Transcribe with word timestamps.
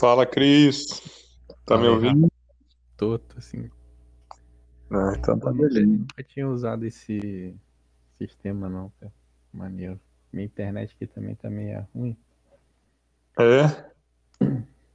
Fala, 0.00 0.24
Cris. 0.24 0.86
Tá 1.66 1.76
me 1.76 1.86
ouvindo? 1.86 2.26
Tô, 2.96 3.18
tô 3.18 3.38
assim. 3.38 3.70
Ah, 4.90 5.12
então 5.18 5.38
tá 5.38 5.52
Eu 5.52 5.52
beleza. 5.52 5.86
nunca 5.86 6.22
tinha 6.24 6.48
usado 6.48 6.84
esse 6.86 7.54
sistema 8.18 8.68
não, 8.68 8.90
cara. 9.00 9.12
Maneiro. 9.52 10.00
Minha 10.32 10.46
internet 10.46 10.94
aqui 10.94 11.06
também 11.06 11.34
tá 11.34 11.50
meio 11.50 11.86
ruim, 11.94 12.16
É, 13.38 13.90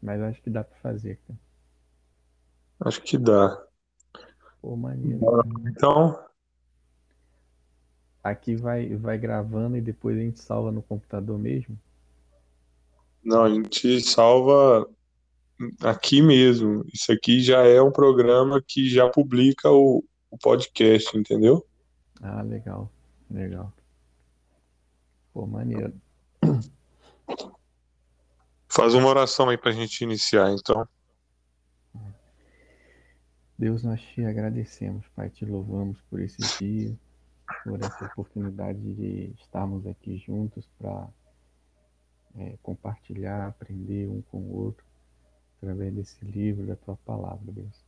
mas 0.02 0.22
acho 0.22 0.42
que 0.42 0.50
dá 0.50 0.64
pra 0.64 0.78
fazer, 0.80 1.20
cara. 1.28 1.40
acho 2.80 3.02
que 3.02 3.18
dá. 3.18 3.66
Pô, 4.62 4.76
maneiro. 4.76 5.26
Então, 5.68 6.18
Aqui 8.22 8.58
vai, 8.58 8.94
vai 8.98 9.18
gravando 9.18 9.78
e 9.78 9.82
depois 9.82 10.18
a 10.18 10.20
gente 10.20 10.40
salva 10.42 10.70
no 10.70 10.82
computador 10.82 11.40
mesmo? 11.40 11.80
não, 13.24 13.44
a 13.44 13.50
gente 13.50 14.00
salva 14.02 14.88
aqui 15.82 16.22
mesmo. 16.22 16.86
Isso 16.94 17.12
aqui 17.12 17.42
já 17.42 17.66
é 17.66 17.82
um 17.82 17.92
programa 17.92 18.62
que 18.66 18.90
já 18.90 19.10
publica 19.10 19.70
o, 19.70 20.04
o 20.30 20.38
podcast, 20.38 21.18
entendeu? 21.18 21.66
Ah, 22.22 22.42
legal, 22.42 22.92
legal. 23.30 23.74
Pô, 25.34 25.46
maneiro. 25.46 25.94
Faz 28.68 28.94
uma 28.94 29.08
oração 29.08 29.50
aí 29.50 29.58
pra 29.58 29.72
gente 29.72 30.04
iniciar, 30.04 30.52
então. 30.52 30.88
Deus, 33.58 33.84
nós 33.84 34.02
te 34.02 34.26
agradecemos, 34.26 35.08
Pai, 35.16 35.30
te 35.30 35.46
louvamos 35.46 35.98
por 36.10 36.20
esse 36.20 36.38
dia, 36.60 36.94
por 37.64 37.82
essa 37.82 38.06
oportunidade 38.06 38.80
de 38.80 39.34
estarmos 39.40 39.88
aqui 39.88 40.18
juntos 40.18 40.68
para 40.78 41.08
compartilhar, 42.62 43.48
aprender 43.48 44.10
um 44.10 44.22
com 44.24 44.40
o 44.40 44.56
outro, 44.58 44.86
através 45.66 45.94
desse 45.94 46.24
livro, 46.24 46.68
da 46.68 46.76
tua 46.76 46.96
palavra, 46.98 47.40
Deus. 47.48 47.84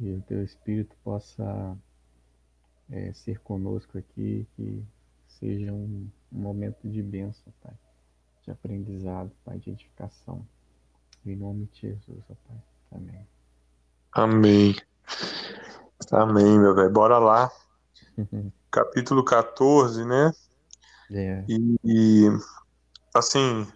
E 0.00 0.10
o 0.10 0.22
teu 0.22 0.42
Espírito 0.42 0.96
possa 1.04 1.76
eh, 2.90 3.12
ser 3.12 3.38
conosco 3.40 3.98
aqui, 3.98 4.46
que 4.56 4.82
seja 5.28 5.70
um, 5.70 6.08
um 6.32 6.38
momento 6.38 6.88
de 6.88 7.02
bênção, 7.02 7.52
Pai, 7.62 7.74
de 8.42 8.50
aprendizado, 8.50 9.30
Pai, 9.44 9.58
de 9.58 9.70
edificação. 9.70 10.44
Em 11.26 11.36
nome 11.36 11.68
de 11.72 11.82
Jesus, 11.82 12.24
ó 12.30 12.34
Pai. 12.48 12.62
Amém. 12.92 13.26
Amém. 14.12 14.76
Amém, 16.10 16.58
meu 16.58 16.74
velho. 16.74 16.90
Bora 16.90 17.18
lá. 17.18 17.50
Capítulo 18.70 19.24
14, 19.24 20.04
né? 20.04 20.32
É, 21.10 21.44
E, 21.48 21.76
e, 21.84 22.28
assim, 23.14 23.66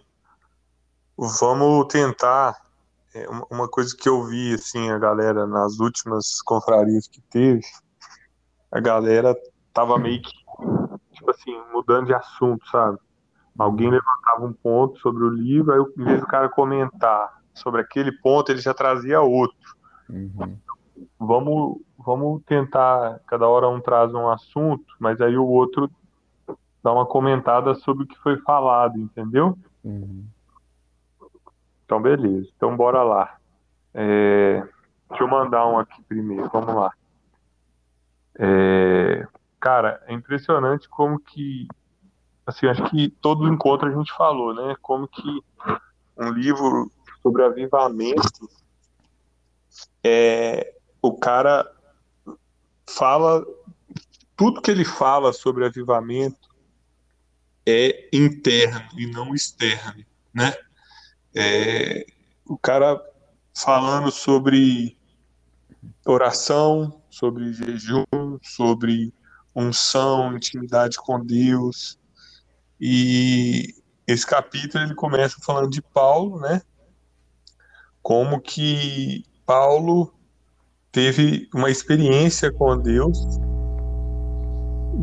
vamos 1.17 1.87
tentar. 1.87 2.68
É, 3.13 3.27
uma 3.51 3.67
coisa 3.67 3.95
que 3.95 4.07
eu 4.07 4.25
vi, 4.25 4.53
assim, 4.53 4.89
a 4.89 4.97
galera 4.97 5.47
nas 5.47 5.79
últimas 5.79 6.41
confrarias 6.41 7.07
que 7.07 7.21
teve, 7.21 7.61
a 8.71 8.79
galera 8.79 9.35
tava 9.73 9.97
meio 9.97 10.21
que, 10.21 10.31
tipo 11.13 11.31
assim, 11.31 11.59
mudando 11.71 12.07
de 12.07 12.13
assunto, 12.13 12.65
sabe? 12.69 12.97
Alguém 13.57 13.89
levantava 13.89 14.45
um 14.45 14.53
ponto 14.53 14.99
sobre 14.99 15.23
o 15.23 15.29
livro, 15.29 15.73
aí 15.73 15.79
em 15.97 16.05
vez 16.05 16.21
do 16.21 16.27
cara 16.27 16.47
comentar 16.47 17.41
sobre 17.53 17.81
aquele 17.81 18.11
ponto, 18.11 18.51
ele 18.51 18.61
já 18.61 18.73
trazia 18.73 19.21
outro. 19.21 19.57
uhum, 20.09 20.57
Vamos, 21.17 21.81
vamos 21.97 22.41
tentar, 22.45 23.19
cada 23.27 23.47
hora 23.47 23.67
um 23.67 23.81
traz 23.81 24.13
um 24.13 24.29
assunto, 24.29 24.85
mas 24.99 25.19
aí 25.19 25.35
o 25.35 25.45
outro 25.45 25.89
dá 26.83 26.93
uma 26.93 27.05
comentada 27.05 27.75
sobre 27.75 28.03
o 28.03 28.07
que 28.07 28.17
foi 28.19 28.37
falado, 28.41 28.97
entendeu? 28.97 29.57
uhum. 29.83 30.25
Então, 31.89 31.99
beleza. 31.99 32.47
Então, 32.55 32.77
bora 32.77 33.01
lá. 33.01 33.35
É, 33.95 34.63
Deixa 35.09 35.23
eu 35.23 35.27
mandar 35.27 35.65
um 35.65 35.79
aqui 35.79 35.99
primeiro. 36.03 36.47
Vamos 36.53 36.75
lá. 36.75 36.93
É, 38.37 39.27
Cara, 39.59 40.01
é 40.05 40.13
impressionante 40.13 40.87
como 40.87 41.19
que, 41.19 41.67
assim, 42.45 42.67
acho 42.67 42.83
que 42.91 43.09
todo 43.09 43.51
encontro 43.51 43.89
a 43.89 43.91
gente 43.91 44.13
falou, 44.13 44.53
né? 44.53 44.75
Como 44.81 45.07
que 45.07 45.43
um 46.15 46.29
livro 46.29 46.89
sobre 47.21 47.43
avivamento, 47.43 48.49
é, 50.03 50.75
o 51.01 51.17
cara 51.17 51.69
fala, 52.87 53.43
tudo 54.37 54.61
que 54.61 54.71
ele 54.71 54.85
fala 54.85 55.33
sobre 55.33 55.65
avivamento 55.65 56.47
é 57.65 58.07
interno 58.13 58.87
e 58.97 59.07
não 59.07 59.35
externo, 59.35 60.05
né? 60.33 60.53
É, 61.35 62.05
o 62.45 62.57
cara 62.57 63.01
falando 63.55 64.11
sobre 64.11 64.97
oração, 66.05 67.01
sobre 67.09 67.53
jejum, 67.53 68.05
sobre 68.41 69.13
unção, 69.55 70.35
intimidade 70.35 70.97
com 70.97 71.23
Deus. 71.23 71.99
E 72.79 73.73
esse 74.07 74.25
capítulo 74.25 74.83
ele 74.83 74.95
começa 74.95 75.37
falando 75.43 75.69
de 75.69 75.81
Paulo, 75.81 76.39
né? 76.39 76.61
Como 78.01 78.39
que 78.39 79.23
Paulo 79.45 80.13
teve 80.91 81.47
uma 81.53 81.69
experiência 81.69 82.51
com 82.51 82.77
Deus 82.77 83.19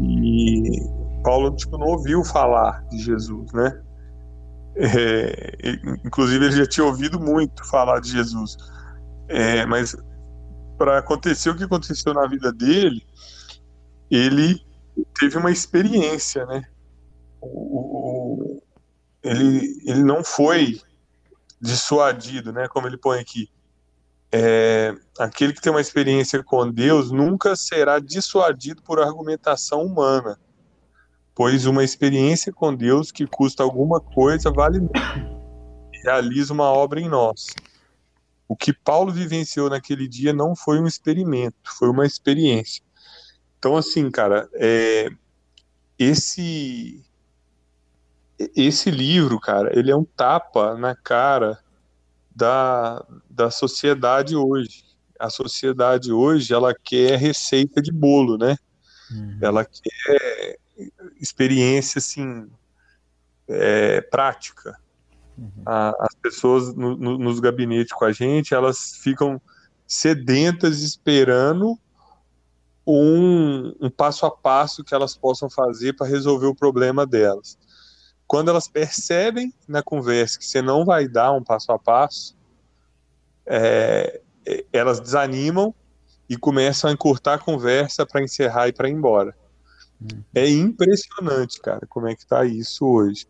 e 0.03 0.81
Paulo 1.23 1.55
tipo 1.55 1.79
não 1.79 1.87
ouviu 1.87 2.25
falar 2.25 2.85
de 2.89 2.99
Jesus, 2.99 3.53
né? 3.53 3.83
É, 4.79 5.59
inclusive 6.05 6.45
ele 6.45 6.57
já 6.57 6.67
tinha 6.67 6.85
ouvido 6.85 7.19
muito 7.19 7.65
falar 7.65 8.01
de 8.01 8.11
Jesus, 8.11 8.57
É, 9.29 9.65
mas 9.67 9.97
para 10.79 10.99
acontecer 10.99 11.51
o 11.51 11.57
que 11.57 11.65
aconteceu 11.65 12.13
na 12.15 12.27
vida 12.27 12.53
dele, 12.53 13.03
ele 14.11 14.61
teve 15.19 15.37
uma 15.37 15.51
experiência, 15.51 16.45
né? 16.47 16.63
O- 17.41 17.79
o- 18.53 18.63
ele, 19.23 19.81
ele 19.85 20.03
não 20.05 20.23
foi 20.23 20.81
dissuadido, 21.61 22.53
né? 22.53 22.69
Como 22.69 22.87
ele 22.87 22.99
põe 22.99 23.19
aqui. 23.19 23.49
É, 24.31 24.95
aquele 25.19 25.53
que 25.53 25.61
tem 25.61 25.73
uma 25.73 25.81
experiência 25.81 26.43
com 26.45 26.71
Deus 26.71 27.11
nunca 27.11 27.57
será 27.57 27.99
dissuadido 27.99 28.83
por 28.83 29.01
argumentação 29.01 29.83
humana, 29.83 30.39
pois 31.37 31.67
uma 31.67 31.85
experiência 31.85 32.51
com 32.51 32.75
Deus 32.75 33.13
que 33.13 33.27
custa 33.27 33.63
alguma 33.63 34.01
coisa 34.01 34.51
vale 34.51 34.81
muito. 34.81 34.99
e 35.93 35.99
Realiza 36.03 36.53
uma 36.53 36.65
obra 36.65 36.99
em 36.99 37.09
nós. 37.11 37.49
O 38.49 38.57
que 38.57 38.73
Paulo 38.73 39.13
vivenciou 39.13 39.69
naquele 39.69 40.09
dia 40.09 40.33
não 40.33 40.57
foi 40.57 40.81
um 40.81 40.87
experimento, 40.87 41.57
foi 41.79 41.91
uma 41.91 42.07
experiência. 42.07 42.83
Então, 43.59 43.77
assim, 43.77 44.11
cara, 44.11 44.49
é, 44.55 45.11
esse 45.99 47.05
esse 48.55 48.91
livro, 48.91 49.41
cara, 49.41 49.79
ele 49.79 49.91
é 49.91 49.97
um 49.97 50.05
tapa 50.05 50.75
na 50.77 50.95
cara 50.95 51.59
da, 52.35 53.05
da 53.31 53.51
sociedade 53.51 54.37
hoje. 54.37 54.85
A 55.19 55.31
sociedade 55.31 56.13
hoje, 56.13 56.53
ela 56.53 56.75
quer 56.75 57.19
receita 57.19 57.81
de 57.81 57.91
bolo, 57.91 58.37
né? 58.37 58.57
Uhum. 59.11 59.39
Ela 59.41 59.65
quer 59.65 60.59
experiência, 61.21 61.99
assim, 61.99 62.49
é, 63.49 64.01
prática. 64.01 64.79
Uhum. 65.39 65.63
A- 65.65 65.95
as 66.01 66.15
pessoas 66.21 66.75
no- 66.75 66.97
no- 66.97 67.19
nos 67.19 67.41
gabinetes 67.41 67.93
com 67.93 68.05
a 68.05 68.13
gente, 68.13 68.55
elas 68.55 68.97
ficam 69.03 69.41
sedentas 69.87 70.81
esperando 70.81 71.79
um, 72.87 73.75
um 73.81 73.91
passo 73.91 74.25
a 74.27 74.31
passo 74.31 74.85
que 74.85 74.95
elas 74.95 75.17
possam 75.17 75.51
fazer 75.51 75.95
para 75.95 76.07
resolver 76.07 76.47
o 76.47 76.55
problema 76.55 77.05
delas. 77.05 77.59
Quando 78.27 78.49
elas 78.49 78.69
percebem 78.69 79.53
na 79.69 79.83
conversa 79.83 80.39
que 80.39 80.45
você 80.45 80.63
não 80.63 80.85
vai 80.85 81.09
dar 81.09 81.33
um 81.33 81.43
passo 81.43 81.73
a 81.73 81.79
passo, 81.79 82.37
é, 83.45 84.21
é, 84.47 84.65
elas 84.73 85.01
desanimam 85.01 85.75
e 86.29 86.37
começam 86.37 86.91
a 86.91 86.93
encurtar 86.93 87.35
a 87.35 87.39
conversa 87.39 88.05
para 88.05 88.23
encerrar 88.23 88.69
e 88.69 88.73
para 88.73 88.89
ir 88.89 88.93
embora. 88.93 89.37
É 90.35 90.49
impressionante, 90.49 91.61
cara, 91.61 91.87
como 91.89 92.07
é 92.09 92.15
que 92.15 92.27
tá 92.27 92.45
isso 92.45 92.85
hoje. 92.87 93.27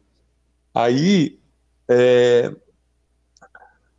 Aí, 0.74 1.38
é, 1.88 2.54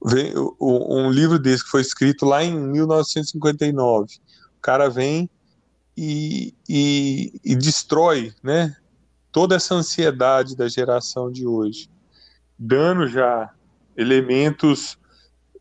vem 0.03 0.33
um 0.59 1.09
livro 1.09 1.39
desse 1.39 1.63
que 1.63 1.69
foi 1.71 1.81
escrito 1.81 2.25
lá 2.25 2.43
em 2.43 2.55
1959. 2.57 4.15
O 4.57 4.61
cara 4.61 4.89
vem 4.89 5.29
e, 5.95 6.53
e- 6.69 7.39
e 7.43 7.55
destrói, 7.55 8.33
né, 8.43 8.75
toda 9.31 9.55
essa 9.55 9.73
ansiedade 9.73 10.55
da 10.55 10.67
geração 10.67 11.31
de 11.31 11.47
hoje, 11.47 11.89
dando 12.57 13.07
já 13.07 13.51
elementos 13.95 14.97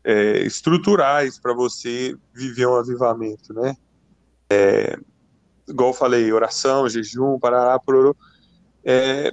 é, 0.03 0.39
estruturais 0.45 1.39
para 1.39 1.53
você 1.53 2.15
viver 2.33 2.67
um 2.67 2.75
avivamento, 2.75 3.53
né? 3.53 3.75
É, 4.49 4.97
igual 5.67 5.89
eu 5.89 5.93
falei, 5.93 6.31
oração, 6.31 6.87
jejum, 6.87 7.39
parará, 7.39 7.77
pororô. 7.79 8.15
É, 8.83 9.31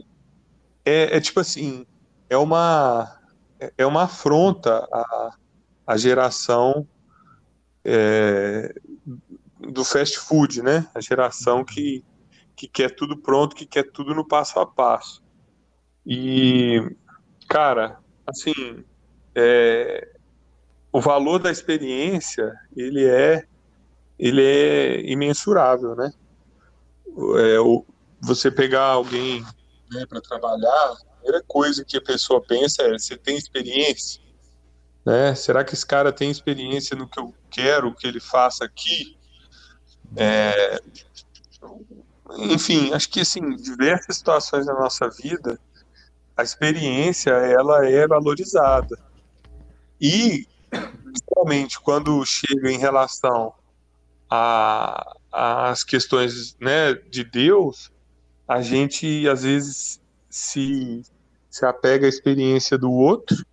é, 0.85 1.17
é 1.17 1.21
tipo 1.21 1.41
assim, 1.41 1.87
é 2.29 2.37
uma 2.37 3.21
é 3.79 3.87
uma 3.87 4.05
afronta 4.05 4.87
à, 4.93 5.31
à 5.87 5.97
geração 5.97 6.87
é, 7.85 8.75
do 9.61 9.85
fast 9.85 10.19
food, 10.19 10.63
né? 10.63 10.87
A 10.95 11.01
geração 11.01 11.65
que, 11.65 12.05
que 12.57 12.69
quer 12.69 12.95
tudo 12.95 13.17
pronto, 13.17 13.57
que 13.57 13.67
quer 13.67 13.91
tudo 13.91 14.15
no 14.15 14.27
passo 14.27 14.59
a 14.59 14.67
passo. 14.67 15.23
E, 16.07 16.81
cara, 17.49 17.99
assim, 18.27 18.85
é, 19.35 20.09
o 20.93 21.01
valor 21.01 21.39
da 21.39 21.51
experiência, 21.51 22.53
ele 22.77 23.05
é, 23.05 23.45
ele 24.19 24.43
é 24.43 25.11
imensurável, 25.11 25.95
né? 25.95 26.13
É, 27.07 27.57
você 28.21 28.51
pegar 28.51 28.85
alguém 28.85 29.45
né, 29.91 30.07
para 30.07 30.21
trabalhar, 30.21 30.93
a 30.93 30.97
primeira 31.17 31.45
coisa 31.47 31.85
que 31.85 31.97
a 31.97 32.03
pessoa 32.03 32.41
pensa 32.41 32.83
é: 32.83 32.93
você 32.93 33.17
tem 33.17 33.37
experiência? 33.37 34.21
Né? 35.05 35.35
Será 35.35 35.63
que 35.63 35.75
esse 35.75 35.87
cara 35.87 36.13
tem 36.13 36.31
experiência 36.31 36.97
no 36.97 37.09
que 37.09 37.19
eu 37.19 37.35
quero 37.51 37.95
que 37.95 38.07
ele 38.07 38.21
faça 38.21 38.65
aqui? 38.65 39.17
É, 40.17 40.81
enfim, 42.39 42.93
acho 42.93 43.09
que 43.11 43.21
assim, 43.21 43.57
diversas 43.57 44.17
situações 44.17 44.67
da 44.67 44.73
nossa 44.73 45.09
vida, 45.11 45.59
a 46.37 46.43
experiência 46.43 47.31
ela 47.31 47.87
é 47.87 48.07
valorizada. 48.07 48.99
E, 50.01 50.47
principalmente 50.71 51.81
quando 51.81 52.25
chega 52.25 52.71
em 52.71 52.79
relação 52.79 53.53
às 55.35 55.83
questões 55.83 56.57
né, 56.61 56.95
de 56.95 57.25
Deus, 57.25 57.91
a 58.47 58.63
gente 58.63 59.29
às 59.29 59.43
vezes 59.43 60.01
se, 60.31 61.03
se 61.51 61.67
apega 61.67 62.07
à 62.07 62.09
experiência 62.09 62.79
do 62.79 62.91
outro, 62.93 63.45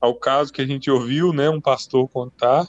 ao 0.00 0.14
caso 0.14 0.52
que 0.52 0.60
a 0.60 0.66
gente 0.66 0.90
ouviu, 0.90 1.32
né, 1.32 1.48
um 1.48 1.60
pastor 1.60 2.06
contar, 2.08 2.68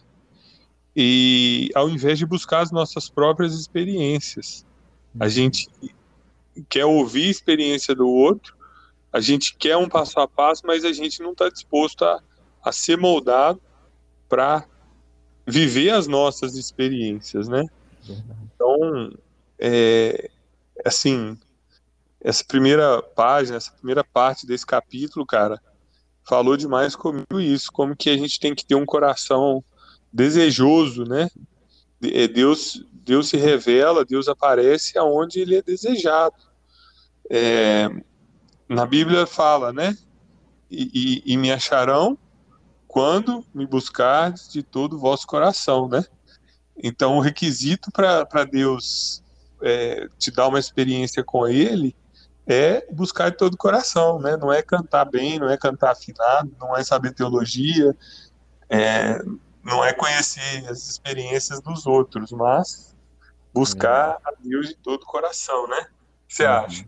e 0.95 1.69
ao 1.75 1.89
invés 1.89 2.17
de 2.17 2.25
buscar 2.25 2.61
as 2.61 2.71
nossas 2.71 3.09
próprias 3.09 3.53
experiências. 3.53 4.65
A 5.19 5.25
uhum. 5.25 5.29
gente 5.29 5.67
quer 6.69 6.85
ouvir 6.85 7.27
a 7.27 7.31
experiência 7.31 7.93
do 7.93 8.07
outro, 8.07 8.55
a 9.11 9.19
gente 9.19 9.55
quer 9.57 9.75
um 9.75 9.89
passo 9.89 10.17
a 10.21 10.27
passo, 10.27 10.63
mas 10.65 10.85
a 10.85 10.93
gente 10.93 11.21
não 11.21 11.33
está 11.33 11.49
disposto 11.49 12.05
a, 12.05 12.21
a 12.63 12.71
ser 12.71 12.97
moldado 12.97 13.61
para 14.29 14.65
viver 15.45 15.89
as 15.89 16.07
nossas 16.07 16.55
experiências, 16.55 17.49
né? 17.49 17.65
Então, 18.65 19.11
é, 19.59 20.31
assim, 20.83 21.37
essa 22.19 22.43
primeira 22.43 23.01
página, 23.01 23.57
essa 23.57 23.71
primeira 23.71 24.03
parte 24.03 24.47
desse 24.47 24.65
capítulo, 24.65 25.23
cara, 25.23 25.61
falou 26.27 26.57
demais 26.57 26.95
comigo 26.95 27.39
isso, 27.39 27.71
como 27.71 27.95
que 27.95 28.09
a 28.09 28.17
gente 28.17 28.39
tem 28.39 28.55
que 28.55 28.65
ter 28.65 28.73
um 28.73 28.85
coração 28.85 29.63
desejoso, 30.11 31.03
né? 31.03 31.29
É, 32.01 32.27
Deus, 32.27 32.83
Deus 32.91 33.29
se 33.29 33.37
revela, 33.37 34.03
Deus 34.03 34.27
aparece 34.27 34.97
aonde 34.97 35.39
ele 35.39 35.55
é 35.55 35.61
desejado. 35.61 36.35
É, 37.29 37.87
na 38.67 38.87
Bíblia 38.87 39.27
fala, 39.27 39.71
né? 39.71 39.95
E, 40.71 41.21
e, 41.27 41.33
e 41.33 41.37
me 41.37 41.51
acharão 41.51 42.17
quando 42.87 43.45
me 43.53 43.67
buscardes 43.67 44.51
de 44.51 44.63
todo 44.63 44.95
o 44.95 44.99
vosso 44.99 45.27
coração, 45.27 45.87
né? 45.87 46.03
Então, 46.81 47.17
o 47.17 47.21
requisito 47.21 47.91
para 47.91 48.43
Deus 48.43 49.23
é, 49.61 50.07
te 50.17 50.31
dar 50.31 50.47
uma 50.47 50.59
experiência 50.59 51.23
com 51.23 51.47
Ele 51.47 51.95
é 52.47 52.85
buscar 52.91 53.31
de 53.31 53.37
todo 53.37 53.55
o 53.55 53.57
coração, 53.57 54.19
né? 54.19 54.37
Não 54.37 54.53
é 54.53 54.61
cantar 54.61 55.05
bem, 55.05 55.39
não 55.39 55.49
é 55.49 55.57
cantar 55.57 55.91
afinado, 55.91 56.51
não 56.59 56.75
é 56.75 56.83
saber 56.83 57.13
teologia, 57.13 57.95
é, 58.69 59.19
não 59.63 59.83
é 59.83 59.93
conhecer 59.93 60.69
as 60.69 60.87
experiências 60.87 61.59
dos 61.59 61.87
outros, 61.87 62.31
mas 62.31 62.95
buscar 63.53 64.17
a 64.23 64.33
Deus 64.39 64.67
de 64.67 64.75
todo 64.75 65.01
o 65.01 65.07
coração, 65.07 65.67
né? 65.67 65.79
O 65.79 66.27
que 66.27 66.35
você 66.35 66.45
acha? 66.45 66.85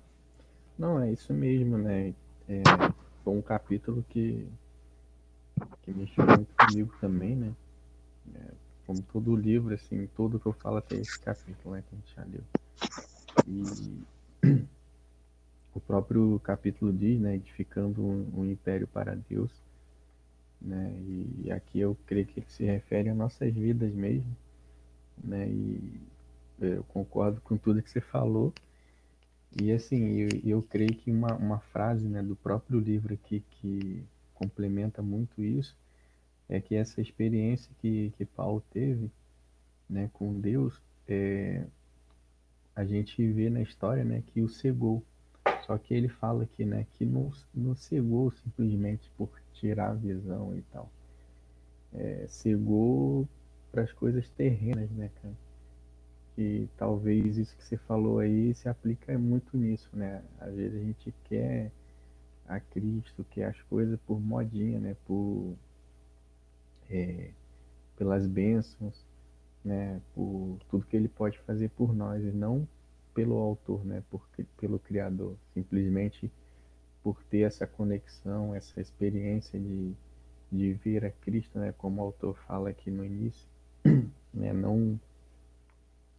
Não, 0.78 1.00
é 1.02 1.12
isso 1.12 1.34
mesmo, 1.34 1.78
né? 1.78 2.14
É, 2.48 2.62
foi 3.24 3.34
um 3.34 3.42
capítulo 3.42 4.06
que, 4.10 4.48
que 5.82 5.92
mexeu 5.92 6.26
muito 6.26 6.54
comigo 6.56 6.94
também, 7.02 7.36
né? 7.36 7.52
Como 8.88 9.04
todo 9.14 9.36
livro, 9.36 9.76
assim, 9.76 10.08
tudo 10.16 10.40
que 10.40 10.48
eu 10.48 10.54
falo 10.54 10.78
até 10.78 10.96
esse 10.96 11.20
capítulo, 11.20 11.76
né? 11.76 11.84
Que 11.88 11.96
a 11.96 11.98
gente 11.98 12.16
já 12.16 12.24
leu. 12.24 12.44
E 14.44 14.64
o 15.76 15.80
próprio 15.80 16.40
capítulo 16.40 16.92
diz, 16.92 17.20
né? 17.20 17.36
Edificando 17.36 18.02
um, 18.02 18.32
um 18.38 18.46
império 18.46 18.88
para 18.88 19.14
Deus 19.30 19.52
né? 20.62 20.94
E 21.44 21.52
aqui 21.52 21.80
eu 21.80 21.98
creio 22.06 22.26
que 22.26 22.40
ele 22.40 22.48
se 22.50 22.64
refere 22.64 23.10
a 23.10 23.16
nossas 23.16 23.54
vidas 23.54 23.94
mesmo, 23.94 24.36
né? 25.24 25.48
E 25.48 26.02
eu 26.60 26.84
concordo 26.86 27.40
com 27.42 27.58
tudo 27.58 27.82
que 27.82 27.90
você 27.90 28.02
falou. 28.02 28.54
E 29.56 29.72
assim, 29.72 30.18
eu, 30.18 30.42
eu 30.44 30.62
creio 30.62 30.94
que 30.94 31.12
uma, 31.12 31.36
uma 31.36 31.60
frase 31.60 32.08
né, 32.08 32.22
do 32.22 32.36
próprio 32.36 32.80
livro 32.80 33.14
aqui 33.14 33.44
que 33.52 34.04
complementa 34.34 35.02
muito 35.02 35.42
isso 35.42 35.76
é 36.50 36.60
que 36.62 36.76
essa 36.76 37.02
experiência 37.02 37.70
que, 37.82 38.12
que 38.18 38.26
Paulo 38.26 38.64
teve 38.72 39.12
né, 39.90 40.10
com 40.14 40.40
Deus, 40.40 40.82
é, 41.08 41.66
a 42.76 42.86
gente 42.86 43.26
vê 43.32 43.50
na 43.50 43.62
história 43.62 44.04
né, 44.04 44.24
que 44.28 44.42
o 44.42 44.50
cegou. 44.50 45.04
Só 45.66 45.78
que 45.78 45.94
ele 45.94 46.08
fala 46.08 46.44
aqui 46.44 46.64
né, 46.64 46.86
que 46.98 47.06
não, 47.06 47.32
não 47.54 47.76
cegou 47.76 48.32
simplesmente 48.32 49.10
por 49.18 49.30
tirar 49.54 49.90
a 49.90 49.94
visão 49.94 50.56
e 50.58 50.62
tal. 50.74 50.90
É, 51.94 52.26
cegou 52.28 53.28
para 53.72 53.84
as 53.84 53.92
coisas 53.92 54.30
terrenas, 54.30 54.90
né, 54.92 55.10
cara? 55.22 55.34
E 56.38 56.68
talvez 56.78 57.38
isso 57.38 57.56
que 57.56 57.64
você 57.64 57.78
falou 57.78 58.20
aí 58.20 58.54
se 58.54 58.70
aplica 58.70 59.18
muito 59.18 59.58
nisso, 59.58 59.90
né? 59.94 60.22
Às 60.40 60.54
vezes 60.54 60.80
a 60.80 60.86
gente 60.86 61.14
quer 61.28 61.72
a 62.48 62.60
Cristo, 62.60 63.26
quer 63.32 63.46
as 63.46 63.62
coisas 63.64 64.00
por 64.06 64.20
modinha, 64.20 64.80
né? 64.80 64.96
Por 65.06 65.56
é, 66.90 67.32
pelas 67.96 68.28
bênçãos, 68.28 69.06
né? 69.64 70.02
Por 70.14 70.58
tudo 70.70 70.86
que 70.86 70.96
Ele 70.96 71.08
pode 71.08 71.40
fazer 71.40 71.70
por 71.70 71.94
nós 71.94 72.24
e 72.24 72.32
não 72.32 72.68
pelo 73.14 73.36
autor, 73.36 73.84
né? 73.86 74.04
Por, 74.10 74.28
pelo 74.58 74.80
Criador, 74.80 75.36
simplesmente 75.54 76.32
por 77.08 77.24
ter 77.30 77.40
essa 77.40 77.66
conexão, 77.66 78.54
essa 78.54 78.82
experiência 78.82 79.58
de, 79.58 79.94
de 80.52 80.74
vir 80.74 81.06
a 81.06 81.10
Cristo, 81.10 81.58
né, 81.58 81.74
como 81.78 82.02
o 82.02 82.04
autor 82.04 82.38
fala 82.46 82.70
aqui 82.70 82.92
no 82.92 83.06
início, 83.06 83.48
né, 84.34 84.52
não 84.52 85.00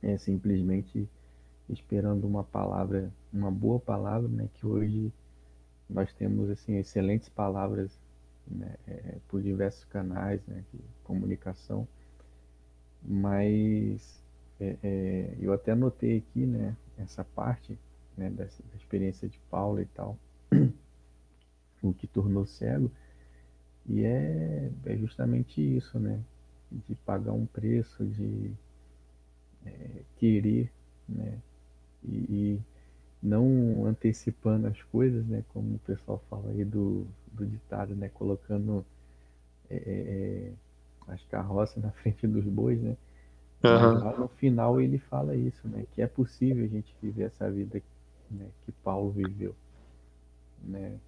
é 0.02 0.16
simplesmente 0.16 1.06
esperando 1.68 2.26
uma 2.26 2.42
palavra, 2.42 3.12
uma 3.30 3.50
boa 3.50 3.78
palavra, 3.78 4.28
né, 4.28 4.48
que 4.54 4.66
hoje 4.66 5.12
nós 5.90 6.10
temos 6.14 6.48
assim 6.48 6.76
excelentes 6.78 7.28
palavras 7.28 8.00
né, 8.50 8.74
é, 8.86 9.16
por 9.28 9.42
diversos 9.42 9.84
canais 9.84 10.40
né, 10.46 10.64
de 10.72 10.80
comunicação, 11.04 11.86
mas 13.02 14.22
é, 14.60 14.76
é, 14.82 15.34
eu 15.40 15.52
até 15.52 15.72
anotei 15.72 16.18
aqui, 16.18 16.46
né, 16.46 16.76
essa 16.96 17.24
parte 17.24 17.78
né, 18.16 18.28
dessa, 18.30 18.62
da 18.70 18.76
experiência 18.76 19.28
de 19.28 19.38
Paulo 19.50 19.80
e 19.80 19.86
tal, 19.86 20.18
o 21.82 21.92
que 21.92 22.06
tornou 22.06 22.44
cego. 22.46 22.90
E 23.88 24.04
é, 24.04 24.70
é 24.84 24.96
justamente 24.96 25.62
isso, 25.62 25.98
né? 25.98 26.20
De 26.70 26.94
pagar 26.94 27.32
um 27.32 27.46
preço, 27.46 28.04
de 28.04 28.52
é, 29.64 30.02
querer, 30.18 30.70
né? 31.08 31.38
E, 32.04 32.16
e, 32.28 32.60
não 33.22 33.86
antecipando 33.86 34.66
as 34.66 34.80
coisas, 34.84 35.26
né? 35.26 35.44
Como 35.52 35.76
o 35.76 35.78
pessoal 35.80 36.22
fala 36.30 36.50
aí 36.50 36.64
do, 36.64 37.06
do 37.32 37.46
ditado, 37.46 37.94
né? 37.94 38.08
Colocando 38.08 38.84
é, 39.70 39.76
é, 39.76 39.80
é 39.90 40.52
as 41.12 41.24
carroças 41.26 41.76
na 41.82 41.90
frente 41.90 42.26
dos 42.26 42.44
bois, 42.44 42.80
né? 42.80 42.96
Uhum. 43.64 44.04
Lá 44.04 44.16
no 44.16 44.28
final 44.28 44.80
ele 44.80 44.98
fala 44.98 45.34
isso, 45.34 45.66
né? 45.68 45.84
Que 45.94 46.02
é 46.02 46.06
possível 46.06 46.64
a 46.64 46.68
gente 46.68 46.94
viver 47.02 47.24
essa 47.24 47.50
vida 47.50 47.82
né, 48.30 48.46
que 48.64 48.72
Paulo 48.72 49.10
viveu, 49.10 49.54
né? 50.62 50.98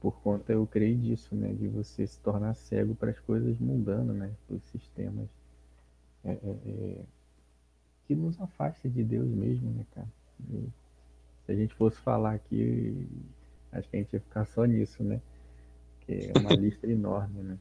por 0.00 0.12
conta, 0.20 0.52
eu 0.52 0.66
creio 0.66 0.96
disso, 0.96 1.34
né? 1.34 1.52
De 1.52 1.68
você 1.68 2.06
se 2.06 2.18
tornar 2.20 2.54
cego 2.54 2.94
para 2.94 3.10
as 3.10 3.18
coisas 3.20 3.58
mundanas, 3.58 4.16
né? 4.16 4.32
Para 4.46 4.56
os 4.56 4.64
sistemas 4.64 5.28
é, 6.24 6.30
é, 6.30 6.38
é, 6.66 6.98
que 8.06 8.14
nos 8.14 8.40
afasta 8.40 8.88
de 8.88 9.02
Deus 9.02 9.28
mesmo, 9.28 9.70
né, 9.70 9.84
cara? 9.94 10.08
E 10.50 10.68
se 11.44 11.52
a 11.52 11.54
gente 11.54 11.74
fosse 11.74 12.00
falar 12.00 12.34
aqui, 12.34 13.08
acho 13.72 13.88
que 13.88 13.96
a 13.96 14.00
gente 14.00 14.12
ia 14.12 14.20
ficar 14.20 14.46
só 14.46 14.64
nisso, 14.64 15.02
né? 15.02 15.20
Que 16.00 16.32
é 16.34 16.38
uma 16.38 16.52
lista 16.54 16.86
enorme, 16.86 17.42
né? 17.42 17.58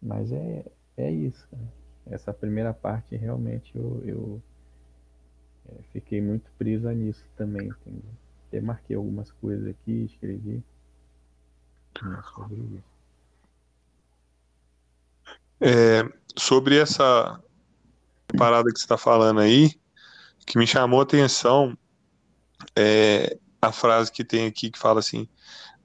Mas 0.00 0.30
é, 0.32 0.64
é 0.96 1.10
isso, 1.10 1.46
né? 1.52 1.68
Essa 2.10 2.32
primeira 2.32 2.72
parte 2.72 3.16
realmente 3.16 3.70
eu, 3.76 4.02
eu 4.04 4.42
é, 5.68 5.82
fiquei 5.92 6.22
muito 6.22 6.50
preso 6.56 6.88
nisso 6.90 7.24
também, 7.36 7.66
entendeu? 7.66 8.10
Até 8.46 8.60
marquei 8.60 8.96
algumas 8.96 9.30
coisas 9.32 9.68
aqui, 9.68 10.04
escrevi. 10.04 10.62
É, 15.60 16.08
sobre 16.36 16.78
essa 16.78 17.42
parada 18.38 18.70
que 18.72 18.78
você 18.78 18.84
está 18.84 18.96
falando 18.96 19.40
aí, 19.40 19.78
que 20.48 20.58
me 20.58 20.66
chamou 20.66 21.00
a 21.00 21.02
atenção 21.02 21.76
é 22.74 23.36
a 23.60 23.70
frase 23.70 24.10
que 24.10 24.24
tem 24.24 24.46
aqui 24.46 24.70
que 24.70 24.78
fala 24.78 25.00
assim: 25.00 25.28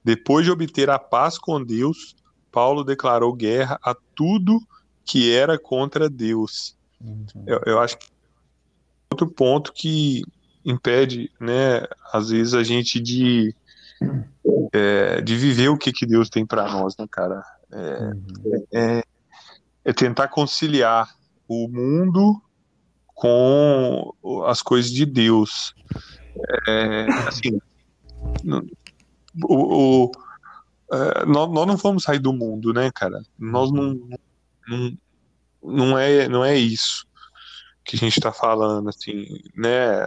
depois 0.02 0.44
de 0.44 0.50
obter 0.50 0.88
a 0.88 0.98
paz 0.98 1.38
com 1.38 1.62
Deus, 1.62 2.16
Paulo 2.50 2.82
declarou 2.82 3.32
guerra 3.34 3.78
a 3.82 3.94
tudo 4.14 4.60
que 5.04 5.32
era 5.32 5.58
contra 5.58 6.08
Deus. 6.08 6.76
Uhum. 7.00 7.26
Eu, 7.46 7.60
eu, 7.66 7.80
acho 7.80 7.98
que 7.98 8.06
outro 9.10 9.28
ponto 9.28 9.72
que 9.72 10.22
impede, 10.64 11.30
né, 11.38 11.86
às 12.10 12.30
vezes 12.30 12.54
a 12.54 12.62
gente 12.62 12.98
de 12.98 13.54
é, 14.72 15.20
de 15.20 15.36
viver 15.36 15.68
o 15.68 15.76
que 15.76 15.92
que 15.92 16.06
Deus 16.06 16.30
tem 16.30 16.46
para 16.46 16.70
nós, 16.70 16.96
né, 16.96 17.06
cara? 17.10 17.44
É, 17.70 18.00
uhum. 18.00 18.66
é, 18.72 19.02
é 19.84 19.92
tentar 19.92 20.28
conciliar 20.28 21.14
o 21.46 21.68
mundo 21.68 22.40
com 23.14 24.12
as 24.46 24.60
coisas 24.60 24.90
de 24.90 25.06
Deus. 25.06 25.74
É, 26.68 27.06
assim, 27.28 27.58
o, 29.44 30.06
o 30.06 30.12
é, 30.92 31.24
nós, 31.26 31.50
nós, 31.50 31.66
não 31.66 31.76
vamos 31.76 32.02
sair 32.02 32.18
do 32.18 32.32
mundo, 32.32 32.72
né, 32.72 32.90
cara? 32.92 33.22
Nós 33.38 33.72
não, 33.72 33.94
não, 34.68 34.98
não 35.62 35.98
é, 35.98 36.28
não 36.28 36.44
é 36.44 36.56
isso 36.56 37.06
que 37.84 37.96
a 37.96 37.98
gente 37.98 38.18
está 38.18 38.32
falando, 38.32 38.88
assim, 38.88 39.26
né? 39.54 40.06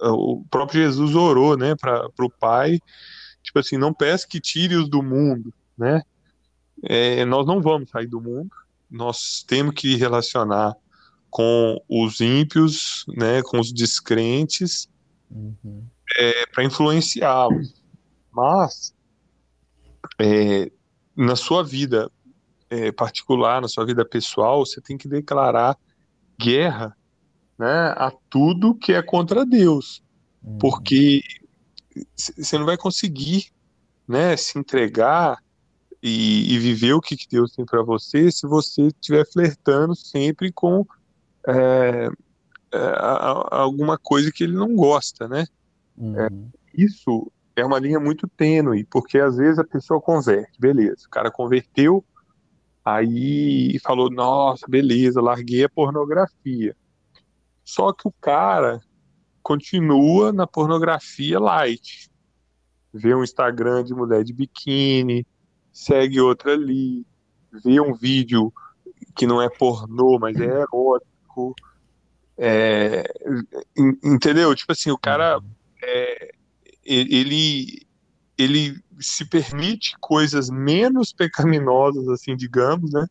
O 0.00 0.44
próprio 0.50 0.82
Jesus 0.82 1.14
orou, 1.14 1.56
né, 1.56 1.74
para 1.74 2.08
o 2.18 2.30
Pai, 2.30 2.78
tipo 3.42 3.58
assim, 3.58 3.76
não 3.76 3.92
peça 3.92 4.26
que 4.28 4.40
tire-os 4.40 4.88
do 4.88 5.02
mundo, 5.02 5.52
né? 5.76 6.02
É, 6.82 7.24
nós 7.24 7.46
não 7.46 7.60
vamos 7.60 7.90
sair 7.90 8.06
do 8.06 8.20
mundo, 8.20 8.50
nós 8.90 9.42
temos 9.46 9.74
que 9.74 9.96
relacionar 9.96 10.76
com 11.36 11.78
os 11.86 12.22
ímpios, 12.22 13.04
né, 13.08 13.42
com 13.42 13.60
os 13.60 13.70
descrentes, 13.70 14.88
uhum. 15.30 15.84
é, 16.16 16.46
para 16.46 16.64
influenciá-los. 16.64 17.74
Mas 18.32 18.94
é, 20.18 20.72
na 21.14 21.36
sua 21.36 21.62
vida 21.62 22.10
é, 22.70 22.90
particular, 22.90 23.60
na 23.60 23.68
sua 23.68 23.84
vida 23.84 24.02
pessoal, 24.02 24.64
você 24.64 24.80
tem 24.80 24.96
que 24.96 25.06
declarar 25.06 25.76
guerra 26.40 26.96
né, 27.58 27.92
a 27.98 28.10
tudo 28.30 28.74
que 28.74 28.94
é 28.94 29.02
contra 29.02 29.44
Deus, 29.44 30.02
uhum. 30.42 30.56
porque 30.56 31.20
você 32.16 32.56
não 32.56 32.64
vai 32.64 32.78
conseguir 32.78 33.48
né, 34.08 34.38
se 34.38 34.58
entregar 34.58 35.38
e, 36.02 36.54
e 36.54 36.58
viver 36.58 36.94
o 36.94 37.00
que, 37.02 37.14
que 37.14 37.28
Deus 37.28 37.52
tem 37.52 37.66
para 37.66 37.82
você 37.82 38.32
se 38.32 38.46
você 38.46 38.86
estiver 38.86 39.30
flertando 39.30 39.94
sempre 39.94 40.50
com 40.50 40.86
é, 41.46 42.08
é, 42.72 42.92
alguma 43.50 43.98
coisa 43.98 44.30
que 44.32 44.44
ele 44.44 44.54
não 44.54 44.74
gosta, 44.74 45.28
né? 45.28 45.46
Uhum. 45.96 46.18
É, 46.18 46.28
isso 46.74 47.30
é 47.54 47.64
uma 47.64 47.78
linha 47.78 47.98
muito 47.98 48.28
tênue, 48.28 48.84
porque 48.84 49.18
às 49.18 49.36
vezes 49.36 49.58
a 49.58 49.64
pessoa 49.64 50.00
converte, 50.00 50.60
beleza, 50.60 51.06
o 51.06 51.10
cara 51.10 51.30
converteu, 51.30 52.04
aí 52.84 53.78
falou, 53.82 54.10
nossa, 54.10 54.66
beleza, 54.68 55.20
larguei 55.20 55.64
a 55.64 55.68
pornografia. 55.68 56.76
Só 57.64 57.92
que 57.92 58.06
o 58.06 58.12
cara 58.20 58.80
continua 59.42 60.32
na 60.32 60.46
pornografia 60.46 61.40
light. 61.40 62.10
Vê 62.92 63.14
um 63.14 63.24
Instagram 63.24 63.84
de 63.84 63.94
mulher 63.94 64.22
de 64.22 64.32
biquíni, 64.32 65.26
segue 65.72 66.20
outra 66.20 66.52
ali, 66.52 67.06
vê 67.64 67.80
um 67.80 67.94
vídeo 67.94 68.52
que 69.16 69.26
não 69.26 69.40
é 69.40 69.48
pornô, 69.48 70.18
mas 70.18 70.36
é 70.38 70.44
erótico. 70.44 71.15
É, 72.38 73.04
entendeu? 74.04 74.54
Tipo 74.54 74.72
assim, 74.72 74.90
o 74.90 74.98
cara 74.98 75.40
é, 75.82 76.32
ele 76.84 77.86
ele 78.38 78.78
se 79.00 79.24
permite 79.24 79.96
coisas 79.98 80.50
menos 80.50 81.12
pecaminosas, 81.12 82.06
assim, 82.08 82.36
digamos, 82.36 82.92
né, 82.92 83.06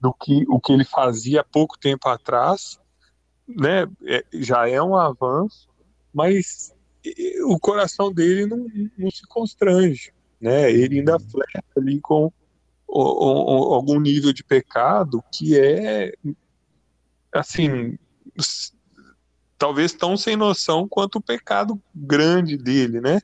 do 0.00 0.12
que 0.12 0.44
o 0.48 0.60
que 0.60 0.72
ele 0.72 0.84
fazia 0.84 1.40
há 1.42 1.44
pouco 1.44 1.78
tempo 1.78 2.08
atrás, 2.08 2.78
né, 3.46 3.86
é, 4.06 4.24
já 4.32 4.68
é 4.68 4.82
um 4.82 4.96
avanço, 4.96 5.68
mas 6.12 6.74
o 7.44 7.58
coração 7.58 8.12
dele 8.12 8.46
não, 8.46 8.66
não 8.98 9.10
se 9.10 9.26
constrange, 9.28 10.12
né, 10.40 10.70
ele 10.72 10.98
ainda 10.98 11.18
flerta 11.18 11.64
ali 11.76 12.00
com 12.00 12.32
o, 12.88 13.70
o, 13.70 13.74
algum 13.74 14.00
nível 14.00 14.32
de 14.32 14.42
pecado 14.42 15.22
que 15.32 15.56
é, 15.56 16.12
assim, 17.32 17.98
talvez 19.58 19.92
tão 19.92 20.16
sem 20.16 20.36
noção 20.36 20.88
quanto 20.88 21.16
o 21.16 21.22
pecado 21.22 21.80
grande 21.94 22.56
dele, 22.56 23.00
né, 23.00 23.20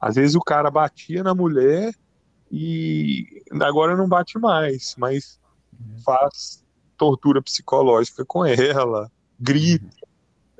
às 0.00 0.16
vezes 0.16 0.34
o 0.34 0.40
cara 0.40 0.70
batia 0.70 1.22
na 1.22 1.34
mulher 1.34 1.94
e 2.50 3.42
agora 3.60 3.96
não 3.96 4.08
bate 4.08 4.38
mais, 4.38 4.94
mas 4.98 5.40
faz 6.04 6.64
tortura 6.96 7.40
psicológica 7.40 8.24
com 8.24 8.44
ela, 8.44 9.10
grita, 9.38 9.88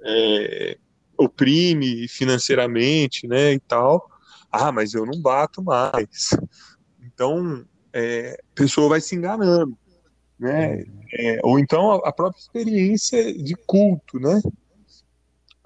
é, 0.04 0.78
oprime 1.16 2.08
financeiramente, 2.08 3.26
né, 3.26 3.52
e 3.52 3.60
tal. 3.60 4.10
Ah, 4.50 4.72
mas 4.72 4.94
eu 4.94 5.06
não 5.06 5.20
bato 5.20 5.62
mais. 5.62 6.30
Então, 7.00 7.64
é, 7.92 8.40
a 8.40 8.54
pessoa 8.54 8.88
vai 8.88 9.00
se 9.00 9.14
enganando, 9.14 9.76
né? 10.42 10.84
É, 11.14 11.38
ou 11.44 11.58
então 11.58 11.92
a 11.92 12.12
própria 12.12 12.40
experiência 12.40 13.32
de 13.32 13.54
culto, 13.54 14.18
né? 14.18 14.42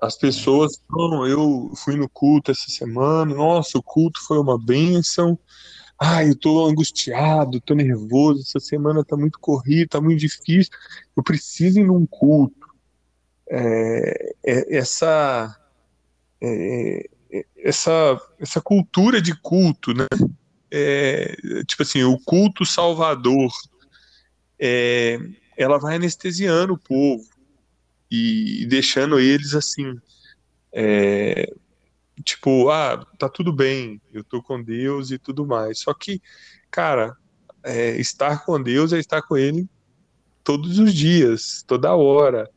As 0.00 0.16
pessoas, 0.18 0.82
não, 0.90 1.26
eu 1.26 1.72
fui 1.74 1.96
no 1.96 2.08
culto 2.08 2.50
essa 2.50 2.68
semana, 2.68 3.34
nossa, 3.34 3.78
o 3.78 3.82
culto 3.82 4.20
foi 4.26 4.38
uma 4.38 4.62
bênção. 4.62 5.38
Ai, 5.98 6.28
eu 6.28 6.38
tô 6.38 6.66
angustiado, 6.66 7.60
tô 7.62 7.74
nervoso, 7.74 8.42
essa 8.42 8.60
semana 8.60 9.02
tá 9.02 9.16
muito 9.16 9.38
corrida, 9.40 9.88
tá 9.92 10.00
muito 10.00 10.20
difícil. 10.20 10.70
Eu 11.16 11.22
preciso 11.22 11.80
ir 11.80 11.84
num 11.84 12.04
culto. 12.04 12.66
É, 13.48 14.34
é, 14.44 14.76
essa, 14.76 15.56
é, 16.42 17.08
é 17.32 17.46
essa, 17.56 18.20
essa 18.38 18.60
cultura 18.60 19.22
de 19.22 19.34
culto, 19.40 19.94
né? 19.94 20.06
É, 20.70 21.34
tipo 21.66 21.82
assim, 21.82 22.02
o 22.02 22.18
culto 22.18 22.66
salvador, 22.66 23.50
é, 24.58 25.18
ela 25.56 25.78
vai 25.78 25.96
anestesiando 25.96 26.74
o 26.74 26.78
povo 26.78 27.24
e 28.10 28.66
deixando 28.68 29.18
eles 29.18 29.54
assim, 29.54 29.98
é, 30.72 31.52
tipo, 32.22 32.68
ah, 32.70 33.04
tá 33.18 33.28
tudo 33.28 33.52
bem, 33.52 34.00
eu 34.12 34.22
tô 34.22 34.42
com 34.42 34.62
Deus 34.62 35.10
e 35.10 35.18
tudo 35.18 35.46
mais. 35.46 35.80
Só 35.80 35.92
que, 35.92 36.20
cara, 36.70 37.16
é, 37.64 37.96
estar 37.96 38.44
com 38.44 38.62
Deus 38.62 38.92
é 38.92 38.98
estar 38.98 39.22
com 39.22 39.36
Ele 39.36 39.68
todos 40.44 40.78
os 40.78 40.94
dias, 40.94 41.64
toda 41.66 41.96
hora, 41.96 42.48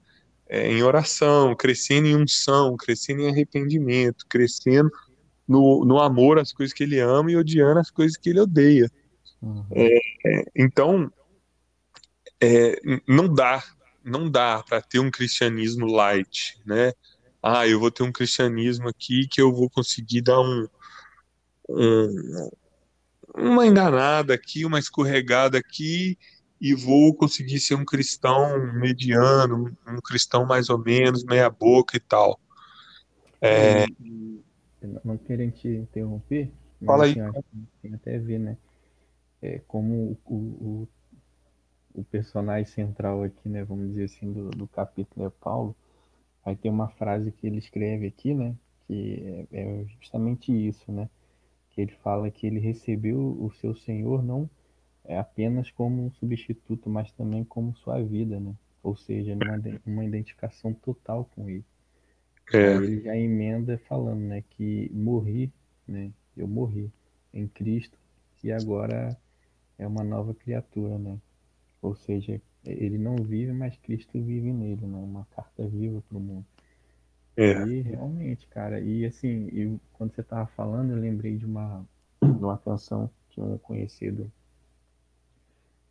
é, 0.48 0.72
em 0.72 0.84
oração, 0.84 1.56
crescendo 1.56 2.08
em 2.08 2.16
unção, 2.16 2.78
crescendo 2.78 3.22
em 3.22 3.30
arrependimento, 3.30 4.26
crescendo 4.28 4.92
no, 5.48 5.84
no 5.84 6.00
amor 6.00 6.38
às 6.38 6.54
coisas 6.54 6.74
que 6.74 6.84
Ele 6.84 7.00
ama 7.00 7.32
e 7.32 7.36
odiando 7.36 7.80
as 7.80 7.90
coisas 7.90 8.16
que 8.16 8.30
Ele 8.30 8.40
odeia. 8.40 8.90
Uhum. 9.42 9.66
É, 9.72 9.98
é 10.26 10.44
então, 10.56 11.12
é, 12.42 12.80
não 13.08 13.32
dá 13.34 13.64
não 14.04 14.30
dá 14.30 14.64
para 14.64 14.82
ter 14.82 15.00
um 15.00 15.12
cristianismo 15.12 15.86
light, 15.86 16.60
né? 16.66 16.94
Ah, 17.44 17.68
eu 17.68 17.80
vou 17.80 17.92
ter 17.92 18.04
um 18.04 18.12
cristianismo 18.12 18.88
aqui 18.88 19.28
que 19.28 19.42
eu 19.42 19.54
vou 19.54 19.70
conseguir 19.70 20.22
dar 20.22 20.40
um, 20.40 20.68
um 21.70 22.50
uma 23.36 23.68
enganada 23.68 24.34
aqui, 24.34 24.66
uma 24.66 24.80
escorregada 24.80 25.58
aqui 25.58 26.18
e 26.60 26.74
vou 26.74 27.14
conseguir 27.14 27.60
ser 27.60 27.76
um 27.76 27.86
cristão 27.86 28.74
mediano, 28.74 29.78
um 29.88 30.02
cristão 30.02 30.46
mais 30.46 30.70
ou 30.70 30.78
menos, 30.78 31.24
meia 31.24 31.50
boca 31.50 31.96
e 31.96 32.00
tal. 32.00 32.40
É... 33.42 33.86
Não 35.04 35.18
querendo 35.18 35.52
te 35.52 35.68
interromper, 35.68 36.52
Fala 36.86 37.06
aí. 37.06 37.20
Assim, 37.20 37.68
tem 37.82 37.94
até 37.94 38.18
ver, 38.18 38.40
né? 38.40 38.58
É, 39.42 39.60
como 39.68 40.18
o, 40.26 40.36
o, 40.36 40.88
o 41.94 42.04
personagem 42.04 42.66
central 42.66 43.24
aqui, 43.24 43.50
né, 43.50 43.64
vamos 43.64 43.90
dizer 43.90 44.06
assim, 44.06 44.32
do, 44.32 44.50
do 44.50 44.68
capítulo 44.68 45.26
é 45.26 45.30
Paulo, 45.30 45.76
aí 46.46 46.56
tem 46.56 46.72
uma 46.72 46.90
frase 46.90 47.32
que 47.32 47.48
ele 47.48 47.58
escreve 47.58 48.08
aqui, 48.08 48.34
né, 48.34 48.56
que 48.88 49.48
é, 49.52 49.62
é 49.62 49.86
justamente 50.00 50.52
isso, 50.52 50.92
né, 50.92 51.10
que 51.72 51.82
ele 51.82 51.92
fala 52.04 52.30
que 52.30 52.48
ele 52.48 52.60
recebeu 52.60 53.20
o 53.20 53.52
seu 53.54 53.76
Senhor 53.76 54.24
não 54.24 54.50
apenas 55.08 55.72
como 55.72 56.06
um 56.06 56.12
substituto, 56.12 56.90
mas 56.90 57.12
também 57.14 57.44
como 57.44 57.76
sua 57.76 58.02
vida, 58.02 58.40
né, 58.40 58.54
ou 58.84 58.96
seja, 58.96 59.34
uma, 59.34 59.80
uma 59.86 60.06
identificação 60.06 60.74
total 60.74 61.30
com 61.36 61.50
ele. 61.50 61.66
É. 62.54 62.76
Ele 62.76 63.02
já 63.02 63.16
emenda 63.16 63.78
falando, 63.88 64.22
né, 64.22 64.44
que 64.50 64.90
morri, 64.94 65.52
né, 65.88 66.12
eu 66.36 66.48
morri 66.48 66.92
em 67.34 67.48
Cristo 67.48 67.98
e 68.44 68.52
agora 68.52 69.18
é 69.78 69.88
uma 69.88 70.04
nova 70.04 70.34
criatura, 70.34 70.98
né? 70.98 71.18
Ou 71.82 71.96
seja, 71.96 72.42
ele 72.66 72.98
não 72.98 73.16
vive, 73.16 73.54
mas 73.54 73.78
Cristo 73.78 74.22
vive 74.22 74.52
nele, 74.52 74.86
né? 74.86 74.98
Uma 74.98 75.26
carta 75.36 75.66
viva 75.68 76.02
para 76.08 76.18
o 76.18 76.22
mundo. 76.22 76.46
É. 77.38 77.66
E 77.66 77.82
realmente, 77.82 78.46
cara, 78.48 78.82
e 78.82 79.06
assim, 79.06 79.48
eu, 79.54 79.80
quando 79.94 80.14
você 80.14 80.22
tava 80.22 80.46
falando, 80.48 80.92
eu 80.92 80.98
lembrei 80.98 81.38
de 81.38 81.46
uma, 81.46 81.86
de 82.22 82.44
uma 82.44 82.58
canção 82.58 83.10
que 83.30 83.40
um 83.40 83.58
conhecido 83.58 84.30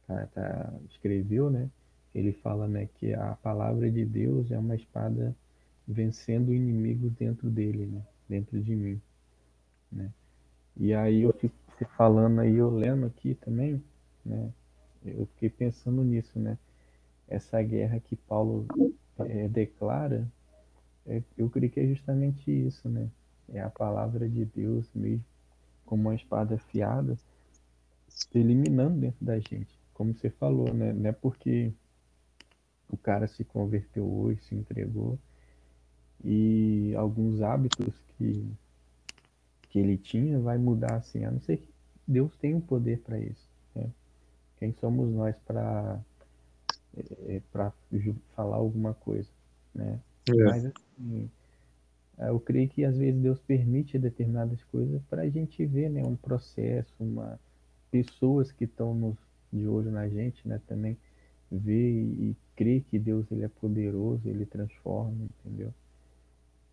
tá, 0.06 0.26
tá, 0.26 0.74
escreveu, 0.90 1.48
né? 1.48 1.70
Ele 2.14 2.32
fala, 2.32 2.68
né, 2.68 2.88
que 2.94 3.14
a 3.14 3.34
palavra 3.36 3.90
de 3.90 4.04
Deus 4.04 4.50
é 4.50 4.58
uma 4.58 4.74
espada 4.74 5.34
vencendo 5.86 6.52
inimigos 6.52 7.12
dentro 7.12 7.48
dele, 7.48 7.86
né? 7.86 8.02
Dentro 8.28 8.60
de 8.60 8.76
mim, 8.76 9.00
né? 9.90 10.12
E 10.76 10.92
aí 10.92 11.22
eu 11.22 11.32
fico 11.32 11.54
falando 11.96 12.40
aí, 12.40 12.56
eu 12.56 12.70
lendo 12.70 13.06
aqui 13.06 13.34
também, 13.36 13.82
né? 14.24 14.52
Eu 15.04 15.26
fiquei 15.26 15.50
pensando 15.50 16.02
nisso, 16.02 16.38
né? 16.38 16.58
Essa 17.28 17.62
guerra 17.62 18.00
que 18.00 18.16
Paulo 18.16 18.66
é, 19.18 19.48
declara 19.48 20.26
é, 21.08 21.22
eu 21.38 21.48
creio 21.48 21.72
que 21.72 21.80
é 21.80 21.86
justamente 21.86 22.50
isso, 22.50 22.86
né? 22.86 23.08
É 23.48 23.60
a 23.60 23.70
palavra 23.70 24.28
de 24.28 24.44
Deus 24.44 24.86
mesmo, 24.94 25.24
como 25.86 26.02
uma 26.02 26.14
espada 26.14 26.56
afiada, 26.56 27.16
eliminando 28.34 29.00
dentro 29.00 29.24
da 29.24 29.38
gente. 29.38 29.78
Como 29.94 30.12
você 30.12 30.28
falou, 30.28 30.72
né? 30.74 30.92
Não 30.92 31.08
é 31.08 31.12
porque 31.12 31.72
o 32.90 32.96
cara 32.96 33.26
se 33.26 33.42
converteu 33.42 34.06
hoje, 34.06 34.42
se 34.42 34.54
entregou, 34.54 35.18
e 36.22 36.92
alguns 36.94 37.40
hábitos 37.40 37.94
que, 38.16 38.46
que 39.70 39.78
ele 39.78 39.96
tinha 39.96 40.38
vai 40.38 40.58
mudar 40.58 40.96
assim, 40.96 41.24
a 41.24 41.30
não 41.30 41.40
ser 41.40 41.58
que 41.58 41.68
Deus 42.06 42.36
tenha 42.36 42.54
o 42.54 42.58
um 42.58 42.62
poder 42.62 43.00
para 43.00 43.18
isso. 43.18 43.48
Né? 43.74 43.90
Quem 44.58 44.72
somos 44.80 45.10
nós 45.10 45.36
para 45.46 46.00
é, 46.96 47.36
é 47.36 47.42
para 47.52 47.72
falar 48.34 48.56
alguma 48.56 48.94
coisa, 48.94 49.28
né? 49.74 49.98
É. 50.28 50.44
Mas 50.44 50.66
assim, 50.66 51.30
eu 52.18 52.40
creio 52.40 52.68
que 52.68 52.84
às 52.84 52.96
vezes 52.96 53.20
Deus 53.20 53.38
permite 53.40 53.98
determinadas 53.98 54.62
coisas 54.64 55.00
para 55.08 55.22
a 55.22 55.28
gente 55.28 55.64
ver, 55.64 55.88
né, 55.88 56.02
um 56.04 56.16
processo, 56.16 56.92
uma 56.98 57.38
pessoas 57.90 58.52
que 58.52 58.64
estão 58.64 59.16
de 59.52 59.66
olho 59.66 59.90
na 59.90 60.08
gente, 60.08 60.46
né, 60.46 60.60
também 60.66 60.98
ver 61.50 61.90
e 61.90 62.36
crer 62.54 62.82
que 62.82 62.98
Deus 62.98 63.30
ele 63.30 63.44
é 63.44 63.48
poderoso, 63.48 64.28
ele 64.28 64.44
transforma, 64.44 65.16
entendeu? 65.24 65.72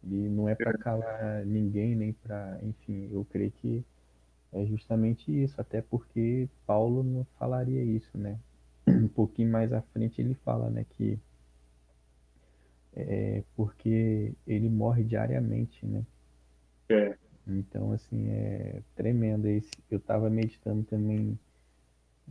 E 0.03 0.15
não 0.15 0.49
é 0.49 0.55
para 0.55 0.71
é. 0.71 0.77
calar 0.77 1.45
ninguém 1.45 1.95
nem 1.95 2.11
para, 2.11 2.59
enfim, 2.61 3.09
eu 3.11 3.25
creio 3.25 3.51
que 3.51 3.83
é 4.55 4.65
justamente 4.65 5.29
isso, 5.43 5.59
até 5.59 5.81
porque 5.81 6.47
Paulo 6.65 7.03
não 7.03 7.25
falaria 7.37 7.83
isso, 7.83 8.17
né? 8.17 8.39
Um 8.87 9.07
pouquinho 9.07 9.51
mais 9.51 9.73
à 9.73 9.81
frente 9.81 10.21
ele 10.21 10.33
fala, 10.33 10.69
né, 10.69 10.85
que 10.91 11.19
é, 12.95 13.43
porque 13.57 14.33
ele 14.47 14.69
morre 14.69 15.03
diariamente, 15.03 15.85
né? 15.85 16.05
É. 16.87 17.17
Então, 17.45 17.91
assim, 17.91 18.29
é 18.29 18.81
tremendo. 18.95 19.47
Esse, 19.47 19.69
eu 19.91 19.97
estava 19.97 20.29
meditando 20.29 20.83
também 20.83 21.37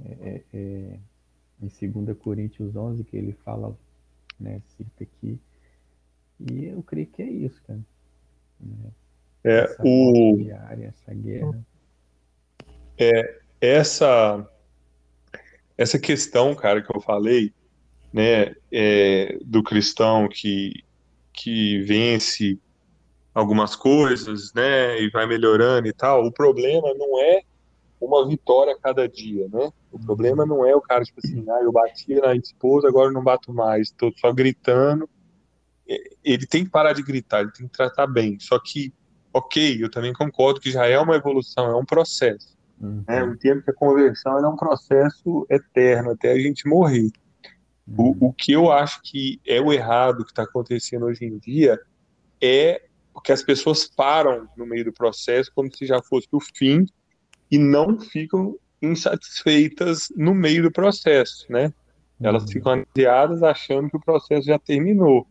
é, 0.03 0.43
é, 0.55 0.57
é 0.57 0.99
em 1.61 1.91
2 1.91 2.17
Coríntios 2.17 2.75
11, 2.75 3.05
que 3.05 3.17
ele 3.17 3.33
fala, 3.45 3.77
né, 4.41 4.63
cita 4.77 5.05
aqui, 5.05 5.39
e 6.41 6.65
eu 6.65 6.83
creio 6.83 7.07
que 7.09 7.23
é 7.23 7.29
isso, 7.29 7.63
cara. 7.65 7.81
Né? 8.59 8.91
É, 9.45 9.59
essa 9.65 9.83
o... 9.83 10.37
diária, 10.39 10.87
essa 10.87 11.13
guerra. 11.13 11.65
É, 12.99 13.39
essa, 13.61 14.49
essa 15.77 15.99
questão, 15.99 16.55
cara, 16.55 16.83
que 16.83 16.95
eu 16.95 17.01
falei, 17.01 17.53
né, 18.13 18.55
é, 18.71 19.39
do 19.45 19.63
cristão 19.63 20.29
que, 20.29 20.85
que 21.33 21.81
vence 21.83 22.59
algumas 23.35 23.75
coisas, 23.75 24.53
né, 24.55 25.01
e 25.01 25.11
vai 25.11 25.27
melhorando 25.27 25.89
e 25.89 25.93
tal. 25.93 26.25
O 26.25 26.33
problema 26.33 26.95
não 26.95 27.21
é 27.21 27.43
uma 28.01 28.27
vitória 28.27 28.73
a 28.75 28.79
cada 28.79 29.09
dia, 29.09 29.49
né? 29.49 29.73
O 29.91 29.99
problema 29.99 30.45
não 30.45 30.65
é 30.67 30.75
o 30.77 30.81
cara, 30.81 31.05
tipo 31.05 31.21
assim, 31.25 31.45
ah, 31.49 31.61
eu 31.63 31.73
bati 31.73 32.15
na 32.15 32.35
esposa, 32.35 32.89
agora 32.89 33.11
não 33.11 33.23
bato 33.23 33.53
mais, 33.53 33.89
estou 33.89 34.13
só 34.17 34.33
gritando. 34.33 35.09
Ele 36.23 36.47
tem 36.47 36.65
que 36.65 36.71
parar 36.71 36.93
de 36.93 37.03
gritar, 37.03 37.41
ele 37.41 37.53
tem 37.53 37.67
que 37.67 37.73
tratar 37.73 38.07
bem. 38.07 38.39
Só 38.41 38.59
que, 38.59 38.93
ok, 39.33 39.83
eu 39.83 39.91
também 39.91 40.13
concordo 40.13 40.61
que 40.61 40.71
já 40.71 40.87
é 40.87 40.99
uma 40.99 41.17
evolução, 41.17 41.67
é 41.67 41.77
um 41.77 41.85
processo. 41.85 42.54
Uhum. 42.81 43.05
Né? 43.07 43.21
Eu 43.21 43.33
entendo 43.33 43.63
que 43.63 43.71
a 43.71 43.75
conversão 43.75 44.39
é 44.39 44.49
um 44.49 44.57
processo 44.57 45.47
eterno, 45.51 46.11
até 46.11 46.33
a 46.33 46.39
gente 46.39 46.69
morrer. 46.69 47.11
O, 47.87 48.29
o 48.29 48.33
que 48.33 48.53
eu 48.53 48.73
acho 48.73 49.01
que 49.03 49.41
é 49.47 49.61
o 49.61 49.73
errado 49.73 50.25
que 50.25 50.31
está 50.31 50.45
acontecendo 50.45 51.05
hoje 51.05 51.25
em 51.25 51.39
dia 51.39 51.79
é 52.41 52.81
que 53.23 53.33
as 53.33 53.43
pessoas 53.43 53.87
param 53.87 54.49
no 54.57 54.67
meio 54.67 54.87
do 54.87 54.93
processo 54.93 55.53
como 55.55 55.75
se 55.75 55.87
já 55.87 56.03
fosse 56.03 56.29
o 56.33 56.41
fim 56.41 56.87
e 57.51 57.59
não 57.59 57.99
ficam 58.01 58.57
insatisfeitas 58.83 60.09
no 60.17 60.35
meio 60.35 60.63
do 60.63 60.71
processo, 60.71 61.47
né? 61.51 61.73
Elas 62.21 62.45
uhum. 62.45 62.49
ficam 62.49 62.73
ansiadas 62.73 63.43
achando 63.43 63.91
que 63.91 63.97
o 63.97 64.01
processo 64.01 64.47
já 64.47 64.59
terminou. 64.59 65.27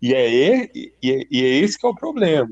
E 0.00 0.14
é, 0.14 0.70
e 0.74 0.92
é, 1.04 1.26
e 1.30 1.44
é 1.44 1.48
esse 1.58 1.78
que 1.78 1.86
é 1.86 1.88
o 1.88 1.94
problema. 1.94 2.50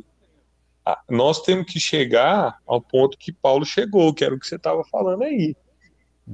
Nós 1.09 1.41
temos 1.43 1.73
que 1.73 1.81
chegar 1.81 2.59
ao 2.67 2.81
ponto 2.81 3.19
que 3.19 3.33
Paulo 3.33 3.65
chegou, 3.65 4.13
que 4.13 4.25
era 4.25 4.35
o 4.35 4.39
que 4.39 4.47
você 4.47 4.57
estava 4.57 4.85
falando 4.85 5.23
aí 5.23 5.57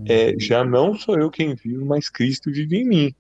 é, 0.07 0.39
já 0.39 0.65
não 0.65 0.97
sou 0.97 1.19
eu 1.19 1.31
quem 1.31 1.55
vivo, 1.55 1.85
mas 1.85 2.09
Cristo 2.09 2.51
vive 2.51 2.79
em 2.79 2.85
mim. 2.85 3.15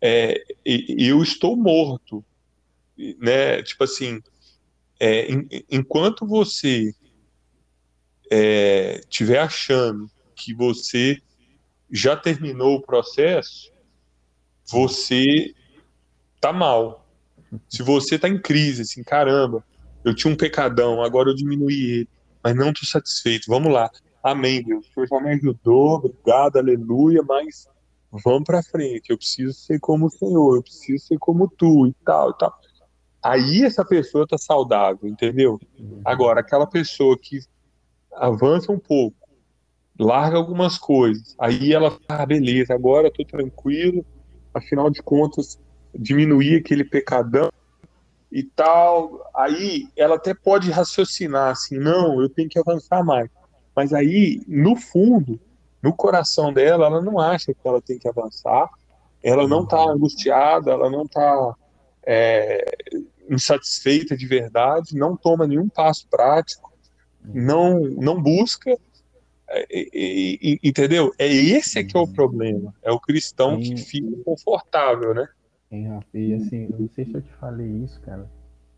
É, 0.00 0.42
e, 0.64 1.06
eu 1.06 1.22
estou 1.22 1.56
morto, 1.56 2.24
né? 3.18 3.62
Tipo 3.62 3.84
assim, 3.84 4.22
é, 4.98 5.28
enquanto 5.70 6.26
você 6.26 6.94
é, 8.30 9.00
achando 9.42 10.10
que 10.34 10.54
você 10.54 11.20
já 11.90 12.16
terminou 12.16 12.76
o 12.76 12.82
processo, 12.82 13.70
você 14.66 15.54
tá 16.40 16.52
mal. 16.52 17.06
Se 17.68 17.82
você 17.82 18.18
tá 18.18 18.28
em 18.28 18.40
crise, 18.40 18.82
assim, 18.82 19.02
caramba, 19.02 19.64
eu 20.04 20.14
tinha 20.14 20.32
um 20.32 20.36
pecadão, 20.36 21.02
agora 21.02 21.30
eu 21.30 21.34
diminuí 21.34 22.00
ele, 22.00 22.08
mas 22.42 22.56
não 22.56 22.72
tô 22.72 22.84
satisfeito. 22.86 23.44
Vamos 23.48 23.72
lá. 23.72 23.90
Amém, 24.22 24.62
Deus. 24.62 24.86
O 24.86 24.92
Senhor 24.92 25.06
já 25.08 25.20
me 25.20 25.30
ajudou, 25.30 25.94
obrigado, 25.94 26.56
aleluia, 26.56 27.22
mas 27.22 27.68
vamos 28.24 28.44
para 28.44 28.62
frente. 28.62 29.10
Eu 29.10 29.16
preciso 29.16 29.52
ser 29.52 29.78
como 29.80 30.06
o 30.06 30.10
Senhor, 30.10 30.56
eu 30.56 30.62
preciso 30.62 31.06
ser 31.06 31.18
como 31.18 31.48
tu 31.48 31.86
e 31.86 31.94
tal 32.04 32.30
e 32.30 32.38
tal. 32.38 32.54
Aí 33.22 33.62
essa 33.62 33.84
pessoa 33.84 34.26
tá 34.26 34.38
saudável, 34.38 35.08
entendeu? 35.08 35.60
Agora, 36.04 36.40
aquela 36.40 36.66
pessoa 36.66 37.18
que 37.18 37.40
avança 38.14 38.72
um 38.72 38.78
pouco, 38.78 39.16
larga 39.98 40.38
algumas 40.38 40.78
coisas, 40.78 41.34
aí 41.38 41.72
ela, 41.72 41.98
ah, 42.08 42.24
beleza, 42.24 42.74
agora 42.74 43.08
eu 43.08 43.12
tô 43.12 43.24
tranquilo, 43.24 44.04
afinal 44.54 44.88
de 44.88 45.02
contas, 45.02 45.60
diminuir 45.94 46.56
aquele 46.56 46.84
pecadão 46.84 47.50
e 48.30 48.42
tal. 48.42 49.28
Aí 49.34 49.88
ela 49.96 50.16
até 50.16 50.34
pode 50.34 50.70
raciocinar 50.70 51.50
assim, 51.50 51.78
não, 51.78 52.20
eu 52.20 52.28
tenho 52.28 52.48
que 52.48 52.58
avançar 52.58 53.04
mais. 53.04 53.28
Mas 53.74 53.92
aí, 53.92 54.42
no 54.46 54.76
fundo, 54.76 55.40
no 55.82 55.94
coração 55.94 56.52
dela, 56.52 56.86
ela 56.86 57.00
não 57.00 57.18
acha 57.18 57.54
que 57.54 57.66
ela 57.66 57.80
tem 57.80 57.98
que 57.98 58.08
avançar, 58.08 58.68
ela 59.22 59.46
não 59.46 59.64
está 59.64 59.82
angustiada, 59.82 60.70
ela 60.70 60.90
não 60.90 61.04
está 61.04 61.54
é, 62.06 62.64
insatisfeita 63.28 64.16
de 64.16 64.26
verdade, 64.26 64.96
não 64.96 65.16
toma 65.16 65.46
nenhum 65.46 65.68
passo 65.68 66.06
prático, 66.08 66.72
não, 67.22 67.80
não 67.80 68.20
busca, 68.20 68.76
é, 69.48 69.66
entendeu? 70.62 71.12
É 71.18 71.26
esse 71.26 71.78
é 71.78 71.84
que 71.84 71.96
é 71.96 72.00
o 72.00 72.06
problema, 72.06 72.74
é 72.82 72.90
o 72.90 73.00
cristão 73.00 73.58
que 73.58 73.76
fica 73.76 74.22
confortável, 74.24 75.14
né? 75.14 75.28
Hein, 75.70 75.86
Rafa, 75.86 76.18
e 76.18 76.34
assim, 76.34 76.68
eu 76.68 76.80
não 76.80 76.88
sei 76.88 77.04
se 77.04 77.14
eu 77.14 77.22
te 77.22 77.32
falei 77.34 77.68
isso, 77.68 78.00
cara, 78.00 78.28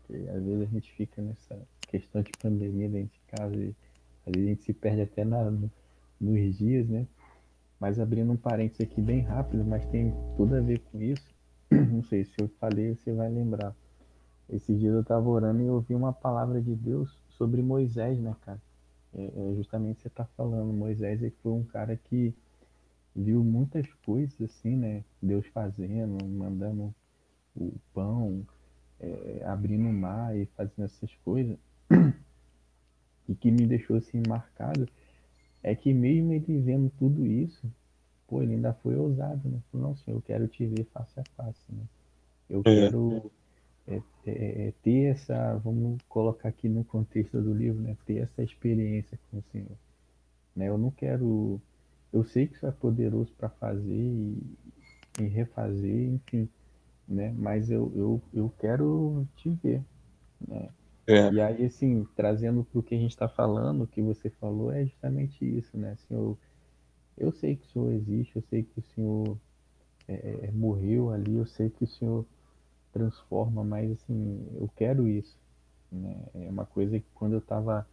que 0.03 0.13
às 0.29 0.43
vezes 0.43 0.61
a 0.61 0.65
gente 0.65 0.91
fica 0.93 1.21
nessa 1.23 1.59
questão 1.87 2.21
de 2.21 2.31
pandemia 2.39 2.87
dentro 2.87 3.13
de 3.13 3.19
casa 3.35 3.55
e 3.55 3.75
às 4.27 4.33
vezes 4.33 4.47
a 4.47 4.49
gente 4.49 4.63
se 4.63 4.73
perde 4.73 5.01
até 5.01 5.25
na, 5.25 5.51
nos 6.21 6.57
dias, 6.57 6.87
né? 6.87 7.07
Mas 7.79 7.99
abrindo 7.99 8.31
um 8.31 8.37
parênteses 8.37 8.81
aqui 8.81 9.01
bem 9.01 9.21
rápido, 9.21 9.65
mas 9.65 9.83
tem 9.87 10.13
tudo 10.37 10.55
a 10.55 10.61
ver 10.61 10.79
com 10.91 11.01
isso. 11.01 11.33
Não 11.71 12.03
sei 12.03 12.23
se 12.25 12.35
eu 12.39 12.47
falei, 12.59 12.93
você 12.95 13.11
vai 13.11 13.29
lembrar. 13.29 13.75
Esses 14.47 14.79
dias 14.79 14.93
eu 14.93 15.01
estava 15.01 15.27
orando 15.27 15.63
e 15.63 15.69
ouvi 15.69 15.95
uma 15.95 16.13
palavra 16.13 16.61
de 16.61 16.75
Deus 16.75 17.17
sobre 17.29 17.61
Moisés, 17.63 18.19
né, 18.19 18.35
cara? 18.45 18.61
É, 19.15 19.23
é 19.25 19.55
justamente 19.55 20.01
você 20.01 20.09
está 20.09 20.25
falando. 20.37 20.71
Moisés 20.71 21.23
ele 21.23 21.33
foi 21.41 21.53
um 21.53 21.63
cara 21.63 21.97
que 21.97 22.35
viu 23.15 23.43
muitas 23.43 23.87
coisas 24.05 24.39
assim, 24.41 24.75
né? 24.75 25.03
Deus 25.21 25.45
fazendo, 25.47 26.23
mandando 26.25 26.93
o 27.55 27.73
pão, 27.93 28.45
é, 28.99 29.43
abrindo 29.45 29.87
o 29.87 29.93
mar 29.93 30.35
e 30.35 30.45
fazendo 30.57 30.85
essas 30.85 31.13
coisas. 31.23 31.57
e 33.29 33.35
que 33.35 33.51
me 33.51 33.65
deixou 33.65 33.97
assim 33.97 34.21
marcado 34.27 34.87
é 35.61 35.73
que 35.73 35.93
mesmo 35.93 36.33
ele 36.33 36.59
vendo 36.59 36.91
tudo 36.99 37.25
isso, 37.25 37.71
pô, 38.27 38.41
ele 38.41 38.55
ainda 38.55 38.73
foi 38.73 38.95
ousado, 38.95 39.47
né? 39.47 39.59
Falou, 39.71 39.89
não, 39.89 39.95
senhor, 39.97 40.17
eu 40.17 40.21
quero 40.21 40.47
te 40.47 40.65
ver 40.65 40.83
face 40.85 41.19
a 41.19 41.23
face, 41.35 41.71
né? 41.71 41.83
Eu 42.49 42.59
é. 42.61 42.63
quero 42.63 43.31
é, 43.87 43.95
é, 44.25 44.67
é, 44.67 44.73
ter 44.83 45.11
essa, 45.11 45.55
vamos 45.57 46.01
colocar 46.09 46.49
aqui 46.49 46.67
no 46.67 46.83
contexto 46.83 47.41
do 47.41 47.53
livro, 47.53 47.81
né? 47.81 47.97
Ter 48.05 48.17
essa 48.17 48.43
experiência 48.43 49.17
com 49.29 49.37
o 49.37 49.43
Senhor. 49.51 49.77
Né? 50.55 50.67
Eu 50.67 50.77
não 50.77 50.91
quero, 50.91 51.61
eu 52.13 52.23
sei 52.23 52.47
que 52.47 52.55
isso 52.55 52.67
é 52.67 52.71
poderoso 52.71 53.33
para 53.33 53.49
fazer 53.49 53.91
e, 53.91 54.37
e, 55.19 55.23
refazer, 55.23 56.09
enfim, 56.13 56.47
né? 57.07 57.33
Mas 57.37 57.71
eu, 57.71 57.91
eu, 57.95 58.21
eu 58.33 58.53
quero 58.59 59.27
te 59.35 59.49
ver, 59.49 59.83
né? 60.47 60.69
É. 61.07 61.31
E 61.33 61.41
aí, 61.41 61.65
assim, 61.65 62.07
trazendo 62.15 62.63
para 62.63 62.79
o 62.79 62.83
que 62.83 62.95
a 62.95 62.97
gente 62.97 63.11
está 63.11 63.27
falando, 63.27 63.83
o 63.83 63.87
que 63.87 64.01
você 64.01 64.29
falou 64.29 64.71
é 64.71 64.85
justamente 64.85 65.43
isso, 65.43 65.77
né? 65.77 65.91
Assim, 65.93 66.13
eu, 66.13 66.37
eu 67.17 67.31
sei 67.31 67.55
que 67.55 67.65
o 67.65 67.69
Senhor 67.71 67.91
existe, 67.91 68.35
eu 68.35 68.43
sei 68.43 68.63
que 68.63 68.79
o 68.79 68.83
Senhor 68.93 69.37
é, 70.07 70.47
é, 70.47 70.51
morreu 70.51 71.11
ali, 71.11 71.35
eu 71.35 71.45
sei 71.45 71.69
que 71.69 71.83
o 71.83 71.87
Senhor 71.87 72.25
transforma, 72.93 73.63
mas 73.63 73.91
assim, 73.91 74.47
eu 74.55 74.69
quero 74.75 75.07
isso. 75.07 75.37
Né? 75.91 76.15
É 76.35 76.49
uma 76.49 76.65
coisa 76.65 76.99
que 76.99 77.05
quando 77.13 77.33
eu 77.33 77.39
estava 77.39 77.87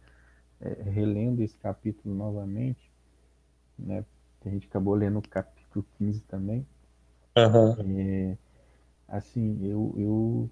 é, 0.61 0.83
relendo 0.83 1.41
esse 1.41 1.57
capítulo 1.57 2.15
novamente, 2.15 2.90
né? 3.81 4.05
Que 4.39 4.49
a 4.49 4.51
gente 4.51 4.67
acabou 4.67 4.93
lendo 4.93 5.19
o 5.19 5.27
capítulo 5.27 5.85
15 5.97 6.21
também. 6.21 6.65
Uhum. 7.37 7.99
É, 7.99 8.37
assim, 9.07 9.59
eu, 9.65 9.93
eu, 9.97 10.51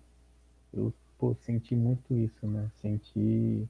eu 0.74 0.94
pô, 1.18 1.34
senti 1.36 1.76
muito 1.76 2.13
isso, 2.15 2.48
né? 2.48 2.70
Senti 2.82 3.68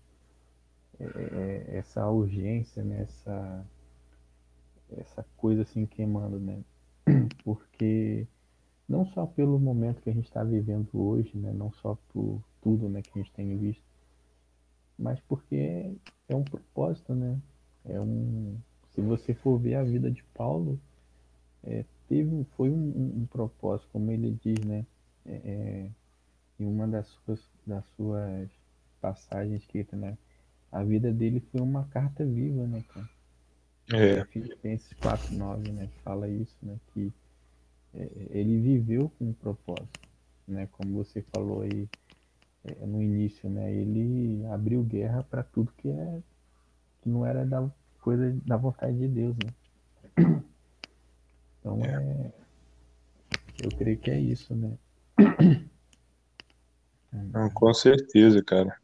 é, 0.99 1.03
é, 1.03 1.77
essa 1.77 2.09
urgência, 2.09 2.83
né? 2.83 3.01
essa, 3.01 3.65
essa 4.97 5.25
coisa 5.37 5.63
assim 5.63 5.85
queimando, 5.85 6.39
né? 6.39 6.63
Porque 7.43 8.27
não 8.87 9.05
só 9.05 9.25
pelo 9.25 9.59
momento 9.59 10.01
que 10.01 10.09
a 10.09 10.13
gente 10.13 10.25
está 10.25 10.43
vivendo 10.43 10.89
hoje, 10.93 11.37
né? 11.37 11.51
Não 11.53 11.71
só 11.71 11.97
por 12.09 12.41
tudo, 12.61 12.89
né, 12.89 13.01
que 13.01 13.11
a 13.13 13.17
gente 13.21 13.31
tem 13.31 13.57
visto, 13.57 13.83
mas 14.97 15.19
porque 15.21 15.95
é 16.27 16.35
um 16.35 16.43
propósito, 16.43 17.15
né? 17.15 17.39
É 17.85 17.99
um, 18.01 18.57
se 18.99 19.05
você 19.05 19.33
for 19.33 19.57
ver 19.57 19.75
a 19.75 19.83
vida 19.83 20.11
de 20.11 20.21
Paulo, 20.33 20.77
é, 21.63 21.85
teve, 22.07 22.45
foi 22.57 22.69
um, 22.69 23.21
um, 23.21 23.25
propósito, 23.27 23.87
como 23.93 24.11
ele 24.11 24.37
diz, 24.43 24.59
né? 24.65 24.85
É, 25.25 25.31
é 25.33 25.89
em 26.59 26.65
uma 26.65 26.85
das 26.85 27.07
suas, 27.07 27.39
das 27.65 27.85
suas 27.95 28.49
passagens 28.99 29.61
escritas, 29.61 29.97
né? 29.97 30.17
A 30.69 30.83
vida 30.83 31.13
dele 31.13 31.39
foi 31.51 31.61
uma 31.61 31.85
carta 31.85 32.25
viva, 32.25 32.67
né, 32.67 32.83
cara? 32.93 33.09
É. 33.93 34.25
Filipenses 34.25 34.93
4.9, 35.01 35.71
né? 35.71 35.89
Fala 36.03 36.27
isso, 36.27 36.55
né? 36.61 36.77
Que 36.93 37.11
é, 37.93 38.09
ele 38.31 38.59
viveu 38.59 39.09
com 39.17 39.29
um 39.29 39.33
propósito, 39.33 40.09
né? 40.45 40.67
Como 40.73 40.93
você 40.93 41.21
falou 41.21 41.61
aí 41.61 41.87
é, 42.65 42.85
no 42.85 43.01
início, 43.01 43.49
né? 43.49 43.73
Ele 43.73 44.45
abriu 44.47 44.83
guerra 44.83 45.23
para 45.23 45.41
tudo 45.41 45.71
que 45.77 45.87
é 45.87 46.21
que 47.01 47.07
não 47.07 47.25
era 47.25 47.45
da 47.45 47.71
coisa 47.99 48.35
da 48.45 48.57
vontade 48.57 48.97
de 48.97 49.07
Deus, 49.07 49.35
né? 49.37 49.53
Então 51.59 51.79
é, 51.83 51.89
é 51.89 52.31
eu 53.63 53.69
creio 53.77 53.97
que 53.97 54.09
é 54.09 54.19
isso, 54.19 54.55
né? 54.55 54.77
Não, 57.11 57.49
com 57.49 57.73
certeza, 57.73 58.41
cara. 58.43 58.77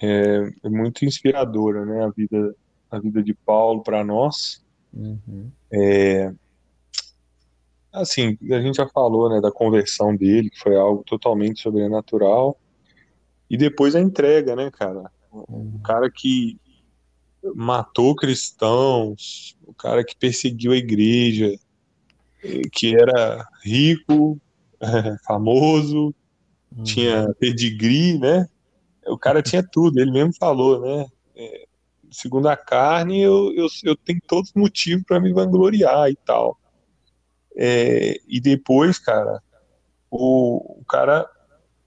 É, 0.00 0.50
é, 0.64 0.68
muito 0.68 1.04
inspiradora, 1.04 1.86
né, 1.86 2.04
a 2.04 2.10
vida, 2.10 2.54
a 2.90 2.98
vida 2.98 3.22
de 3.22 3.32
Paulo 3.32 3.82
para 3.82 4.04
nós. 4.04 4.62
Uhum. 4.92 5.50
É, 5.72 6.32
assim, 7.92 8.36
a 8.50 8.60
gente 8.60 8.76
já 8.76 8.88
falou, 8.88 9.30
né, 9.30 9.40
da 9.40 9.52
conversão 9.52 10.14
dele, 10.14 10.50
que 10.50 10.58
foi 10.58 10.76
algo 10.76 11.04
totalmente 11.04 11.62
sobrenatural. 11.62 12.58
E 13.48 13.56
depois 13.56 13.94
a 13.94 14.00
entrega, 14.00 14.56
né, 14.56 14.70
cara? 14.70 15.10
O 15.30 15.78
cara 15.84 16.10
que 16.10 16.58
matou 17.54 18.14
cristãos, 18.14 19.56
o 19.66 19.74
cara 19.74 20.04
que 20.04 20.16
perseguiu 20.16 20.72
a 20.72 20.76
igreja, 20.76 21.58
que 22.72 22.94
era 22.94 23.46
rico, 23.62 24.40
famoso, 25.26 26.14
uhum. 26.76 26.82
tinha 26.84 27.34
pedigree, 27.38 28.18
né? 28.18 28.48
O 29.06 29.18
cara 29.18 29.42
tinha 29.42 29.62
tudo, 29.62 30.00
ele 30.00 30.10
mesmo 30.10 30.34
falou, 30.34 30.80
né? 30.80 31.06
É, 31.36 31.66
segundo 32.10 32.48
a 32.48 32.56
carne, 32.56 33.20
eu, 33.20 33.52
eu, 33.54 33.66
eu 33.84 33.96
tenho 33.96 34.20
todos 34.26 34.50
os 34.50 34.54
motivos 34.54 35.04
para 35.04 35.20
me 35.20 35.32
vangloriar 35.32 36.08
e 36.10 36.16
tal. 36.16 36.58
É, 37.56 38.18
e 38.26 38.40
depois, 38.40 38.98
cara, 38.98 39.42
o, 40.10 40.80
o 40.80 40.84
cara 40.84 41.28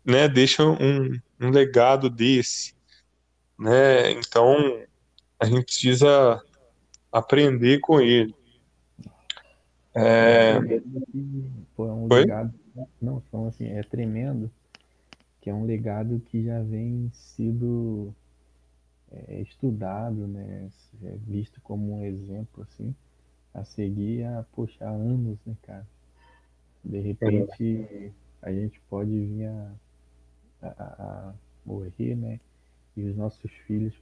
né, 0.06 0.28
deixa 0.28 0.64
um, 0.64 1.20
um 1.40 1.50
legado 1.50 2.10
desse, 2.10 2.74
né? 3.60 4.12
Então 4.12 4.56
a 5.40 5.46
gente 5.46 5.66
precisa 5.66 6.44
aprender 7.12 7.80
com 7.80 8.00
ele. 8.00 8.36
É... 9.94 10.60
Pô, 11.76 11.88
é 11.88 11.92
um 11.92 12.08
legado, 12.08 12.54
não, 13.02 13.22
falando 13.32 13.50
assim, 13.50 13.66
é 13.68 13.82
tremendo, 13.84 14.52
que 15.42 15.50
é 15.50 15.54
um 15.54 15.66
legado 15.66 16.22
que 16.28 16.44
já 16.44 16.62
vem 16.62 17.10
sido 17.14 18.14
é, 19.12 19.42
estudado, 19.42 20.28
né, 20.28 20.70
é 21.04 21.16
visto 21.26 21.60
como 21.62 21.94
um 21.94 22.04
exemplo 22.04 22.64
assim, 22.64 22.94
a 23.54 23.64
seguir 23.64 24.24
há, 24.26 24.46
poxa, 24.54 24.86
há 24.86 24.90
anos, 24.90 25.38
né, 25.46 25.56
cara? 25.64 25.88
De 26.84 27.00
repente 27.00 28.14
a 28.42 28.52
gente 28.52 28.80
pode 28.90 29.10
vir 29.10 29.48
a 29.48 29.72
a, 30.62 30.68
a 30.68 31.34
morrer, 31.66 32.16
né? 32.16 32.40
E 32.96 33.04
os 33.04 33.16
nossos 33.16 33.52
filhos 33.66 33.94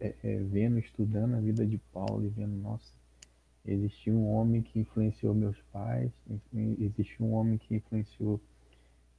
é, 0.00 0.14
é, 0.22 0.36
vendo, 0.38 0.78
estudando 0.78 1.34
a 1.34 1.40
vida 1.40 1.66
de 1.66 1.78
Paulo 1.92 2.24
e 2.24 2.28
vendo, 2.28 2.56
nossa, 2.56 2.92
existiu 3.64 4.14
um 4.14 4.28
homem 4.28 4.62
que 4.62 4.78
influenciou 4.78 5.34
meus 5.34 5.60
pais, 5.72 6.10
existiu 6.78 7.26
um 7.26 7.32
homem 7.32 7.58
que 7.58 7.74
influenciou 7.74 8.40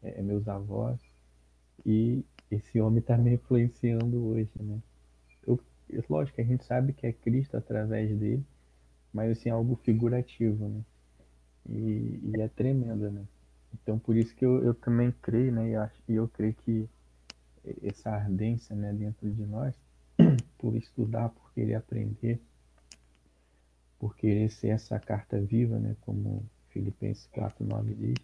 é, 0.02 0.22
meus 0.22 0.48
avós, 0.48 1.00
e 1.86 2.24
esse 2.50 2.80
homem 2.80 3.00
está 3.00 3.18
me 3.18 3.34
influenciando 3.34 4.26
hoje, 4.26 4.52
né? 4.60 4.82
Eu, 5.46 5.60
lógico, 6.10 6.42
a 6.42 6.44
gente 6.44 6.66
sabe 6.66 6.92
que 6.92 7.08
é 7.08 7.14
Cristo 7.14 7.56
através 7.56 8.10
dele, 8.18 8.44
mas 9.14 9.32
assim, 9.32 9.50
é 9.50 9.52
algo 9.54 9.76
figurativo, 9.78 10.68
né? 10.68 10.82
E, 11.70 12.20
e 12.24 12.42
é 12.42 12.48
tremendo, 12.50 13.10
né? 13.10 13.26
Então 13.74 13.98
por 13.98 14.16
isso 14.16 14.36
que 14.36 14.46
eu, 14.46 14.64
eu 14.64 14.74
também 14.74 15.14
creio, 15.22 15.52
né? 15.52 15.70
E 15.70 15.74
eu, 15.74 15.90
eu 16.24 16.28
creio 16.28 16.54
que 16.54 16.90
essa 17.84 18.10
ardência 18.12 18.76
né, 18.76 18.94
dentro 18.94 19.30
de 19.30 19.46
nós, 19.46 19.76
por 20.58 20.76
estudar, 20.76 21.30
por 21.30 21.52
querer 21.54 21.76
aprender, 21.76 22.42
por 24.00 24.16
querer 24.16 24.50
ser 24.52 24.70
essa 24.70 25.00
carta 25.00 25.40
viva, 25.40 25.80
né, 25.80 25.96
como 26.02 26.44
Filipenses 26.70 27.28
4,9 27.34 27.96
diz, 27.96 28.16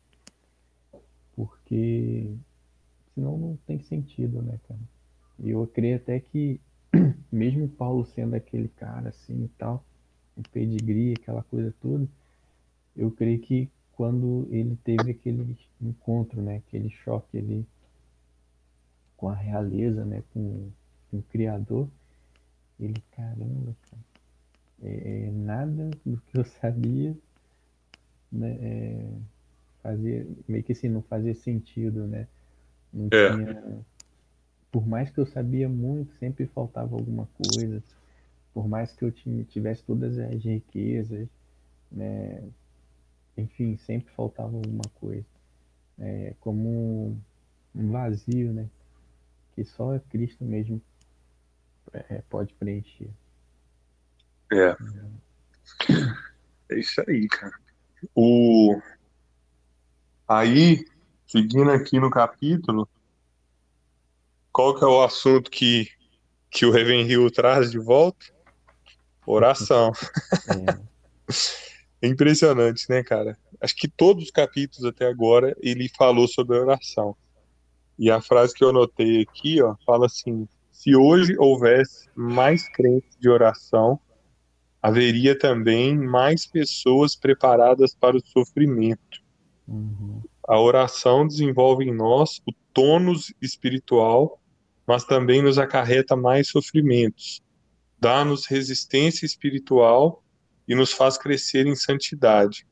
porque 1.36 2.36
senão 3.14 3.38
não 3.38 3.58
tem 3.66 3.80
sentido, 3.80 4.42
né, 4.42 4.60
cara? 4.68 4.80
E 5.40 5.50
eu 5.50 5.66
creio 5.68 5.98
até 5.98 6.20
que, 6.20 6.60
mesmo 7.32 7.68
Paulo 7.68 8.06
sendo 8.06 8.36
aquele 8.36 8.68
cara 8.68 9.10
assim 9.10 9.46
e 9.46 9.48
tal, 9.58 9.84
um 10.38 10.44
pedigree, 10.44 11.14
aquela 11.14 11.44
coisa 11.44 11.74
toda, 11.82 12.08
eu 12.96 13.10
creio 13.12 13.40
que 13.40 13.70
quando 13.94 14.48
ele 14.50 14.76
teve 14.84 15.12
aquele 15.12 15.58
encontro, 15.82 16.42
né, 16.42 16.58
aquele 16.58 16.90
choque 16.90 17.38
ali 17.38 17.66
com 19.16 19.30
a 19.30 19.36
realeza, 19.36 20.04
né, 20.04 20.24
com, 20.34 20.72
com 21.14 21.20
o 21.20 21.24
Criador, 21.24 21.88
ele, 22.80 23.04
caramba, 23.12 23.76
cara, 23.88 24.02
é, 24.82 25.28
é, 25.28 25.32
nada 25.32 25.92
do 26.04 26.18
que 26.18 26.40
eu 26.40 26.44
sabia 26.60 27.16
né, 28.32 28.58
é, 28.60 29.08
fazia, 29.84 30.28
meio 30.48 30.64
que 30.64 30.72
assim, 30.72 30.90
não 30.90 31.04
fazia 31.04 31.36
sentido, 31.36 32.08
né? 32.08 32.28
Não 32.92 33.08
é. 33.12 33.32
tinha, 33.32 33.86
por 34.72 34.88
mais 34.88 35.12
que 35.12 35.20
eu 35.20 35.26
sabia 35.28 35.70
muito, 35.70 36.12
sempre 36.16 36.48
faltava 36.48 36.96
alguma 36.96 37.28
coisa, 37.28 37.84
por 38.56 38.68
mais 38.68 38.92
que 38.92 39.06
eu 39.06 39.12
tinha, 39.12 39.44
tivesse 39.44 39.84
todas 39.84 40.18
as 40.18 40.44
riquezas, 40.44 41.28
né? 41.92 42.44
enfim, 43.38 43.78
sempre 43.78 44.12
faltava 44.14 44.56
alguma 44.56 44.86
coisa. 44.96 45.26
É, 46.00 46.34
como 46.40 47.16
um 47.76 47.92
vazio, 47.92 48.52
né? 48.52 48.68
Que 49.54 49.64
só 49.64 50.00
Cristo 50.10 50.44
mesmo 50.44 50.82
é, 51.94 52.22
pode 52.30 52.54
preencher. 52.56 53.10
É. 54.52 54.76
É 56.70 56.80
isso 56.80 57.02
aí, 57.08 57.28
cara. 57.28 57.54
O... 58.16 58.80
Aí, 60.28 60.86
seguindo 61.28 61.72
aqui 61.72 62.00
no 62.00 62.10
capítulo, 62.10 62.88
qual 64.52 64.76
que 64.76 64.84
é 64.84 64.88
o 64.88 65.04
assunto 65.04 65.50
que, 65.50 65.88
que 66.50 66.66
o 66.66 66.72
Raven 66.72 67.08
Hill 67.08 67.30
traz 67.32 67.72
de 67.72 67.80
volta? 67.80 68.26
Oração. 69.26 69.92
É. 72.02 72.06
é 72.06 72.08
impressionante, 72.08 72.90
né, 72.90 73.04
cara? 73.04 73.38
Acho 73.62 73.76
que 73.76 73.88
todos 73.88 74.26
os 74.26 74.32
capítulos 74.32 74.86
até 74.86 75.08
agora 75.08 75.56
ele 75.62 75.90
falou 75.98 76.28
sobre 76.28 76.58
a 76.58 76.62
oração. 76.62 77.16
E 77.98 78.12
a 78.12 78.22
frase 78.22 78.54
que 78.54 78.64
eu 78.64 78.70
anotei 78.70 79.22
aqui, 79.22 79.62
ó, 79.62 79.76
fala 79.86 80.08
assim: 80.08 80.48
se 80.84 80.98
hoje 80.98 81.34
houvesse 81.40 82.10
mais 82.14 82.68
crentes 82.68 83.18
de 83.18 83.30
oração, 83.30 83.98
haveria 84.82 85.38
também 85.38 85.98
mais 85.98 86.46
pessoas 86.46 87.16
preparadas 87.16 87.96
para 87.96 88.18
o 88.18 88.26
sofrimento. 88.26 89.24
Uhum. 89.66 90.22
A 90.46 90.60
oração 90.60 91.26
desenvolve 91.26 91.86
em 91.86 91.96
nós 91.96 92.42
o 92.46 92.52
tônus 92.74 93.34
espiritual, 93.42 94.42
mas 94.86 95.06
também 95.06 95.42
nos 95.42 95.58
acarreta 95.58 96.18
mais 96.18 96.50
sofrimentos, 96.50 97.42
dá-nos 97.98 98.46
resistência 98.46 99.26
espiritual 99.26 100.22
e 100.68 100.76
nos 100.76 100.92
faz 100.92 101.18
crescer 101.18 101.66
em 101.66 101.78
santidade, 101.78 102.68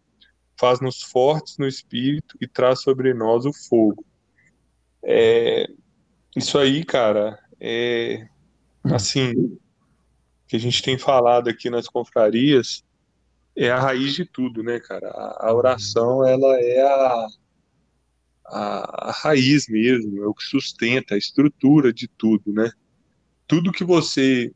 faz-nos 0.59 1.01
fortes 1.01 1.57
no 1.57 1.65
espírito 1.65 2.37
e 2.41 2.47
traz 2.47 2.81
sobre 2.81 3.13
nós 3.13 3.45
o 3.45 3.53
fogo. 3.53 4.05
É, 5.01 5.65
isso 6.35 6.57
aí, 6.57 6.83
cara, 6.83 7.39
é 7.61 8.27
assim 8.85 9.57
que 10.47 10.55
a 10.55 10.59
gente 10.59 10.81
tem 10.81 10.97
falado 10.97 11.47
aqui 11.47 11.69
nas 11.69 11.87
confrarias 11.87 12.83
é 13.55 13.69
a 13.69 13.79
raiz 13.79 14.13
de 14.13 14.25
tudo, 14.25 14.63
né, 14.63 14.79
cara? 14.79 15.07
A, 15.09 15.49
a 15.49 15.53
oração 15.53 16.25
ela 16.25 16.59
é 16.59 16.81
a, 16.81 17.27
a, 18.47 19.09
a 19.09 19.11
raiz 19.11 19.67
mesmo, 19.67 20.23
é 20.23 20.27
o 20.27 20.33
que 20.33 20.43
sustenta 20.43 21.15
a 21.15 21.17
estrutura 21.17 21.93
de 21.93 22.07
tudo, 22.07 22.51
né? 22.51 22.71
Tudo 23.47 23.71
que 23.71 23.83
você 23.83 24.51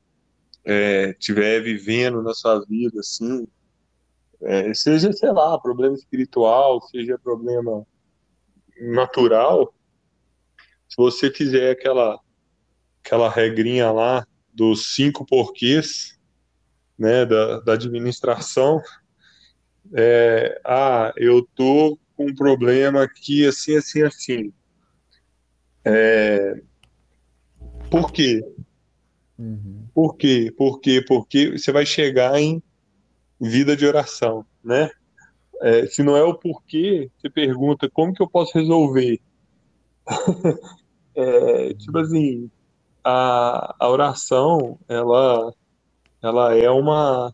é, 0.63 1.13
tiver 1.13 1.61
vivendo 1.61 2.23
na 2.23 2.33
sua 2.33 2.65
vida, 2.65 2.99
assim, 2.99 3.47
é, 4.41 4.73
seja, 4.73 5.13
sei 5.13 5.31
lá, 5.31 5.59
problema 5.59 5.95
espiritual, 5.95 6.81
seja 6.81 7.19
problema 7.19 7.85
natural, 8.81 9.73
se 10.89 10.95
você 10.97 11.31
fizer 11.31 11.71
aquela, 11.71 12.19
aquela 13.05 13.29
regrinha 13.29 13.91
lá 13.91 14.25
dos 14.51 14.95
cinco 14.95 15.23
porquês, 15.23 16.17
né, 16.97 17.23
da, 17.23 17.59
da 17.59 17.73
administração, 17.73 18.81
é, 19.93 20.59
ah, 20.65 21.13
eu 21.15 21.47
tô 21.55 21.99
com 22.15 22.25
um 22.25 22.33
problema 22.33 23.03
aqui, 23.03 23.45
assim, 23.45 23.75
assim, 23.75 24.01
assim. 24.01 24.53
É, 25.83 26.59
por 27.91 28.11
quê? 28.11 28.43
Uhum. 29.37 29.85
Por 29.93 30.15
quê? 30.15 30.51
Por 30.57 30.79
quê? 30.79 31.03
Porque 31.07 31.51
você 31.51 31.71
vai 31.71 31.85
chegar 31.85 32.39
em 32.39 32.63
vida 33.39 33.75
de 33.75 33.85
oração, 33.85 34.43
né? 34.63 34.89
É, 35.61 35.85
se 35.85 36.01
não 36.01 36.17
é 36.17 36.23
o 36.23 36.33
porquê, 36.33 37.11
você 37.17 37.29
pergunta 37.29 37.89
como 37.89 38.13
que 38.13 38.23
eu 38.23 38.29
posso 38.29 38.57
resolver. 38.57 39.19
é, 41.15 41.73
tipo 41.75 41.97
assim, 41.99 42.49
a, 43.05 43.75
a 43.79 43.87
oração, 43.87 44.79
ela, 44.89 45.53
ela 46.23 46.55
é 46.55 46.69
uma 46.71 47.33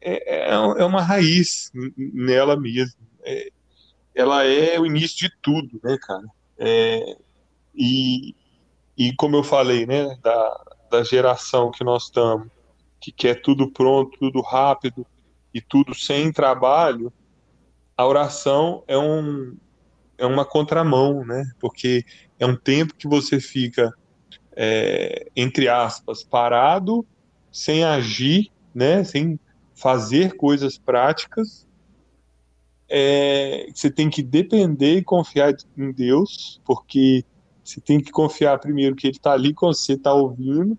é, 0.00 0.48
é, 0.48 0.50
é 0.50 0.84
uma 0.84 1.00
raiz 1.00 1.70
nela 1.96 2.56
mesmo. 2.58 3.00
É, 3.22 3.50
ela 4.14 4.44
é 4.44 4.78
o 4.80 4.86
início 4.86 5.28
de 5.28 5.32
tudo, 5.40 5.80
né, 5.82 5.96
cara? 6.00 6.26
É, 6.58 7.16
e, 7.72 8.34
e 8.96 9.14
como 9.14 9.36
eu 9.36 9.44
falei, 9.44 9.86
né, 9.86 10.18
da, 10.22 10.64
da 10.90 11.04
geração 11.04 11.70
que 11.70 11.84
nós 11.84 12.04
estamos, 12.04 12.48
que 13.00 13.12
quer 13.12 13.40
tudo 13.40 13.70
pronto, 13.70 14.18
tudo 14.18 14.40
rápido 14.40 15.06
e 15.54 15.60
tudo 15.60 15.94
sem 15.94 16.32
trabalho, 16.32 17.12
a 17.96 18.04
oração 18.04 18.82
é, 18.88 18.98
um, 18.98 19.56
é 20.16 20.26
uma 20.26 20.44
contramão, 20.44 21.24
né? 21.24 21.44
Porque 21.60 22.04
é 22.38 22.46
um 22.46 22.56
tempo 22.56 22.94
que 22.94 23.08
você 23.08 23.40
fica, 23.40 23.92
é, 24.54 25.28
entre 25.34 25.68
aspas, 25.68 26.22
parado, 26.22 27.04
sem 27.50 27.84
agir, 27.84 28.50
né? 28.74 29.02
Sem 29.04 29.38
fazer 29.74 30.36
coisas 30.36 30.78
práticas. 30.78 31.66
É, 32.88 33.68
você 33.74 33.90
tem 33.90 34.08
que 34.08 34.22
depender 34.22 34.98
e 34.98 35.04
confiar 35.04 35.54
em 35.76 35.92
Deus, 35.92 36.60
porque 36.64 37.24
você 37.62 37.80
tem 37.80 38.00
que 38.00 38.10
confiar 38.10 38.58
primeiro 38.58 38.96
que 38.96 39.06
Ele 39.06 39.16
está 39.16 39.32
ali 39.32 39.52
com 39.52 39.66
você, 39.66 39.92
está 39.92 40.12
ouvindo, 40.12 40.78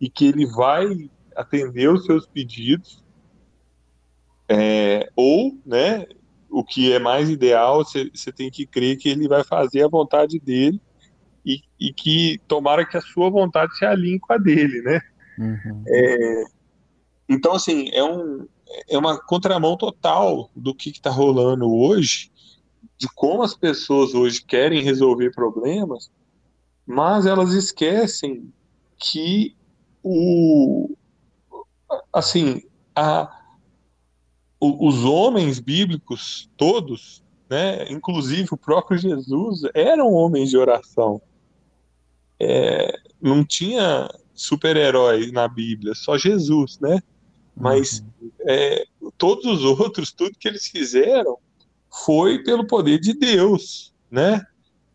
e 0.00 0.10
que 0.10 0.26
Ele 0.26 0.46
vai 0.46 1.08
atender 1.34 1.88
os 1.88 2.04
seus 2.04 2.26
pedidos. 2.26 3.02
É, 4.48 5.10
ou, 5.14 5.56
né, 5.64 6.06
o 6.50 6.64
que 6.64 6.92
é 6.92 6.98
mais 6.98 7.28
ideal, 7.28 7.84
você, 7.84 8.32
tem 8.34 8.50
que 8.50 8.66
crer 8.66 8.96
que 8.96 9.08
Ele 9.08 9.28
vai 9.28 9.44
fazer 9.44 9.84
a 9.84 9.88
vontade 9.88 10.38
dele 10.38 10.80
e, 11.48 11.62
e 11.80 11.92
que 11.92 12.38
tomara 12.46 12.84
que 12.84 12.96
a 12.96 13.00
sua 13.00 13.30
vontade 13.30 13.74
se 13.78 13.84
alinhe 13.84 14.20
com 14.20 14.32
a 14.34 14.36
dele, 14.36 14.82
né? 14.82 15.00
Uhum. 15.38 15.84
É, 15.86 16.44
então, 17.28 17.54
assim, 17.54 17.88
é, 17.92 18.04
um, 18.04 18.46
é 18.88 18.98
uma 18.98 19.18
contramão 19.18 19.76
total 19.76 20.50
do 20.54 20.74
que 20.74 20.90
está 20.90 21.10
rolando 21.10 21.72
hoje, 21.72 22.30
de 22.98 23.08
como 23.14 23.42
as 23.42 23.54
pessoas 23.54 24.12
hoje 24.14 24.44
querem 24.44 24.82
resolver 24.82 25.30
problemas, 25.30 26.10
mas 26.86 27.24
elas 27.24 27.52
esquecem 27.52 28.52
que 28.98 29.56
o 30.02 30.94
assim 32.12 32.62
a, 32.94 33.30
o, 34.60 34.88
os 34.88 35.04
homens 35.04 35.60
bíblicos 35.60 36.50
todos, 36.56 37.22
né, 37.48 37.90
inclusive 37.90 38.48
o 38.52 38.56
próprio 38.56 38.98
Jesus, 38.98 39.62
eram 39.74 40.12
homens 40.12 40.50
de 40.50 40.56
oração. 40.56 41.22
É, 42.40 42.92
não 43.20 43.44
tinha 43.44 44.08
super-herói 44.34 45.32
na 45.32 45.48
Bíblia, 45.48 45.94
só 45.94 46.16
Jesus, 46.16 46.78
né? 46.78 47.02
Mas 47.56 48.04
uhum. 48.20 48.30
é, 48.46 48.84
todos 49.16 49.44
os 49.44 49.64
outros, 49.64 50.12
tudo 50.12 50.38
que 50.38 50.46
eles 50.46 50.68
fizeram 50.68 51.36
foi 52.04 52.42
pelo 52.42 52.66
poder 52.66 53.00
de 53.00 53.12
Deus, 53.12 53.92
né? 54.10 54.44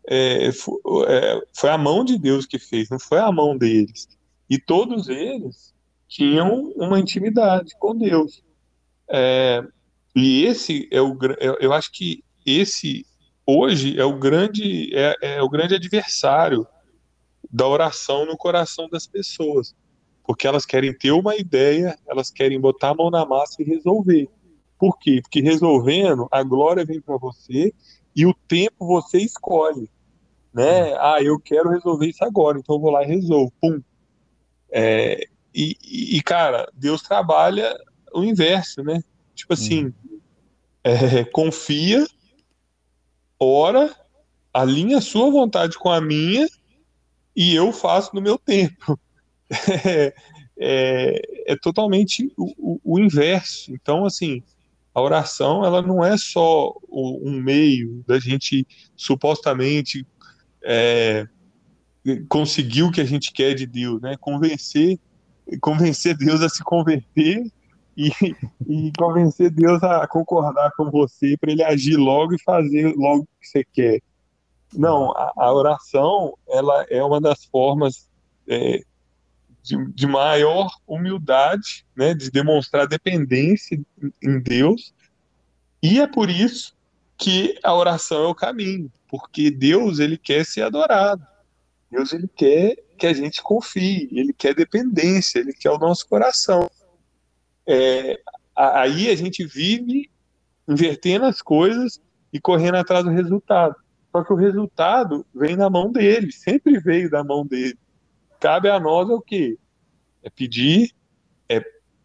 É, 0.06 0.50
foi, 0.52 0.78
é, 1.08 1.42
foi, 1.52 1.70
a 1.70 1.78
mão 1.78 2.04
de 2.04 2.18
Deus 2.18 2.46
que 2.46 2.58
fez, 2.58 2.88
não 2.88 2.98
foi 2.98 3.18
a 3.18 3.30
mão 3.30 3.56
deles. 3.56 4.08
E 4.48 4.58
todos 4.58 5.08
eles 5.08 5.74
tinham 6.08 6.72
uma 6.76 6.98
intimidade 6.98 7.74
com 7.78 7.96
Deus. 7.96 8.42
É, 9.08 9.62
e 10.14 10.44
esse 10.44 10.88
é 10.90 11.02
o, 11.02 11.18
eu 11.60 11.72
acho 11.72 11.90
que 11.92 12.22
esse 12.46 13.06
hoje 13.46 13.98
é 13.98 14.04
o 14.04 14.18
grande 14.18 14.94
é, 14.94 15.16
é 15.20 15.42
o 15.42 15.48
grande 15.48 15.74
adversário 15.74 16.66
da 17.54 17.66
oração 17.66 18.26
no 18.26 18.36
coração 18.36 18.88
das 18.88 19.06
pessoas 19.06 19.74
porque 20.24 20.46
elas 20.46 20.64
querem 20.64 20.92
ter 20.92 21.12
uma 21.12 21.36
ideia, 21.36 21.96
elas 22.06 22.30
querem 22.30 22.58
botar 22.58 22.90
a 22.90 22.94
mão 22.94 23.10
na 23.10 23.24
massa 23.26 23.62
e 23.62 23.64
resolver. 23.64 24.28
Por 24.78 24.98
quê? 24.98 25.20
Porque 25.22 25.40
resolvendo, 25.40 26.26
a 26.30 26.42
glória 26.42 26.84
vem 26.84 27.00
para 27.00 27.16
você 27.18 27.72
e 28.16 28.26
o 28.26 28.34
tempo 28.48 28.86
você 28.86 29.18
escolhe. 29.18 29.88
Né? 30.52 30.94
Ah, 30.98 31.22
eu 31.22 31.38
quero 31.38 31.70
resolver 31.70 32.08
isso 32.08 32.24
agora, 32.24 32.58
então 32.58 32.76
eu 32.76 32.80
vou 32.80 32.90
lá 32.90 33.02
e 33.02 33.06
resolvo. 33.06 33.52
Pum. 33.60 33.82
É, 34.70 35.26
e, 35.54 35.76
e, 36.16 36.22
cara, 36.22 36.68
Deus 36.72 37.02
trabalha 37.02 37.76
o 38.12 38.24
inverso, 38.24 38.82
né? 38.82 39.02
Tipo 39.34 39.52
assim, 39.52 39.92
é, 40.82 41.24
confia, 41.24 42.04
ora, 43.38 43.94
alinha 44.52 44.98
a 44.98 45.02
sua 45.02 45.30
vontade 45.30 45.78
com 45.78 45.90
a 45.90 46.00
minha 46.00 46.48
e 47.34 47.54
eu 47.54 47.72
faço 47.72 48.14
no 48.14 48.22
meu 48.22 48.38
tempo. 48.38 48.98
é, 49.84 50.14
é, 50.58 51.52
é 51.52 51.56
totalmente 51.56 52.32
o, 52.36 52.80
o, 52.84 52.98
inverso. 52.98 53.72
Então, 53.72 54.04
assim, 54.04 54.42
a 54.94 55.00
oração 55.00 55.64
ela 55.64 55.82
não 55.82 56.04
é 56.04 56.16
só 56.16 56.74
um 56.90 57.40
meio 57.40 58.04
da 58.06 58.18
gente 58.18 58.66
supostamente 58.96 60.06
é, 60.64 61.26
conseguir 62.28 62.82
o 62.82 62.90
que 62.90 63.00
a 63.00 63.04
gente 63.04 63.32
quer 63.32 63.54
de 63.54 63.66
Deus, 63.66 64.00
né? 64.00 64.16
Convencer, 64.20 64.98
convencer 65.60 66.16
Deus 66.16 66.40
a 66.40 66.48
se 66.48 66.62
converter 66.62 67.44
e, 67.96 68.10
e 68.66 68.92
convencer 68.96 69.50
Deus 69.50 69.82
a 69.82 70.06
concordar 70.06 70.70
com 70.76 70.90
você 70.90 71.36
para 71.36 71.50
ele 71.50 71.62
agir 71.62 71.96
logo 71.96 72.34
e 72.34 72.42
fazer 72.42 72.94
logo 72.96 73.22
o 73.22 73.40
que 73.40 73.48
você 73.48 73.64
quer. 73.72 74.00
Não, 74.74 75.10
a, 75.12 75.32
a 75.36 75.52
oração 75.52 76.36
ela 76.48 76.84
é 76.90 77.02
uma 77.02 77.20
das 77.20 77.44
formas 77.44 78.08
é, 78.48 78.82
de, 79.62 79.92
de 79.92 80.06
maior 80.06 80.70
humildade, 80.86 81.86
né, 81.96 82.14
de 82.14 82.30
demonstrar 82.30 82.86
dependência 82.86 83.80
em 84.22 84.40
Deus, 84.40 84.92
e 85.82 86.00
é 86.00 86.06
por 86.06 86.28
isso 86.28 86.74
que 87.16 87.58
a 87.62 87.74
oração 87.74 88.24
é 88.24 88.28
o 88.28 88.34
caminho, 88.34 88.90
porque 89.08 89.50
Deus 89.50 89.98
ele 89.98 90.18
quer 90.18 90.44
ser 90.44 90.62
adorado, 90.62 91.24
Deus 91.90 92.12
ele 92.12 92.28
quer, 92.28 92.76
que 92.98 93.06
a 93.06 93.12
gente 93.12 93.42
confie, 93.42 94.08
ele 94.12 94.32
quer 94.32 94.54
dependência, 94.54 95.38
ele 95.38 95.52
quer 95.52 95.70
o 95.70 95.78
nosso 95.78 96.06
coração. 96.08 96.70
É, 97.66 98.20
aí 98.54 99.10
a 99.10 99.16
gente 99.16 99.44
vive 99.44 100.10
invertendo 100.68 101.24
as 101.24 101.40
coisas 101.40 102.00
e 102.32 102.40
correndo 102.40 102.76
atrás 102.76 103.04
do 103.04 103.10
resultado. 103.10 103.76
Só 104.14 104.22
que 104.22 104.32
o 104.32 104.36
resultado 104.36 105.26
vem 105.34 105.56
na 105.56 105.68
mão 105.68 105.90
dele, 105.90 106.30
sempre 106.30 106.78
veio 106.78 107.10
da 107.10 107.24
mão 107.24 107.44
dele. 107.44 107.76
Cabe 108.38 108.70
a 108.70 108.78
nós 108.78 109.10
é 109.10 109.12
o 109.12 109.20
quê? 109.20 109.58
É 110.22 110.30
pedir, 110.30 110.92
é 111.48 111.60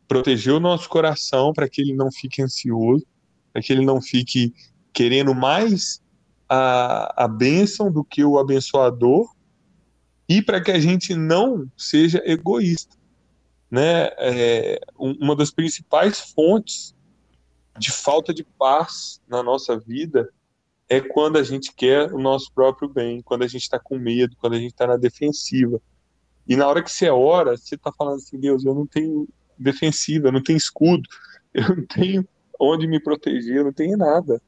proteger 0.08 0.56
o 0.56 0.60
nosso 0.60 0.90
coração 0.90 1.54
para 1.54 1.70
que 1.70 1.82
ele 1.82 1.94
não 1.94 2.12
fique 2.12 2.42
ansioso, 2.42 3.06
para 3.54 3.62
que 3.62 3.72
ele 3.72 3.86
não 3.86 4.02
fique 4.02 4.52
querendo 4.92 5.36
mais 5.36 6.02
a, 6.50 7.26
a 7.26 7.28
bênção 7.28 7.92
do 7.92 8.04
que 8.04 8.24
o 8.24 8.40
abençoador, 8.40 9.32
e 10.28 10.42
para 10.42 10.60
que 10.60 10.72
a 10.72 10.80
gente 10.80 11.14
não 11.14 11.72
seja 11.78 12.24
egoísta. 12.26 12.98
Né? 13.70 14.10
É, 14.18 14.82
uma 14.98 15.36
das 15.36 15.52
principais 15.52 16.20
fontes 16.20 16.96
de 17.78 17.92
falta 17.92 18.34
de 18.34 18.44
paz 18.44 19.22
na 19.28 19.44
nossa 19.44 19.78
vida 19.78 20.28
é 20.90 21.00
quando 21.00 21.38
a 21.38 21.44
gente 21.44 21.72
quer 21.74 22.12
o 22.12 22.20
nosso 22.20 22.52
próprio 22.52 22.90
bem, 22.90 23.22
quando 23.22 23.44
a 23.44 23.48
gente 23.48 23.62
está 23.62 23.80
com 23.80 23.98
medo, 23.98 24.36
quando 24.40 24.54
a 24.54 24.60
gente 24.60 24.72
está 24.72 24.88
na 24.88 24.98
defensiva. 24.98 25.80
E 26.48 26.56
na 26.56 26.68
hora 26.68 26.82
que 26.82 26.92
você 26.92 27.10
ora, 27.10 27.56
você 27.56 27.76
está 27.76 27.92
falando 27.92 28.16
assim, 28.16 28.40
Deus, 28.40 28.66
eu 28.66 28.74
não 28.74 28.88
tenho 28.88 29.28
defensiva, 29.58 30.30
eu 30.30 30.32
não 30.32 30.42
tenho 30.42 30.58
escudo, 30.58 31.08
eu 31.54 31.76
não 31.76 31.86
tenho 31.86 32.28
onde 32.60 32.88
me 32.88 33.00
proteger, 33.00 33.58
eu 33.58 33.66
não 33.66 33.74
tenho 33.74 33.96
nada. 33.96 34.42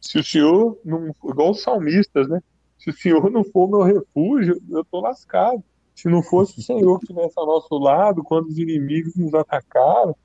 Se 0.00 0.18
o 0.18 0.24
Senhor, 0.24 0.80
não, 0.84 1.14
igual 1.24 1.50
os 1.50 1.62
salmistas, 1.62 2.28
né? 2.28 2.40
Se 2.78 2.90
o 2.90 2.92
Senhor 2.92 3.28
não 3.30 3.44
for 3.44 3.68
meu 3.68 3.82
refúgio, 3.82 4.60
eu 4.70 4.82
estou 4.82 5.00
lascado. 5.00 5.62
Se 5.94 6.08
não 6.08 6.22
fosse 6.22 6.58
o 6.58 6.62
Senhor 6.62 6.98
que 6.98 7.04
estivesse 7.04 7.34
ao 7.36 7.46
nosso 7.46 7.76
lado, 7.76 8.22
quando 8.22 8.46
os 8.46 8.58
inimigos 8.58 9.14
nos 9.14 9.34
atacaram, 9.34 10.16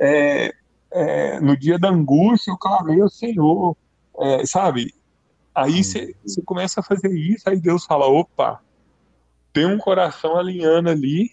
é, 0.00 0.52
é, 0.90 1.40
no 1.40 1.56
dia 1.56 1.78
da 1.78 1.88
angústia 1.88 2.50
eu 2.50 2.58
clamei 2.58 3.00
ao 3.00 3.08
Senhor, 3.08 3.76
é, 4.20 4.46
sabe? 4.46 4.94
Aí 5.54 5.84
você 5.84 6.42
começa 6.44 6.80
a 6.80 6.82
fazer 6.82 7.12
isso, 7.12 7.48
aí 7.48 7.60
Deus 7.60 7.84
fala: 7.84 8.06
opa, 8.06 8.60
tem 9.52 9.66
um 9.66 9.78
coração 9.78 10.36
alinhando 10.36 10.90
ali, 10.90 11.30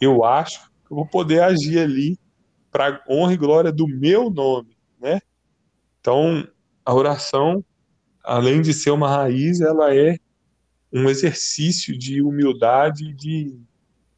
eu 0.00 0.24
acho 0.24 0.70
que 0.86 0.92
eu 0.92 0.96
vou 0.96 1.06
poder 1.06 1.42
agir 1.42 1.78
ali 1.78 2.18
para 2.70 3.02
honra 3.08 3.32
e 3.32 3.36
glória 3.38 3.72
do 3.72 3.88
meu 3.88 4.28
nome, 4.28 4.76
né? 5.00 5.20
Então, 6.00 6.46
a 6.84 6.94
oração, 6.94 7.64
além 8.22 8.60
de 8.60 8.74
ser 8.74 8.90
uma 8.90 9.08
raiz, 9.08 9.60
ela 9.60 9.94
é 9.94 10.16
um 10.92 11.08
exercício 11.08 11.96
de 11.98 12.22
humildade 12.22 13.10
e 13.10 13.14
de 13.14 13.58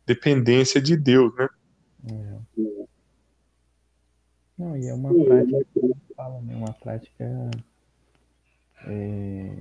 dependência 0.05 0.81
de 0.81 0.97
Deus, 0.97 1.33
né? 1.37 1.49
É. 2.11 2.41
Não, 4.59 4.77
e 4.77 4.89
é 4.89 4.95
uma 4.95 5.15
prática, 5.25 5.65
fala, 6.17 6.41
né? 6.43 6.55
Uma 6.55 6.73
prática 6.73 7.51
é, 8.91 9.57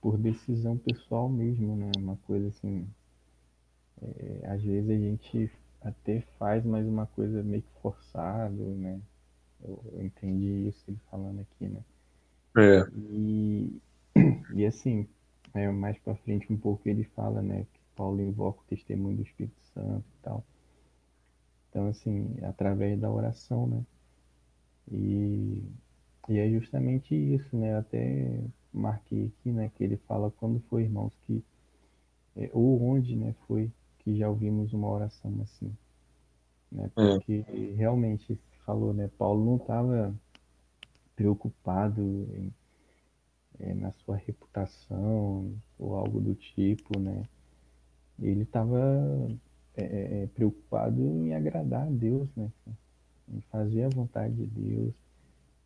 por 0.00 0.16
decisão 0.16 0.78
pessoal 0.78 1.28
mesmo, 1.28 1.76
né? 1.76 1.90
Uma 1.98 2.16
coisa 2.26 2.48
assim. 2.48 2.86
É, 4.02 4.46
às 4.46 4.62
vezes 4.62 4.90
a 4.90 4.94
gente 4.94 5.50
até 5.82 6.20
faz, 6.38 6.64
mas 6.64 6.86
uma 6.86 7.06
coisa 7.06 7.42
meio 7.42 7.62
que 7.62 7.80
forçado, 7.82 8.62
né? 8.76 9.00
Eu, 9.62 9.82
eu 9.92 10.02
entendi 10.02 10.68
isso 10.68 10.82
ele 10.88 10.98
falando 11.10 11.40
aqui, 11.40 11.66
né? 11.66 11.80
É. 12.56 12.88
E, 13.10 13.80
e 14.54 14.64
assim, 14.64 15.06
é, 15.54 15.70
mais 15.70 15.98
para 15.98 16.14
frente 16.16 16.52
um 16.52 16.56
pouco 16.56 16.88
ele 16.88 17.04
fala, 17.04 17.42
né? 17.42 17.66
Que 17.72 17.80
Paulo 17.96 18.20
invoca 18.20 18.60
o 18.60 18.68
testemunho 18.68 19.16
do 19.16 19.22
Espírito 19.22 19.60
Santo 19.74 20.04
e 20.18 20.22
tal. 20.22 20.44
Então, 21.68 21.88
assim, 21.88 22.36
através 22.42 22.98
da 22.98 23.10
oração, 23.10 23.66
né? 23.66 23.84
E, 24.90 25.62
e 26.28 26.38
é 26.38 26.50
justamente 26.50 27.14
isso, 27.14 27.56
né? 27.56 27.76
Até 27.76 28.40
marquei 28.72 29.26
aqui, 29.26 29.50
né? 29.50 29.70
Que 29.74 29.84
ele 29.84 29.96
fala 30.08 30.30
quando 30.30 30.60
foi, 30.68 30.82
irmãos, 30.82 31.12
que 31.22 31.42
é, 32.36 32.50
ou 32.52 32.82
onde, 32.82 33.16
né? 33.16 33.34
Foi 33.46 33.70
que 33.98 34.16
já 34.16 34.28
ouvimos 34.28 34.72
uma 34.72 34.88
oração 34.88 35.32
assim, 35.42 35.72
né? 36.70 36.90
É. 36.96 37.14
Porque 37.14 37.44
é. 37.48 37.74
realmente 37.76 38.38
falou, 38.64 38.92
né? 38.92 39.10
Paulo 39.18 39.44
não 39.44 39.56
estava 39.56 40.14
preocupado 41.16 42.00
em, 42.00 42.52
é, 43.58 43.74
na 43.74 43.92
sua 43.92 44.16
reputação 44.16 45.54
ou 45.78 45.96
algo 45.96 46.20
do 46.20 46.34
tipo, 46.34 46.98
né? 46.98 47.24
Ele 48.18 48.42
estava 48.42 48.78
é, 49.76 50.22
é, 50.22 50.26
preocupado 50.28 51.00
em 51.00 51.34
agradar 51.34 51.86
a 51.86 51.90
Deus, 51.90 52.28
né? 52.36 52.50
em 53.32 53.40
fazer 53.42 53.84
a 53.84 53.88
vontade 53.88 54.34
de 54.34 54.46
Deus, 54.46 54.94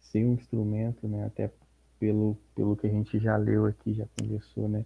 ser 0.00 0.24
um 0.24 0.34
instrumento, 0.34 1.08
né? 1.08 1.24
Até 1.24 1.50
pelo, 2.04 2.36
pelo 2.54 2.76
que 2.76 2.86
a 2.86 2.90
gente 2.90 3.18
já 3.18 3.34
leu 3.38 3.64
aqui, 3.64 3.94
já 3.94 4.06
conversou, 4.20 4.68
né? 4.68 4.84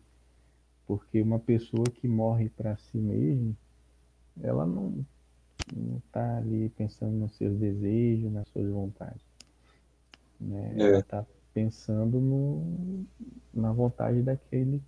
Porque 0.86 1.20
uma 1.20 1.40
pessoa 1.40 1.82
que 1.82 2.06
morre 2.06 2.48
para 2.48 2.76
si 2.76 2.96
mesma, 2.96 3.56
ela 4.40 4.64
não 4.64 5.04
não 5.76 5.98
está 5.98 6.38
ali 6.38 6.68
pensando 6.70 7.12
nos 7.12 7.34
seus 7.36 7.58
desejos, 7.58 8.32
nas 8.32 8.48
suas 8.48 8.70
vontades. 8.70 9.20
Né? 10.40 10.74
É. 10.76 10.82
Ela 10.82 10.98
está 11.00 11.26
pensando 11.52 12.20
no, 12.20 13.04
na 13.52 13.72
vontade 13.72 14.22
daquele 14.22 14.80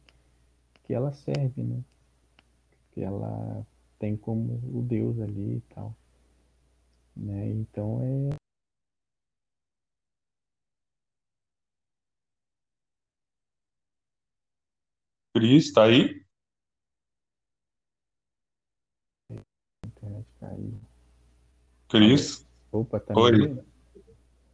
que 0.85 0.95
ela 0.95 1.13
serve, 1.13 1.65
né? 1.65 1.83
Que 2.93 3.03
ela 3.03 3.67
tem 3.99 4.17
como 4.17 4.61
o 4.73 4.83
Deus 4.83 5.19
ali 5.19 5.57
e 5.57 5.75
tal. 5.75 5.95
Né? 7.17 7.51
Então 7.51 8.01
é. 8.01 8.31
Cris, 15.33 15.73
tá 15.73 15.85
aí? 15.85 16.25
A 19.31 19.87
internet 19.87 20.27
caiu. 20.41 20.81
Cris? 21.89 22.47
Opa, 22.73 22.99
tá 22.99 23.15
Oi. 23.17 23.33
me 23.33 23.65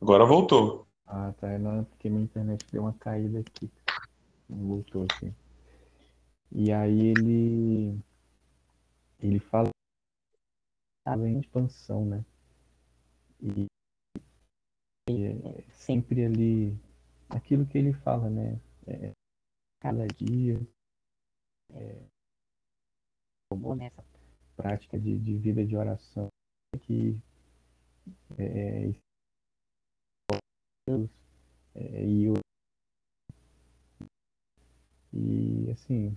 Agora 0.01 0.27
voltou. 0.27 0.87
Ah, 1.07 1.33
tá. 1.39 1.59
Não, 1.59 1.85
porque 1.85 2.11
minha 2.11 2.25
internet 2.25 2.67
deu 2.71 2.83
uma 2.83 2.93
caída 2.93 3.41
aqui. 3.41 3.71
Voltou 4.49 5.05
aqui. 5.05 5.33
E 6.53 6.73
aí 6.73 7.07
ele. 7.07 7.99
Ele 9.19 9.39
fala 9.39 9.71
em 11.27 11.41
expansão, 11.41 12.05
né? 12.05 12.25
E, 13.41 13.67
é 15.09 15.63
sempre 15.73 16.25
ali 16.25 16.79
aquilo 17.31 17.65
que 17.65 17.79
ele 17.79 17.93
fala, 17.93 18.29
né? 18.29 18.61
É, 18.87 19.13
cada 19.81 20.07
dia 20.07 20.57
é, 21.73 22.07
nessa 23.77 24.05
prática 24.57 24.99
de, 24.99 25.19
de 25.19 25.39
vida 25.39 25.65
de 25.65 25.77
oração 25.77 26.29
que 26.83 27.19
é, 28.39 28.91
é, 31.75 32.05
e 32.05 32.25
eu 32.25 32.35
e 35.13 35.71
assim 35.71 36.17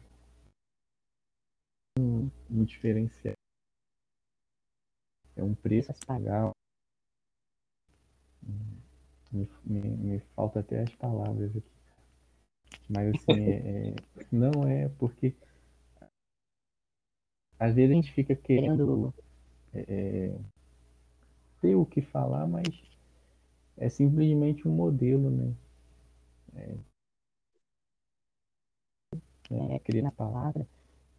um, 1.97 2.29
um 2.49 2.63
diferencial. 2.63 3.33
É 5.35 5.43
um 5.43 5.55
preço 5.55 5.91
a 5.91 5.95
pagar 6.05 6.51
me, 9.31 9.49
me, 9.63 9.81
me 9.81 10.19
falta 10.35 10.59
até 10.59 10.81
as 10.81 10.93
palavras 10.95 11.55
aqui. 11.55 11.78
Mas 12.89 13.15
assim, 13.15 13.41
é, 13.41 13.89
é, 13.89 13.95
não 14.31 14.67
é 14.67 14.89
porque 14.97 15.35
às 17.59 17.75
vezes 17.75 17.91
a 17.91 17.95
gente 17.95 18.13
fica 18.13 18.35
querendo 18.35 19.13
é, 19.73 19.85
é, 19.87 20.39
ter 21.61 21.75
o 21.75 21.85
que 21.85 22.01
falar, 22.01 22.47
mas 22.47 22.67
é 23.77 23.89
simplesmente 23.89 24.67
um 24.67 24.71
modelo, 24.71 25.29
né? 25.29 25.53
É, 26.55 26.77
é, 29.51 29.79
criar 29.79 30.03
na 30.03 30.11
palavra, 30.11 30.65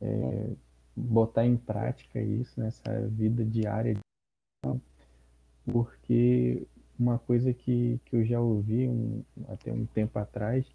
é, 0.01 0.51
botar 0.97 1.47
em 1.47 1.57
prática 1.57 2.21
isso 2.21 2.59
nessa 2.59 3.07
vida 3.09 3.45
diária, 3.45 3.99
porque 5.65 6.67
uma 6.99 7.19
coisa 7.19 7.53
que, 7.53 8.01
que 8.05 8.17
eu 8.17 8.25
já 8.25 8.41
ouvi 8.41 8.89
um, 8.89 9.23
até 9.49 9.73
um 9.73 9.87
tempo 9.87 10.19
atrás 10.19 10.67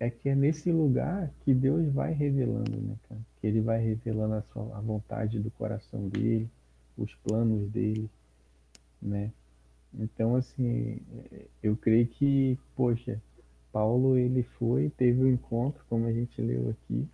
é 0.00 0.08
que 0.08 0.30
é 0.30 0.34
nesse 0.34 0.72
lugar 0.72 1.30
que 1.44 1.52
Deus 1.52 1.92
vai 1.92 2.12
revelando, 2.12 2.74
né, 2.80 2.96
cara? 3.06 3.20
Que 3.38 3.46
ele 3.46 3.60
vai 3.60 3.78
revelando 3.78 4.34
a, 4.34 4.42
sua, 4.42 4.76
a 4.76 4.80
vontade 4.80 5.38
do 5.38 5.50
coração 5.50 6.08
dele, 6.08 6.48
os 6.96 7.14
planos 7.16 7.70
dele, 7.70 8.08
né? 9.00 9.30
Então, 9.92 10.36
assim, 10.36 11.00
eu 11.62 11.76
creio 11.76 12.06
que, 12.06 12.58
poxa, 12.74 13.20
Paulo 13.70 14.16
ele 14.16 14.42
foi, 14.42 14.88
teve 14.90 15.22
um 15.22 15.28
encontro, 15.28 15.84
como 15.88 16.06
a 16.06 16.12
gente 16.12 16.40
leu 16.40 16.70
aqui, 16.70 17.06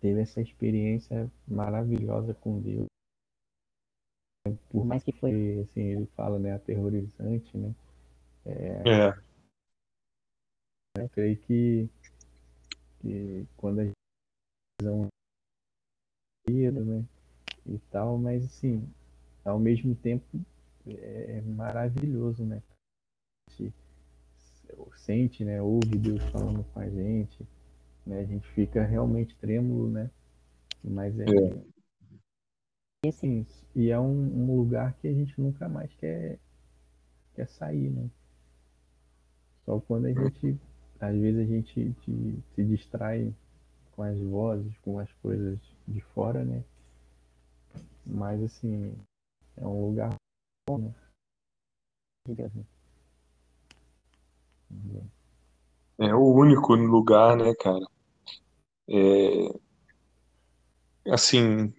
teve 0.00 0.20
essa 0.20 0.40
experiência 0.40 1.30
maravilhosa 1.46 2.32
com 2.32 2.60
Deus. 2.60 2.86
Por 4.70 4.84
mais 4.84 5.02
que 5.02 5.12
foi, 5.12 5.60
assim, 5.60 5.82
ele 5.82 6.06
fala, 6.16 6.38
né, 6.38 6.52
aterrorizante, 6.52 7.56
né? 7.56 7.74
É. 8.46 8.82
é. 8.86 9.33
Eu 10.96 11.08
creio 11.08 11.36
que, 11.38 11.88
que 13.00 13.46
quando 13.56 13.80
a 13.80 13.84
gente 13.84 13.94
né, 16.48 17.04
e 17.66 17.78
tal, 17.90 18.18
mas 18.18 18.44
assim, 18.44 18.86
ao 19.44 19.58
mesmo 19.58 19.94
tempo 19.96 20.38
é 20.86 21.40
maravilhoso, 21.42 22.44
né? 22.44 22.62
A 23.48 23.52
gente 23.52 23.74
sente, 24.96 25.44
né? 25.44 25.60
Ouve 25.60 25.98
Deus 25.98 26.22
falando 26.24 26.64
com 26.64 26.80
a 26.80 26.88
gente, 26.88 27.46
né? 28.06 28.20
A 28.20 28.24
gente 28.24 28.46
fica 28.48 28.84
realmente 28.84 29.36
trêmulo, 29.36 29.90
né? 29.90 30.10
Mas 30.82 31.18
é, 31.18 31.24
é. 31.24 33.08
Assim, 33.08 33.46
e 33.74 33.90
é 33.90 33.98
um, 33.98 34.42
um, 34.42 34.56
lugar 34.56 34.94
que 34.94 35.08
a 35.08 35.12
gente 35.12 35.38
nunca 35.40 35.68
mais 35.68 35.92
quer, 35.94 36.38
quer 37.34 37.48
sair, 37.48 37.90
né? 37.90 38.10
Só 39.64 39.80
quando 39.80 40.06
a 40.06 40.12
gente, 40.12 40.58
às 41.00 41.14
vezes 41.14 41.40
a 41.40 41.44
gente 41.44 41.94
se 42.54 42.64
distrai 42.64 43.32
com 43.92 44.02
as 44.02 44.18
vozes, 44.18 44.72
com 44.78 44.98
as 44.98 45.12
coisas 45.22 45.58
de 45.86 46.00
fora, 46.00 46.44
né? 46.44 46.62
Mas 48.06 48.42
assim, 48.42 48.94
é 49.56 49.66
um 49.66 49.88
lugar 49.88 50.14
bom, 50.68 50.78
né? 50.78 50.94
É 55.98 56.14
o 56.14 56.34
único 56.34 56.74
lugar, 56.74 57.36
né, 57.36 57.54
cara? 57.54 57.84
É... 58.88 59.60
Assim, 61.12 61.72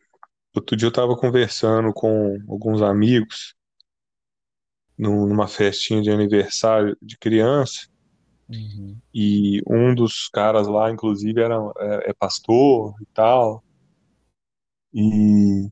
outro 0.56 0.78
dia 0.78 0.88
eu 0.88 0.94
tava 0.94 1.18
conversando 1.18 1.92
com 1.94 2.38
alguns 2.48 2.82
amigos 2.82 3.56
numa 4.98 5.48
festinha 5.48 6.02
de 6.02 6.10
aniversário 6.10 6.96
de 7.02 7.18
criança 7.18 7.90
uhum. 8.50 8.98
e 9.14 9.62
um 9.68 9.94
dos 9.94 10.28
caras 10.30 10.68
lá, 10.68 10.92
inclusive, 10.92 11.42
era, 11.42 11.56
é, 11.78 12.12
é 12.12 12.14
pastor 12.14 12.96
e 13.02 13.06
tal. 13.14 13.64
E, 14.94 15.70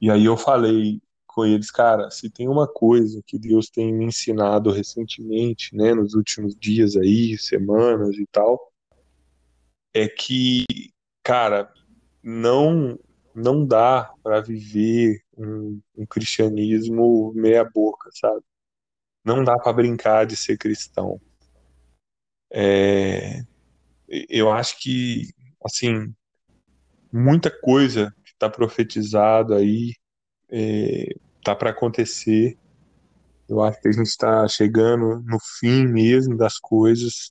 e 0.00 0.10
aí 0.10 0.24
eu 0.24 0.36
falei 0.36 1.00
com 1.26 1.44
eles, 1.44 1.70
cara, 1.70 2.10
se 2.10 2.30
tem 2.30 2.48
uma 2.48 2.66
coisa 2.66 3.22
que 3.26 3.38
Deus 3.38 3.68
tem 3.68 3.92
me 3.92 4.06
ensinado 4.06 4.70
recentemente, 4.70 5.76
né, 5.76 5.92
nos 5.94 6.14
últimos 6.14 6.56
dias 6.56 6.96
aí, 6.96 7.36
semanas 7.36 8.16
e 8.16 8.26
tal, 8.32 8.72
é 9.94 10.08
que, 10.08 10.64
cara, 11.22 11.72
não 12.22 12.98
não 13.34 13.66
dá 13.66 14.10
para 14.22 14.40
viver 14.40 15.20
um, 15.36 15.78
um, 15.94 16.06
cristianismo 16.06 17.34
meia 17.34 17.62
boca, 17.62 18.08
sabe? 18.14 18.42
Não 19.22 19.44
dá 19.44 19.58
para 19.58 19.74
brincar 19.74 20.24
de 20.24 20.36
ser 20.36 20.56
cristão. 20.56 21.20
É, 22.58 23.42
eu 24.08 24.50
acho 24.50 24.80
que, 24.80 25.28
assim, 25.62 26.14
muita 27.12 27.50
coisa 27.50 28.14
está 28.24 28.48
profetizado 28.48 29.52
aí, 29.52 29.92
é, 30.48 31.14
tá 31.44 31.54
para 31.54 31.68
acontecer. 31.68 32.56
Eu 33.46 33.62
acho 33.62 33.78
que 33.78 33.88
a 33.88 33.92
gente 33.92 34.06
está 34.06 34.48
chegando 34.48 35.20
no 35.20 35.38
fim 35.58 35.86
mesmo 35.86 36.34
das 36.34 36.58
coisas. 36.58 37.30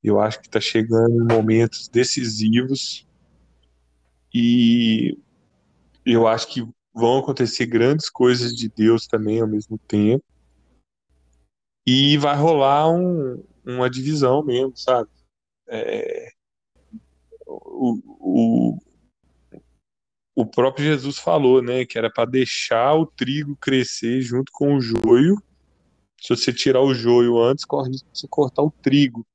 Eu 0.00 0.20
acho 0.20 0.40
que 0.40 0.46
está 0.46 0.60
chegando 0.60 1.10
em 1.10 1.34
momentos 1.34 1.88
decisivos 1.88 3.04
e 4.32 5.18
eu 6.04 6.28
acho 6.28 6.46
que 6.46 6.64
vão 6.94 7.18
acontecer 7.18 7.66
grandes 7.66 8.08
coisas 8.08 8.54
de 8.54 8.68
Deus 8.68 9.08
também 9.08 9.40
ao 9.40 9.48
mesmo 9.48 9.76
tempo. 9.76 10.24
E 11.84 12.16
vai 12.16 12.36
rolar 12.36 12.88
um, 12.88 13.42
uma 13.66 13.90
divisão 13.90 14.44
mesmo, 14.44 14.76
sabe? 14.76 15.10
É, 15.68 16.28
o, 17.46 18.00
o, 18.20 18.78
o 20.34 20.46
próprio 20.46 20.84
Jesus 20.84 21.18
falou, 21.18 21.62
né, 21.62 21.84
que 21.84 21.98
era 21.98 22.10
para 22.10 22.30
deixar 22.30 22.94
o 22.94 23.06
trigo 23.06 23.56
crescer 23.56 24.20
junto 24.20 24.52
com 24.52 24.76
o 24.76 24.80
joio. 24.80 25.42
Se 26.20 26.34
você 26.34 26.52
tirar 26.52 26.80
o 26.80 26.94
joio 26.94 27.42
antes, 27.42 27.64
corre 27.64 27.90
você 28.12 28.26
cortar 28.28 28.62
o 28.62 28.70
trigo, 28.70 29.26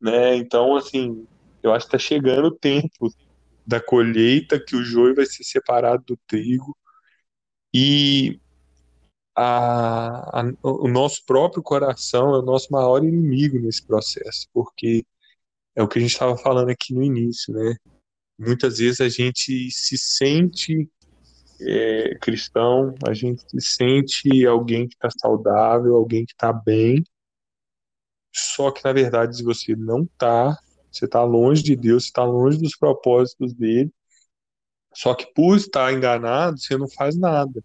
né? 0.00 0.36
Então, 0.36 0.76
assim, 0.76 1.26
eu 1.62 1.72
acho 1.72 1.86
que 1.86 1.96
está 1.96 1.98
chegando 1.98 2.46
o 2.46 2.56
tempo 2.56 3.12
da 3.66 3.80
colheita 3.80 4.58
que 4.58 4.74
o 4.74 4.84
joio 4.84 5.14
vai 5.14 5.26
ser 5.26 5.44
separado 5.44 6.02
do 6.06 6.16
trigo 6.26 6.76
e 7.72 8.40
a, 9.42 10.40
a, 10.40 10.52
o 10.62 10.88
nosso 10.88 11.24
próprio 11.24 11.62
coração 11.62 12.34
é 12.34 12.38
o 12.38 12.42
nosso 12.42 12.72
maior 12.72 13.02
inimigo 13.02 13.58
nesse 13.58 13.86
processo, 13.86 14.46
porque 14.52 15.04
é 15.74 15.82
o 15.82 15.88
que 15.88 15.98
a 15.98 16.02
gente 16.02 16.12
estava 16.12 16.36
falando 16.36 16.70
aqui 16.70 16.92
no 16.94 17.02
início, 17.02 17.54
né? 17.54 17.76
muitas 18.38 18.78
vezes 18.78 19.00
a 19.00 19.08
gente 19.08 19.70
se 19.70 19.98
sente 19.98 20.88
é, 21.60 22.14
cristão, 22.16 22.94
a 23.06 23.12
gente 23.12 23.42
se 23.48 23.60
sente 23.60 24.46
alguém 24.46 24.88
que 24.88 24.94
está 24.94 25.10
saudável, 25.10 25.94
alguém 25.94 26.24
que 26.24 26.32
está 26.32 26.52
bem, 26.52 27.04
só 28.34 28.70
que 28.70 28.82
na 28.84 28.92
verdade 28.92 29.36
se 29.36 29.42
você 29.42 29.76
não 29.76 30.02
está, 30.02 30.58
você 30.90 31.04
está 31.04 31.22
longe 31.22 31.62
de 31.62 31.76
Deus, 31.76 32.04
você 32.04 32.08
está 32.08 32.24
longe 32.24 32.58
dos 32.58 32.76
propósitos 32.76 33.52
dele, 33.52 33.92
só 34.94 35.14
que 35.14 35.32
por 35.34 35.56
estar 35.56 35.92
enganado, 35.92 36.58
você 36.58 36.76
não 36.76 36.88
faz 36.88 37.16
nada. 37.16 37.62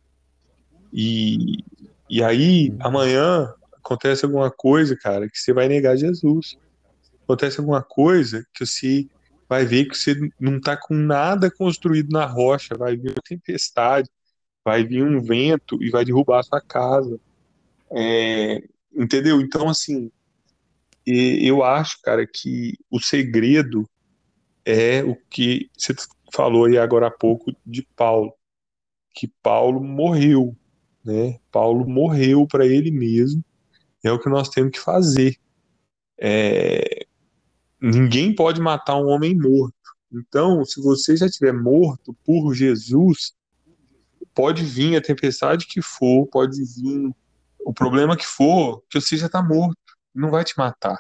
E, 0.92 1.64
e 2.10 2.24
aí, 2.24 2.74
amanhã, 2.80 3.54
acontece 3.74 4.26
alguma 4.26 4.50
coisa, 4.50 4.96
cara, 4.96 5.30
que 5.30 5.38
você 5.38 5.54
vai 5.54 5.68
negar 5.68 5.98
Jesus. 5.98 6.58
Acontece 7.24 7.60
alguma 7.60 7.84
coisa 7.84 8.46
que 8.54 8.66
você 8.66 9.08
vai 9.48 9.66
ver 9.66 9.86
que 9.86 9.96
você 9.96 10.16
não 10.40 10.58
está 10.58 10.76
com 10.76 10.96
nada 10.96 11.52
construído 11.52 12.10
na 12.12 12.26
rocha, 12.26 12.76
vai 12.78 12.96
vir 12.96 13.12
uma 13.12 13.22
tempestade, 13.24 14.10
vai 14.64 14.84
vir 14.84 15.04
um 15.04 15.22
vento 15.22 15.82
e 15.84 15.90
vai 15.90 16.04
derrubar 16.04 16.40
a 16.40 16.44
sua 16.44 16.62
casa. 16.62 17.20
É, 17.92 18.64
entendeu? 18.94 19.40
Então, 19.40 19.70
assim, 19.70 20.12
eu 21.06 21.64
acho, 21.64 22.02
cara, 22.02 22.26
que 22.26 22.74
o 22.90 23.00
segredo 23.00 23.88
é 24.66 25.04
o 25.04 25.16
que 25.30 25.70
você 25.78 25.94
falou 26.34 26.66
aí 26.66 26.78
agora 26.78 27.08
há 27.08 27.12
pouco 27.12 27.56
de 27.64 27.88
Paulo, 27.96 28.34
que 29.14 29.28
Paulo 29.44 29.80
morreu, 29.80 30.56
né? 31.06 31.39
Paulo 31.51 31.88
morreu 31.88 32.47
para 32.47 32.66
ele 32.66 32.91
mesmo. 32.91 33.43
É 34.03 34.12
o 34.12 34.20
que 34.20 34.30
nós 34.30 34.49
temos 34.49 34.72
que 34.72 34.80
fazer. 34.80 35.38
É, 36.18 37.06
Ninguém 37.88 38.34
pode 38.34 38.60
matar 38.60 38.95
um 38.95 39.08
homem 39.10 39.38
morto. 39.38 39.76
Então, 40.12 40.66
se 40.66 40.82
você 40.82 41.16
já 41.16 41.28
estiver 41.28 41.53
morto 41.53 42.16
por 42.26 42.51
Jesus, 42.53 43.36
pode 44.34 44.64
vir 44.64 44.95
a 44.95 45.01
tempestade 45.01 45.68
que 45.68 45.84
for, 45.84 46.26
pode 46.28 46.64
vir 46.64 47.14
o 47.64 47.72
problema 47.72 48.18
que 48.18 48.26
for, 48.26 48.82
que 48.89 48.99
você 48.99 49.18
já 49.18 49.28
está 49.28 49.43
morto, 49.43 49.78
não 50.16 50.32
vai 50.32 50.43
te 50.43 50.58
matar. 50.58 50.97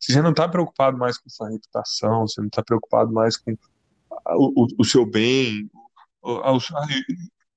Você 0.00 0.12
já 0.12 0.22
não 0.22 0.30
está 0.30 0.48
preocupado 0.48 0.98
mais 0.98 1.18
com 1.18 1.28
sua 1.28 1.50
reputação, 1.50 2.26
você 2.26 2.40
não 2.40 2.48
está 2.48 2.64
preocupado 2.64 3.12
mais 3.12 3.36
com 3.36 3.52
o, 3.52 4.64
o, 4.64 4.66
o 4.78 4.84
seu 4.84 5.06
bem, 5.06 5.70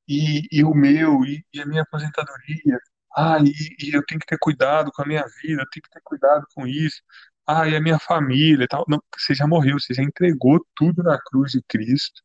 e, 0.07 0.47
e, 0.51 0.63
o 0.63 0.73
meu, 0.73 1.23
e, 1.25 1.45
e, 1.53 1.61
a 1.61 1.65
minha 1.65 1.83
aposentadoria. 1.83 2.79
Ah, 3.15 3.39
e, 3.43 3.51
e 3.87 3.95
eu 3.95 4.05
tenho 4.05 4.19
que 4.19 4.27
ter 4.27 4.37
cuidado 4.39 4.91
com 4.91 5.01
a 5.01 5.05
minha 5.05 5.25
vida, 5.41 5.61
eu 5.61 5.69
tenho 5.71 5.83
que 5.83 5.89
ter 5.89 6.01
cuidado 6.03 6.45
com 6.55 6.67
isso 6.67 7.01
ah, 7.47 7.67
e 7.67 7.75
a 7.75 7.81
minha 7.81 7.99
família 7.99 8.65
e 8.65 8.67
tal. 8.67 8.85
Não, 8.87 9.01
você 9.17 9.33
já 9.35 9.47
morreu, 9.47 9.79
você 9.79 9.93
já 9.93 10.03
entregou 10.03 10.65
tudo 10.75 11.03
na 11.03 11.19
cruz 11.21 11.51
de 11.53 11.61
Cristo. 11.67 12.21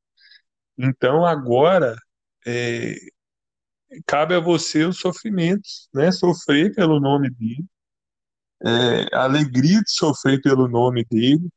Então 0.78 1.24
agora 1.26 1.96
é, 2.46 2.94
cabe 4.06 4.34
a 4.34 4.40
você 4.40 4.84
os 4.84 4.98
sofrimentos, 4.98 5.88
né? 5.94 6.10
Sofrer 6.12 6.74
pelo 6.74 7.00
nome 7.00 7.30
dele, 7.30 7.64
é, 8.64 9.16
a 9.16 9.24
alegria 9.24 9.80
de 9.82 9.90
sofrer 9.90 10.40
pelo 10.40 10.68
nome 10.68 11.04
dele, 11.10 11.48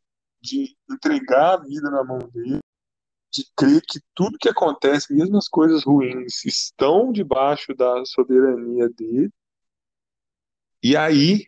de 0.42 0.76
entregar 0.90 1.56
a 1.56 1.64
vida 1.64 1.90
na 1.90 2.04
mão 2.04 2.20
dele, 2.20 2.60
de 3.36 3.46
crer 3.56 3.82
que 3.82 4.00
tudo 4.14 4.38
que 4.40 4.50
acontece, 4.50 5.14
mesmo 5.14 5.38
as 5.38 5.48
coisas 5.48 5.84
ruins, 5.84 6.46
estão 6.46 7.12
debaixo 7.12 7.74
da 7.76 8.06
soberania 8.06 8.90
dele. 8.90 9.32
E 10.82 10.96
aí 10.96 11.48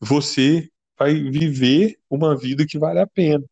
você 0.00 0.68
vai 0.98 1.14
viver 1.14 1.98
uma 2.10 2.36
vida 2.36 2.66
que 2.66 2.78
vale 2.78 3.00
a 3.00 3.06
pena. 3.06 3.44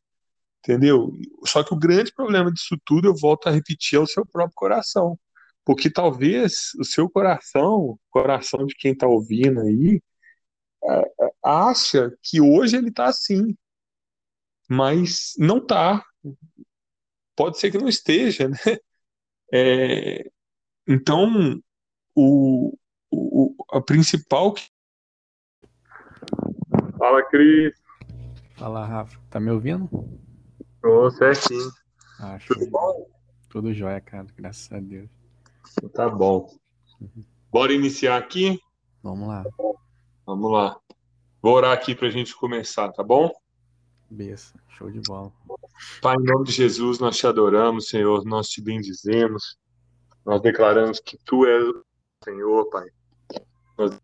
Entendeu? 0.59 1.13
Só 1.47 1.63
que 1.65 1.73
o 1.73 1.79
grande 1.79 2.13
problema 2.13 2.53
disso 2.53 2.77
tudo, 2.85 3.09
eu 3.09 3.15
volto 3.17 3.49
a 3.49 3.51
repetir, 3.51 3.99
é 3.99 4.03
o 4.03 4.07
seu 4.07 4.27
próprio 4.27 4.55
coração. 4.55 5.19
Porque 5.65 5.91
talvez 5.91 6.73
o 6.79 6.85
seu 6.85 7.09
coração, 7.09 7.77
o 7.77 7.99
coração 8.11 8.67
de 8.67 8.75
quem 8.75 8.93
está 8.93 9.07
ouvindo 9.07 9.61
aí, 9.61 10.03
é, 10.85 11.01
é, 11.01 11.31
acha 11.45 12.13
que 12.23 12.41
hoje 12.41 12.77
ele 12.77 12.89
está 12.89 13.07
assim. 13.07 13.57
Mas 14.69 15.35
não 15.39 15.59
está. 15.59 16.05
Pode 17.39 17.57
ser 17.57 17.71
que 17.71 17.79
não 17.79 17.89
esteja, 17.89 18.49
né? 18.49 18.57
É, 19.51 20.31
então, 20.87 21.59
o, 22.15 22.77
o, 23.11 23.55
a 23.71 23.81
principal. 23.81 24.55
Fala, 26.99 27.25
Cris. 27.31 27.75
Fala, 28.57 28.85
Rafa. 28.85 29.19
Tá 29.31 29.39
me 29.41 29.51
ouvindo? 29.51 29.89
Tô 30.83 31.11
certinho. 31.13 31.71
Ah, 32.21 32.39
Tudo 32.47 32.69
bom? 32.69 33.09
Tudo 33.49 33.73
jóia, 33.73 34.01
cara. 34.03 34.27
Graças 34.37 34.71
a 34.71 34.81
Deus. 34.81 35.09
Tá 35.95 36.11
bom. 36.11 36.55
Uhum. 37.01 37.25
Bora 37.51 37.73
iniciar 37.73 38.19
aqui? 38.19 38.61
Vamos 39.03 39.29
lá. 39.29 39.45
Vamos 40.27 40.53
lá. 40.53 40.79
Vou 41.41 41.55
orar 41.55 41.73
aqui 41.73 41.95
para 41.95 42.09
a 42.09 42.11
gente 42.11 42.37
começar, 42.37 42.93
tá 42.93 43.03
bom? 43.03 43.33
Bessa, 44.11 44.59
show 44.71 44.91
de 44.91 45.01
bola. 45.01 45.31
Pai, 46.01 46.17
em 46.17 46.25
nome 46.25 46.47
de 46.47 46.53
Jesus, 46.53 46.99
nós 46.99 47.17
te 47.17 47.27
adoramos, 47.27 47.89
Senhor, 47.89 48.25
nós 48.25 48.49
te 48.49 48.63
bendizemos, 48.63 49.59
nós 50.25 50.41
declaramos 50.41 50.99
que 50.99 51.19
Tu 51.25 51.45
és 51.47 51.63
o 51.63 51.85
Senhor, 52.25 52.71
Pai. 52.71 52.87
Nós... 53.77 54.01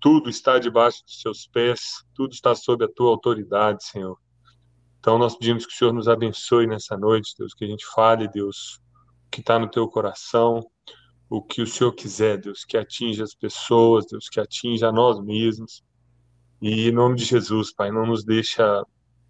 Tudo 0.00 0.28
está 0.28 0.58
debaixo 0.58 1.02
dos 1.04 1.20
Seus 1.20 1.46
pés, 1.46 2.04
tudo 2.14 2.32
está 2.32 2.54
sob 2.54 2.84
a 2.84 2.88
Tua 2.88 3.10
autoridade, 3.10 3.84
Senhor. 3.84 4.18
Então 4.98 5.18
nós 5.18 5.34
pedimos 5.34 5.64
que 5.64 5.72
o 5.72 5.76
Senhor 5.76 5.92
nos 5.94 6.08
abençoe 6.08 6.66
nessa 6.66 6.96
noite, 6.98 7.34
Deus, 7.38 7.54
que 7.54 7.64
a 7.64 7.68
gente 7.68 7.86
fale, 7.86 8.28
Deus, 8.28 8.80
o 9.26 9.30
que 9.30 9.40
está 9.40 9.58
no 9.58 9.70
Teu 9.70 9.88
coração, 9.88 10.60
o 11.28 11.42
que 11.42 11.62
o 11.62 11.66
Senhor 11.66 11.92
quiser, 11.92 12.36
Deus, 12.36 12.66
que 12.66 12.76
atinja 12.76 13.24
as 13.24 13.34
pessoas, 13.34 14.04
Deus, 14.04 14.28
que 14.28 14.38
atinja 14.38 14.88
a 14.88 14.92
nós 14.92 15.18
mesmos. 15.22 15.82
E 16.60 16.88
em 16.88 16.92
nome 16.92 17.16
de 17.16 17.24
Jesus, 17.24 17.72
Pai, 17.72 17.90
não 17.90 18.06
nos 18.06 18.24
deixa 18.24 18.84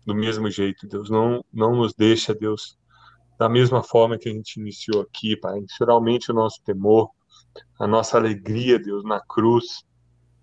do 0.04 0.14
mesmo 0.14 0.50
jeito, 0.50 0.86
Deus, 0.86 1.08
não, 1.10 1.44
não 1.52 1.76
nos 1.76 1.94
deixa, 1.94 2.34
Deus, 2.34 2.76
da 3.38 3.48
mesma 3.48 3.82
forma 3.82 4.18
que 4.18 4.28
a 4.28 4.32
gente 4.32 4.58
iniciou 4.58 5.02
aqui, 5.02 5.36
Pai. 5.36 5.64
Finalmente 5.76 6.30
o 6.30 6.34
nosso 6.34 6.60
temor, 6.64 7.10
a 7.78 7.86
nossa 7.86 8.16
alegria, 8.16 8.78
Deus, 8.78 9.04
na 9.04 9.20
cruz, 9.20 9.84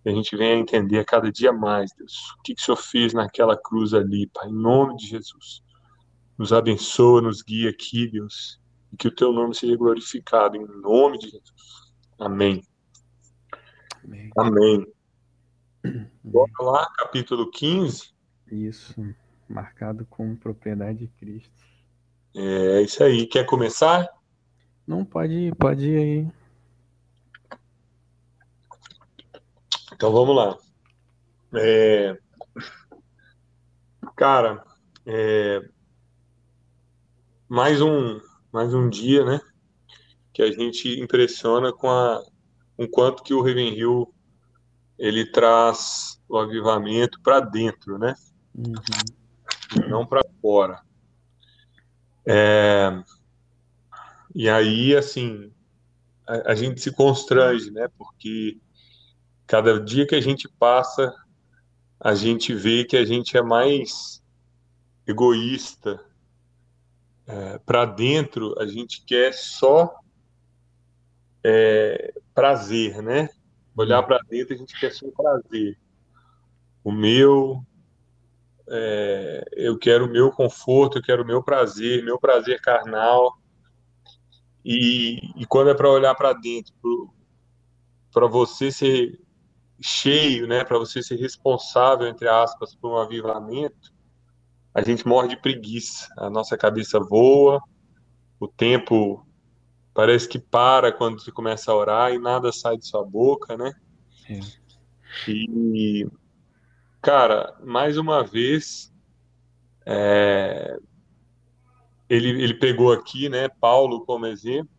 que 0.02 0.10
a 0.10 0.12
gente 0.12 0.36
venha 0.38 0.56
entender 0.56 1.04
cada 1.06 1.32
dia 1.32 1.52
mais, 1.52 1.92
Deus, 1.98 2.14
o 2.40 2.42
que, 2.44 2.56
que 2.56 2.62
o 2.62 2.66
Senhor 2.66 2.78
fez 2.78 3.14
naquela 3.14 3.58
cruz 3.58 3.94
ali, 3.94 4.28
Pai, 4.34 4.48
em 4.48 4.54
nome 4.54 4.96
de 4.96 5.08
Jesus. 5.08 5.62
Nos 6.38 6.54
abençoa, 6.54 7.22
nos 7.22 7.42
guia 7.42 7.70
aqui, 7.70 8.08
Deus, 8.10 8.60
e 8.94 8.98
que 8.98 9.08
o 9.08 9.16
teu 9.16 9.34
nome 9.34 9.54
seja 9.54 9.76
glorificado 9.76 10.56
em 10.56 10.66
nome 10.82 11.18
de 11.18 11.30
Jesus. 11.30 11.92
Amém. 12.20 12.64
Amém. 14.04 14.30
Amém. 14.38 14.97
Bora 16.24 16.52
lá, 16.60 16.90
capítulo 16.98 17.50
15. 17.50 18.14
Isso, 18.52 18.96
marcado 19.48 20.06
com 20.06 20.36
propriedade 20.36 21.00
de 21.00 21.08
Cristo. 21.08 21.52
É 22.36 22.82
isso 22.82 23.04
aí. 23.04 23.26
Quer 23.26 23.46
começar? 23.46 24.08
Não, 24.86 25.04
pode, 25.04 25.52
pode 25.58 25.86
ir 25.86 25.98
aí. 25.98 26.32
Então 29.94 30.12
vamos 30.12 30.36
lá. 30.36 30.58
É... 31.56 32.18
Cara, 34.16 34.64
é... 35.06 35.62
mais 37.50 37.82
um 37.82 38.20
mais 38.52 38.74
um 38.74 38.90
dia, 38.90 39.24
né? 39.26 39.40
Que 40.34 40.42
a 40.42 40.52
gente 40.52 41.00
impressiona 41.00 41.72
com 41.72 41.90
a, 41.90 42.24
o 42.78 42.88
quanto 42.88 43.24
que 43.24 43.34
o 43.34 43.42
Ravenhill 43.42 44.12
ele 44.98 45.26
traz 45.26 46.22
o 46.28 46.38
avivamento 46.38 47.20
para 47.22 47.40
dentro, 47.40 47.98
né? 47.98 48.16
Uhum. 48.56 48.74
Não 49.90 50.06
para 50.06 50.24
fora. 50.42 50.82
É, 52.26 52.92
e 54.36 54.50
aí, 54.50 54.96
assim, 54.96 55.52
a, 56.28 56.52
a, 56.52 56.56
gente 56.56 56.82
se 56.82 56.92
constrange, 56.92 57.72
né? 57.72 57.88
Porque 57.98 58.58
cada 59.46 59.80
dia 59.80 60.06
que 60.06 60.16
a 60.16 60.22
gente 60.22 60.50
passa, 60.60 61.14
a 62.00 62.14
gente 62.14 62.54
vê 62.54 62.84
que 62.84 62.98
a 62.98 63.06
gente 63.06 63.38
é 63.38 63.42
mais 63.42 64.22
egoísta, 65.06 66.04
é, 67.26 67.58
para 67.60 67.86
dentro, 67.86 68.56
a 68.60 68.66
gente 68.66 69.04
quer 69.06 69.34
só 69.34 69.94
é, 71.44 72.14
prazer, 72.34 73.02
né? 73.02 73.30
Olhar 73.78 74.02
para 74.02 74.18
dentro, 74.28 74.56
a 74.56 74.58
gente 74.58 74.78
quer 74.80 74.92
só 74.92 75.06
prazer. 75.16 75.78
O 76.84 76.92
meu, 76.92 77.64
é, 78.68 79.44
eu 79.52 79.78
quero 79.78 80.06
o 80.06 80.10
meu 80.10 80.32
conforto, 80.32 80.98
eu 80.98 81.04
quero 81.04 81.22
o 81.22 81.26
meu 81.26 81.44
prazer, 81.44 82.04
meu 82.04 82.20
prazer 82.20 82.60
carnal. 82.60 83.38
E, 84.66 85.20
e 85.40 85.46
quando 85.46 85.70
é 85.70 85.76
para 85.76 85.90
olhar 85.90 86.16
para 86.16 86.34
dentro, 86.34 87.14
para 88.12 88.26
você 88.26 88.72
ser 88.72 89.20
cheio, 89.80 90.48
né, 90.48 90.64
para 90.64 90.80
você 90.80 91.04
ser 91.04 91.18
responsável, 91.18 92.08
entre 92.08 92.28
aspas, 92.28 92.74
por 92.74 92.92
um 92.92 92.98
avivamento, 92.98 93.94
a 94.74 94.82
gente 94.82 95.08
morre 95.08 95.28
de 95.28 95.38
preguiça, 95.38 96.08
a 96.18 96.30
nossa 96.30 96.58
cabeça 96.58 97.00
voa, 97.00 97.62
o 98.40 98.48
tempo 98.48 99.27
parece 99.98 100.30
que 100.30 100.38
para 100.38 100.92
quando 100.92 101.20
você 101.20 101.32
começa 101.32 101.72
a 101.72 101.76
orar 101.76 102.14
e 102.14 102.20
nada 102.20 102.52
sai 102.52 102.78
de 102.78 102.86
sua 102.86 103.04
boca, 103.04 103.58
né? 103.58 103.74
É. 104.30 104.40
E, 105.28 106.08
cara, 107.02 107.58
mais 107.64 107.98
uma 107.98 108.24
vez, 108.24 108.94
é, 109.88 110.78
ele, 112.08 112.44
ele 112.44 112.54
pegou 112.54 112.94
aqui, 112.94 113.28
né, 113.28 113.50
Paulo 113.50 114.06
como 114.06 114.28
exemplo, 114.28 114.70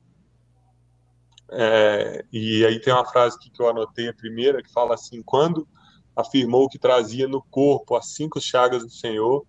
é, 1.51 2.25
e 2.33 2.65
aí 2.65 2.81
tem 2.81 2.93
uma 2.93 3.05
frase 3.05 3.41
que 3.41 3.51
eu 3.61 3.69
anotei 3.69 4.09
a 4.09 4.15
primeira, 4.15 4.63
que 4.63 4.73
fala 4.73 4.95
assim, 4.95 5.21
quando 5.21 5.67
afirmou 6.15 6.69
que 6.69 6.79
trazia 6.79 7.27
no 7.27 7.43
corpo 7.43 7.97
as 7.97 8.15
cinco 8.15 8.41
chagas 8.41 8.85
do 8.85 8.93
Senhor, 8.93 9.45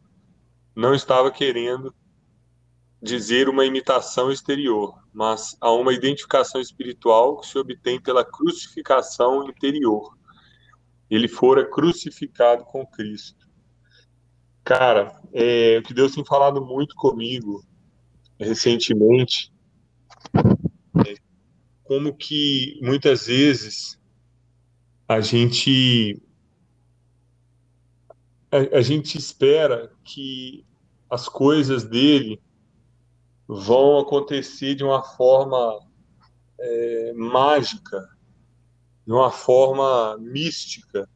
não 0.75 0.95
estava 0.95 1.29
querendo 1.29 1.93
dizer 3.01 3.47
uma 3.47 3.65
imitação 3.65 4.31
exterior, 4.31 5.01
mas 5.13 5.55
a 5.61 5.71
uma 5.71 5.93
identificação 5.93 6.59
espiritual 6.59 7.39
que 7.39 7.47
se 7.47 7.57
obtém 7.57 8.01
pela 8.01 8.25
crucificação 8.25 9.47
interior. 9.47 10.17
Ele 11.09 11.27
fora 11.27 11.65
crucificado 11.65 12.65
com 12.65 12.85
Cristo. 12.85 13.47
Cara, 14.63 15.19
é, 15.33 15.77
o 15.79 15.83
que 15.83 15.93
Deus 15.93 16.13
tem 16.13 16.25
falado 16.25 16.63
muito 16.63 16.95
comigo 16.95 17.63
recentemente 18.39 19.51
é 21.07 21.15
como 21.83 22.13
que 22.13 22.79
muitas 22.81 23.25
vezes 23.25 23.99
a 25.07 25.19
gente 25.21 26.21
a, 28.51 28.77
a 28.77 28.81
gente 28.81 29.17
espera 29.17 29.91
que 30.03 30.65
as 31.09 31.27
coisas 31.27 31.83
dele 31.83 32.39
vão 33.51 33.97
acontecer 33.97 34.75
de 34.75 34.83
uma 34.83 35.01
forma 35.01 35.79
é, 36.59 37.13
mágica, 37.13 38.07
de 39.07 39.11
uma 39.11 39.31
forma 39.31 40.15
mística. 40.19 41.09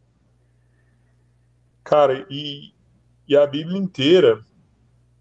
Cara, 1.83 2.25
e, 2.31 2.73
e 3.27 3.37
a 3.37 3.45
Bíblia 3.45 3.77
inteira 3.77 4.43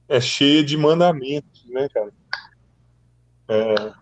é 0.09 0.23
cheia 0.23 0.65
de 0.65 0.75
mandamentos, 0.75 1.67
né, 1.67 1.87
cara? 1.91 2.15
É, 3.47 3.93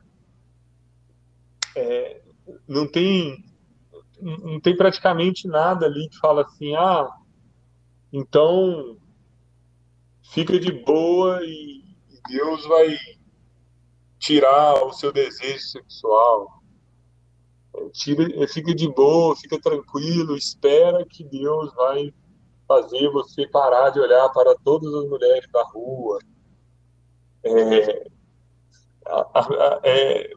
é, 1.74 2.22
não 2.68 2.86
tem 2.86 3.44
não 4.20 4.60
tem 4.60 4.76
praticamente 4.76 5.48
nada 5.48 5.86
ali 5.86 6.06
que 6.10 6.18
fala 6.18 6.42
assim, 6.42 6.76
ah, 6.76 7.08
então 8.12 8.98
fica 10.22 10.60
de 10.60 10.70
boa 10.70 11.40
e 11.42 11.89
Deus 12.28 12.64
vai 12.66 12.96
tirar 14.18 14.84
o 14.84 14.92
seu 14.92 15.12
desejo 15.12 15.60
sexual. 15.60 16.62
Tira, 17.92 18.46
fica 18.48 18.74
de 18.74 18.88
boa, 18.88 19.36
fica 19.36 19.58
tranquilo, 19.60 20.36
espera 20.36 21.04
que 21.06 21.24
Deus 21.24 21.72
vai 21.74 22.12
fazer 22.68 23.10
você 23.10 23.46
parar 23.48 23.90
de 23.90 23.98
olhar 23.98 24.28
para 24.30 24.54
todas 24.56 24.92
as 24.94 25.08
mulheres 25.08 25.50
da 25.50 25.62
rua. 25.64 26.18
É, 27.42 28.10
a, 29.06 29.40
a, 29.40 29.80
é, 29.82 30.30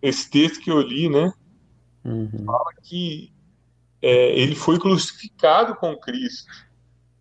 esse 0.00 0.30
texto 0.30 0.60
que 0.60 0.70
eu 0.70 0.80
li, 0.80 1.08
né, 1.08 1.32
uhum. 2.04 2.44
fala 2.46 2.72
que 2.82 3.32
é, 4.00 4.36
ele 4.38 4.56
foi 4.56 4.78
crucificado 4.78 5.76
com 5.76 5.96
Cristo. 5.96 6.50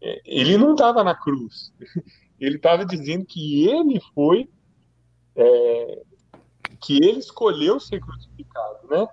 É, 0.02 0.22
ele 0.26 0.58
não 0.58 0.72
estava 0.72 1.04
na 1.04 1.14
cruz. 1.14 1.72
Ele 2.42 2.56
estava 2.56 2.84
dizendo 2.84 3.24
que 3.24 3.70
ele 3.70 4.02
foi, 4.16 4.50
é, 5.36 6.02
que 6.82 6.96
ele 6.96 7.20
escolheu 7.20 7.80
ser 7.80 8.02
crucificado, 8.02 8.88
né? 8.89 9.08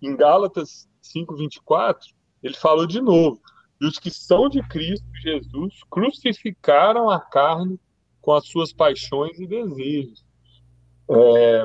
Em 0.00 0.16
Gálatas 0.16 0.88
5:24, 1.02 2.14
ele 2.42 2.54
falou 2.54 2.86
de 2.86 3.00
novo: 3.00 3.40
e 3.80 3.86
os 3.86 3.98
que 3.98 4.10
são 4.10 4.48
de 4.48 4.62
Cristo 4.68 5.06
Jesus 5.20 5.74
crucificaram 5.90 7.10
a 7.10 7.20
carne 7.20 7.80
com 8.20 8.32
as 8.32 8.46
suas 8.46 8.72
paixões 8.72 9.38
e 9.38 9.46
desejos. 9.46 10.24
É, 11.10 11.64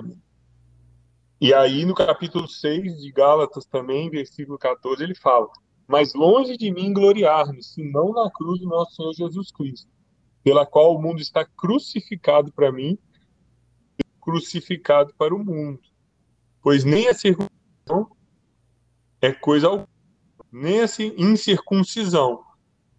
e 1.39 1.53
aí, 1.53 1.85
no 1.85 1.93
capítulo 1.93 2.47
6 2.47 3.01
de 3.01 3.11
Gálatas, 3.11 3.65
também, 3.65 4.09
versículo 4.09 4.57
14, 4.57 5.03
ele 5.03 5.13
fala: 5.13 5.47
Mas 5.87 6.13
longe 6.13 6.55
de 6.55 6.71
mim 6.71 6.93
gloriar-me, 6.93 7.61
senão 7.61 8.13
na 8.13 8.31
cruz 8.31 8.61
do 8.61 8.67
nosso 8.67 8.95
Senhor 8.95 9.13
Jesus 9.13 9.51
Cristo, 9.51 9.91
pela 10.43 10.65
qual 10.65 10.95
o 10.95 11.01
mundo 11.01 11.21
está 11.21 11.45
crucificado 11.45 12.51
para 12.51 12.71
mim, 12.71 12.97
crucificado 14.19 15.13
para 15.15 15.33
o 15.33 15.43
mundo. 15.43 15.79
Pois 16.61 16.83
nem 16.83 17.07
a 17.07 17.13
circuncisão 17.13 18.09
é 19.21 19.31
coisa 19.31 19.67
alguma, 19.67 19.87
nem 20.51 20.81
a 20.81 20.85
incircuncisão, 21.17 22.43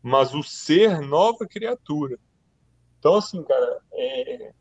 mas 0.03 0.35
o 0.35 0.43
ser 0.43 1.01
nova 1.01 1.47
criatura. 1.47 2.19
Então, 2.99 3.17
assim, 3.17 3.43
cara, 3.43 3.81
é, 3.93 4.53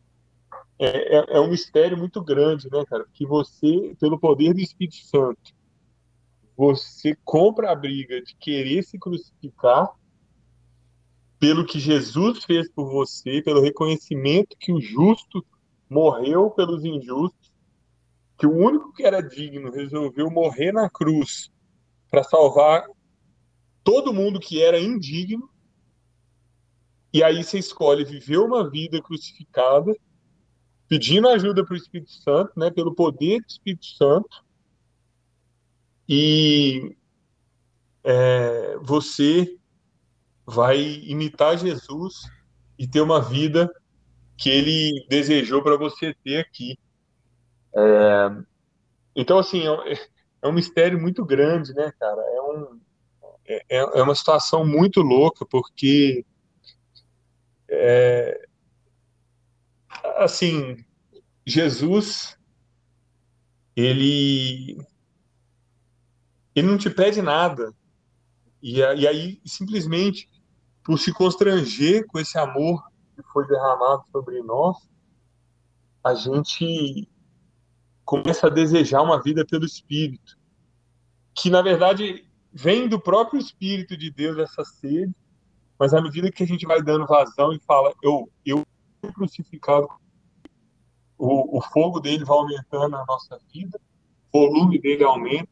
é, 0.79 1.17
é, 1.17 1.25
é, 1.29 1.39
um 1.39 1.49
mistério 1.49 1.97
muito 1.97 2.21
grande, 2.21 2.69
né, 2.69 2.83
cara? 2.85 3.05
Que 3.13 3.25
você, 3.25 3.95
pelo 3.99 4.19
poder 4.19 4.53
do 4.53 4.59
Espírito 4.59 4.97
Santo, 4.97 5.53
você 6.55 7.17
compra 7.23 7.71
a 7.71 7.75
briga 7.75 8.21
de 8.21 8.35
querer 8.35 8.83
se 8.83 8.99
crucificar 8.99 9.89
pelo 11.43 11.65
que 11.65 11.77
Jesus 11.77 12.45
fez 12.45 12.71
por 12.71 12.89
você, 12.89 13.41
pelo 13.41 13.59
reconhecimento 13.59 14.55
que 14.57 14.71
o 14.71 14.79
justo 14.79 15.45
morreu 15.89 16.49
pelos 16.49 16.85
injustos, 16.85 17.51
que 18.37 18.47
o 18.47 18.55
único 18.55 18.93
que 18.93 19.03
era 19.03 19.19
digno 19.19 19.69
resolveu 19.69 20.31
morrer 20.31 20.71
na 20.71 20.89
cruz 20.89 21.51
para 22.09 22.23
salvar 22.23 22.87
todo 23.83 24.13
mundo 24.13 24.39
que 24.39 24.63
era 24.63 24.79
indigno. 24.79 25.49
E 27.11 27.21
aí 27.21 27.43
você 27.43 27.59
escolhe 27.59 28.05
viver 28.05 28.37
uma 28.37 28.69
vida 28.69 29.01
crucificada 29.01 29.93
pedindo 30.87 31.27
ajuda 31.27 31.65
para 31.65 31.73
o 31.73 31.77
Espírito 31.77 32.13
Santo, 32.13 32.53
né, 32.55 32.71
pelo 32.71 32.95
poder 32.95 33.41
do 33.41 33.47
Espírito 33.47 33.85
Santo, 33.85 34.45
e 36.07 36.95
é, 38.01 38.77
você 38.81 39.59
vai 40.45 40.79
imitar 40.79 41.57
Jesus 41.57 42.23
e 42.77 42.87
ter 42.87 43.01
uma 43.01 43.21
vida 43.21 43.69
que 44.37 44.49
ele 44.49 45.05
desejou 45.09 45.61
para 45.63 45.77
você 45.77 46.13
ter 46.23 46.39
aqui. 46.39 46.77
É, 47.75 48.43
então, 49.15 49.39
assim, 49.39 49.63
é, 49.67 49.93
é, 50.41 50.47
um 50.47 50.53
mistério 50.53 50.99
muito 50.99 51.23
grande, 51.25 51.73
né, 51.73 51.91
cara? 51.99 52.21
É, 52.21 52.41
um, 52.41 52.79
é, 53.45 53.99
é 53.99 54.03
uma 54.03 54.15
situação 54.15 54.65
muito 54.65 55.01
louca, 55.01 55.45
porque 55.45 56.25
é, 57.69 58.47
assim, 60.17 60.83
Jesus, 61.45 62.37
ele, 63.75 64.77
ele 66.55 66.67
não 66.67 66.77
te 66.77 66.89
pede 66.89 67.21
nada. 67.21 67.73
E 68.61 68.81
aí, 68.81 69.41
simplesmente, 69.45 70.29
por 70.83 70.99
se 70.99 71.13
constranger 71.13 72.05
com 72.07 72.19
esse 72.19 72.37
amor 72.37 72.83
que 73.15 73.23
foi 73.31 73.47
derramado 73.47 74.03
sobre 74.11 74.41
nós, 74.41 74.77
a 76.03 76.13
gente 76.13 77.07
começa 78.03 78.47
a 78.47 78.49
desejar 78.49 79.01
uma 79.01 79.21
vida 79.21 79.45
pelo 79.45 79.65
Espírito, 79.65 80.37
que 81.33 81.49
na 81.49 81.61
verdade 81.61 82.27
vem 82.51 82.87
do 82.87 82.99
próprio 82.99 83.39
Espírito 83.39 83.95
de 83.95 84.11
Deus 84.11 84.37
essa 84.37 84.63
sede, 84.65 85.15
mas 85.79 85.93
à 85.93 86.01
medida 86.01 86.31
que 86.31 86.43
a 86.43 86.47
gente 86.47 86.65
vai 86.65 86.81
dando 86.81 87.07
vazão 87.07 87.53
e 87.53 87.59
fala, 87.59 87.93
eu, 88.03 88.29
eu 88.45 88.65
crucificado 89.13 89.87
o, 91.17 91.57
o 91.57 91.61
fogo 91.61 91.99
dele 91.99 92.25
vai 92.25 92.37
aumentando 92.37 92.89
na 92.89 93.05
nossa 93.05 93.39
vida, 93.53 93.79
o 94.33 94.39
volume 94.39 94.79
dele 94.79 95.03
aumenta, 95.03 95.51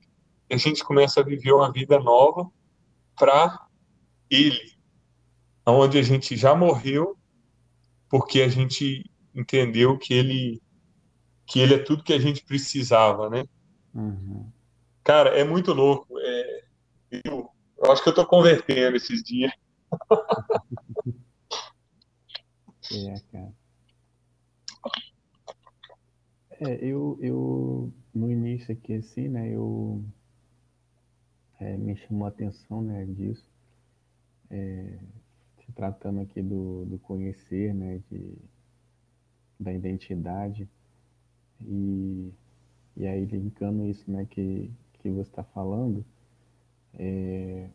e 0.49 0.55
a 0.55 0.57
gente 0.57 0.83
começa 0.83 1.21
a 1.21 1.23
viver 1.23 1.53
uma 1.53 1.71
vida 1.71 1.99
nova 1.99 2.49
para 3.15 3.67
ele, 4.29 4.73
onde 5.65 5.97
a 5.97 6.01
gente 6.01 6.35
já 6.35 6.55
morreu, 6.55 7.17
porque 8.09 8.41
a 8.41 8.47
gente 8.47 9.09
entendeu 9.33 9.97
que 9.97 10.13
ele 10.13 10.61
que 11.45 11.59
ele 11.59 11.73
é 11.75 11.79
tudo 11.79 12.03
que 12.03 12.13
a 12.13 12.19
gente 12.19 12.45
precisava, 12.45 13.29
né? 13.29 13.43
Uhum. 13.93 14.49
Cara, 15.03 15.37
é 15.37 15.43
muito 15.43 15.73
louco. 15.73 16.17
É, 16.17 16.63
eu, 17.25 17.49
eu 17.77 17.91
acho 17.91 18.01
que 18.01 18.09
eu 18.09 18.15
tô 18.15 18.25
convertendo 18.25 18.95
esses 18.95 19.21
dias. 19.21 19.51
é, 22.93 23.19
cara. 23.31 23.53
É, 26.61 26.85
eu, 26.85 27.17
eu 27.21 27.91
no 28.13 28.31
início 28.31 28.71
aqui 28.71 28.93
assim, 28.93 29.27
né, 29.27 29.49
eu 29.49 30.03
é, 31.59 31.75
me 31.75 31.95
chamou 31.97 32.25
a 32.25 32.29
atenção, 32.29 32.81
né, 32.83 33.03
disso, 33.05 33.43
é, 34.49 34.99
tratando 35.71 36.21
aqui 36.21 36.41
do, 36.41 36.85
do 36.85 36.99
conhecer, 36.99 37.73
né, 37.73 38.01
de, 38.09 38.37
da 39.59 39.73
identidade 39.73 40.67
e, 41.61 42.31
e 42.97 43.07
aí 43.07 43.25
linkando 43.25 43.85
isso, 43.87 44.09
né, 44.09 44.25
que, 44.29 44.71
que 44.99 45.09
você 45.09 45.29
está 45.29 45.43
falando, 45.43 46.05
é, 46.93 47.69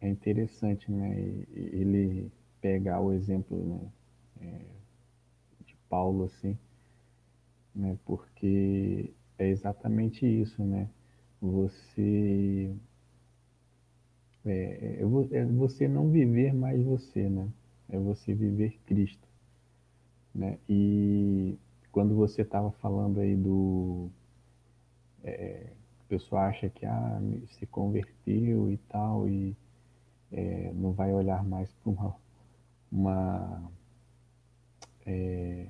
é 0.00 0.08
interessante, 0.08 0.90
né, 0.90 1.14
ele 1.54 2.30
pegar 2.60 3.00
o 3.00 3.12
exemplo, 3.12 3.56
né, 3.64 3.92
é, 4.40 4.60
de 5.64 5.76
Paulo, 5.88 6.24
assim, 6.24 6.56
né? 7.76 7.98
Porque 8.04 9.12
é 9.38 9.48
exatamente 9.48 10.26
isso, 10.26 10.64
né? 10.64 10.88
Você 11.40 12.74
é, 14.46 15.00
é, 15.00 15.38
é 15.38 15.44
você 15.44 15.88
não 15.88 16.10
viver 16.10 16.54
mais 16.54 16.82
você, 16.82 17.28
né? 17.28 17.48
É 17.88 17.98
você 17.98 18.34
viver 18.34 18.78
Cristo, 18.86 19.28
né? 20.34 20.58
E 20.68 21.58
quando 21.92 22.14
você 22.14 22.42
estava 22.42 22.70
falando 22.72 23.20
aí 23.20 23.36
do 23.36 24.10
é, 25.24 25.72
o 26.10 26.36
acha 26.36 26.68
que 26.70 26.86
ah, 26.86 27.20
se 27.58 27.66
converteu 27.66 28.70
e 28.70 28.76
tal 28.88 29.28
e 29.28 29.56
é, 30.32 30.72
não 30.74 30.92
vai 30.92 31.12
olhar 31.12 31.42
mais 31.44 31.72
para 31.74 31.90
uma, 31.90 32.16
uma 32.92 33.70
é, 35.04 35.66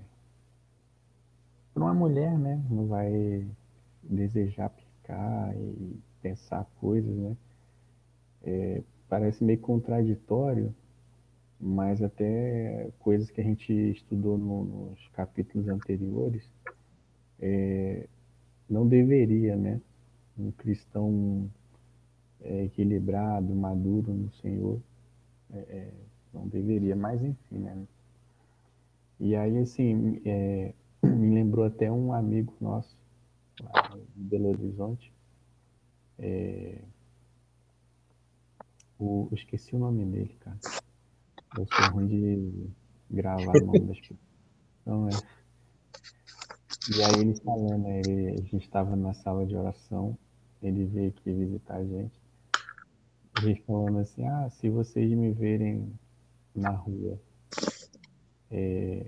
para 1.72 1.82
uma 1.82 1.94
mulher, 1.94 2.38
né? 2.38 2.62
Não 2.70 2.86
vai 2.86 3.46
desejar 4.02 4.70
picar 4.70 5.54
e 5.56 6.00
pensar 6.22 6.64
coisas, 6.80 7.16
né? 7.16 7.36
É, 8.46 8.80
parece 9.08 9.42
meio 9.42 9.58
contraditório, 9.58 10.72
mas 11.60 12.00
até 12.00 12.90
coisas 13.00 13.28
que 13.28 13.40
a 13.40 13.44
gente 13.44 13.72
estudou 13.72 14.38
no, 14.38 14.64
nos 14.64 15.08
capítulos 15.08 15.68
anteriores, 15.68 16.48
é, 17.40 18.06
não 18.70 18.86
deveria, 18.86 19.56
né? 19.56 19.80
Um 20.38 20.52
cristão 20.52 21.50
é, 22.40 22.64
equilibrado, 22.64 23.52
maduro 23.54 24.12
no 24.12 24.30
Senhor, 24.34 24.80
é, 25.52 25.58
é 25.58 25.92
não 26.32 26.46
deveria, 26.46 26.94
mas 26.94 27.22
enfim, 27.22 27.58
né? 27.58 27.86
E 29.18 29.34
aí, 29.34 29.58
assim, 29.58 30.20
é, 30.24 30.72
me 31.02 31.34
lembrou 31.34 31.64
até 31.64 31.90
um 31.90 32.12
amigo 32.12 32.54
nosso, 32.60 32.96
lá 33.60 33.98
em 34.16 34.22
Belo 34.22 34.50
Horizonte. 34.50 35.12
O... 38.98 39.28
Eu 39.30 39.36
esqueci 39.36 39.74
o 39.74 39.78
nome 39.78 40.04
dele, 40.04 40.36
cara. 40.40 40.58
Eu 41.58 41.66
sou 41.66 41.94
ruim 41.94 42.06
de 42.06 42.70
gravar 43.10 43.56
o 43.56 43.66
nome 43.66 43.80
das 43.80 44.00
pessoas. 44.00 44.20
Então, 44.82 45.08
é... 45.08 45.12
E 46.88 47.02
aí 47.02 47.20
ele 47.20 47.34
falando, 47.40 47.82
né, 47.82 48.00
ele, 48.06 48.30
a 48.30 48.42
gente 48.42 48.64
estava 48.64 48.94
na 48.94 49.12
sala 49.12 49.44
de 49.44 49.56
oração, 49.56 50.16
ele 50.62 50.84
veio 50.84 51.08
aqui 51.08 51.32
visitar 51.32 51.76
a 51.76 51.84
gente. 51.84 52.20
A 53.34 53.40
gente 53.40 53.62
falando 53.62 53.98
assim, 53.98 54.24
ah, 54.24 54.48
se 54.50 54.70
vocês 54.70 55.10
me 55.10 55.32
verem 55.32 55.92
na 56.54 56.70
rua 56.70 57.18
é, 58.50 59.06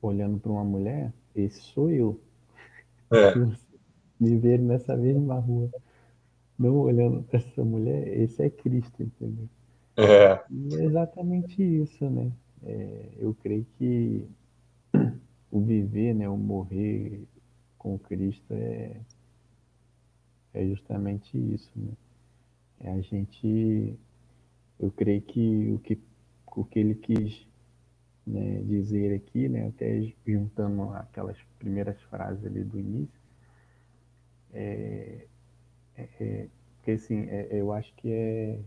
olhando 0.00 0.38
para 0.38 0.52
uma 0.52 0.64
mulher, 0.64 1.12
esse 1.34 1.60
sou 1.60 1.90
eu. 1.90 2.20
É. 3.10 3.34
Me 4.18 4.36
ver 4.36 4.60
nessa 4.60 4.96
mesma 4.96 5.34
rua, 5.40 5.68
não 6.62 6.76
olhando 6.76 7.22
para 7.24 7.40
essa 7.40 7.64
mulher, 7.64 8.06
esse 8.08 8.42
é 8.42 8.48
Cristo, 8.48 9.02
entendeu? 9.02 9.48
É. 9.96 10.40
E 10.50 10.74
é 10.76 10.84
exatamente 10.84 11.62
isso, 11.62 12.08
né? 12.08 12.30
É, 12.64 13.08
eu 13.18 13.34
creio 13.34 13.66
que 13.76 14.26
o 15.50 15.60
viver, 15.60 16.14
né, 16.14 16.28
o 16.28 16.36
morrer 16.36 17.24
com 17.76 17.98
Cristo 17.98 18.52
é, 18.52 18.96
é 20.54 20.66
justamente 20.66 21.36
isso, 21.36 21.70
né? 21.74 21.92
É 22.80 22.90
a 22.92 23.00
gente, 23.00 23.96
eu 24.78 24.90
creio 24.90 25.22
que 25.22 25.72
o 25.72 25.78
que, 25.78 25.98
o 26.56 26.64
que 26.64 26.78
ele 26.78 26.94
quis 26.94 27.46
né, 28.26 28.62
dizer 28.62 29.14
aqui, 29.14 29.48
né, 29.48 29.68
até 29.68 30.12
juntando 30.26 30.90
aquelas 30.94 31.36
primeiras 31.58 32.00
frases 32.02 32.44
ali 32.44 32.64
do 32.64 32.78
início, 32.78 33.20
é, 34.52 35.26
é, 35.96 36.08
é 36.20 36.48
porque 36.76 36.92
assim, 36.92 37.28
é, 37.28 37.48
eu 37.52 37.72
acho 37.72 37.94
que 37.94 38.10
é, 38.10 38.58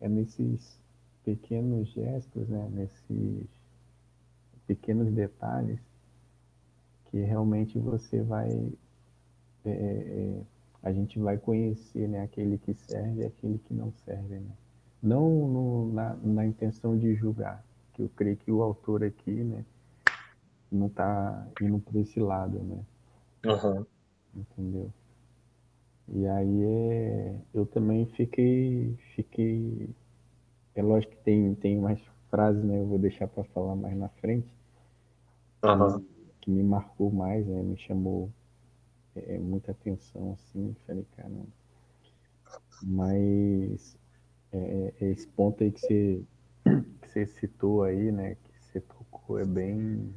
é 0.00 0.08
nesses 0.08 0.78
pequenos 1.24 1.88
gestos, 1.88 2.48
né, 2.48 2.68
nesses 2.70 3.46
pequenos 4.66 5.10
detalhes 5.12 5.80
que 7.06 7.18
realmente 7.20 7.78
você 7.78 8.20
vai 8.22 8.50
é, 9.64 9.70
é, 9.70 10.42
a 10.82 10.92
gente 10.92 11.18
vai 11.18 11.36
conhecer 11.36 12.06
né, 12.06 12.22
aquele 12.22 12.58
que 12.58 12.72
serve 12.74 13.22
e 13.22 13.24
aquele 13.24 13.58
que 13.58 13.74
não 13.74 13.92
serve. 14.04 14.38
Né? 14.38 14.50
Não 15.02 15.28
no, 15.48 15.92
na, 15.92 16.14
na 16.22 16.46
intenção 16.46 16.96
de 16.96 17.14
julgar, 17.14 17.64
que 17.92 18.02
eu 18.02 18.10
creio 18.14 18.36
que 18.36 18.52
o 18.52 18.62
autor 18.62 19.02
aqui 19.02 19.32
né, 19.32 19.64
não 20.70 20.86
está 20.86 21.44
indo 21.60 21.80
para 21.80 21.98
esse 21.98 22.20
lado. 22.20 22.58
Né? 22.58 22.84
Uhum. 23.46 23.86
Entendeu? 24.36 24.92
E 26.08 26.26
aí 26.26 26.64
é, 26.64 27.40
eu 27.52 27.66
também 27.66 28.06
fiquei, 28.06 28.96
fiquei. 29.14 29.90
É 30.74 30.82
lógico 30.82 31.12
que 31.12 31.22
tem, 31.22 31.54
tem 31.56 31.78
mais 31.78 32.00
frases, 32.30 32.62
né? 32.62 32.78
Eu 32.78 32.86
vou 32.86 32.98
deixar 32.98 33.26
para 33.26 33.44
falar 33.44 33.74
mais 33.74 33.96
na 33.96 34.08
frente. 34.08 34.48
Uhum. 35.64 36.04
Que, 36.40 36.50
me 36.50 36.62
marcou 36.62 37.10
mais, 37.10 37.46
né? 37.46 37.60
Me 37.62 37.76
chamou 37.76 38.30
é, 39.16 39.38
muita 39.38 39.72
atenção, 39.72 40.32
assim. 40.34 40.76
Falei, 40.86 41.04
caramba. 41.16 41.46
Mas 42.82 43.98
é, 44.52 44.92
é, 45.00 45.10
esse 45.10 45.26
ponto 45.26 45.64
aí 45.64 45.72
que 45.72 45.80
você, 45.80 46.22
que 47.02 47.08
você 47.08 47.26
citou 47.26 47.82
aí, 47.82 48.12
né? 48.12 48.36
Que 48.36 48.60
você 48.60 48.80
tocou, 48.80 49.40
é 49.40 49.44
bem, 49.44 50.14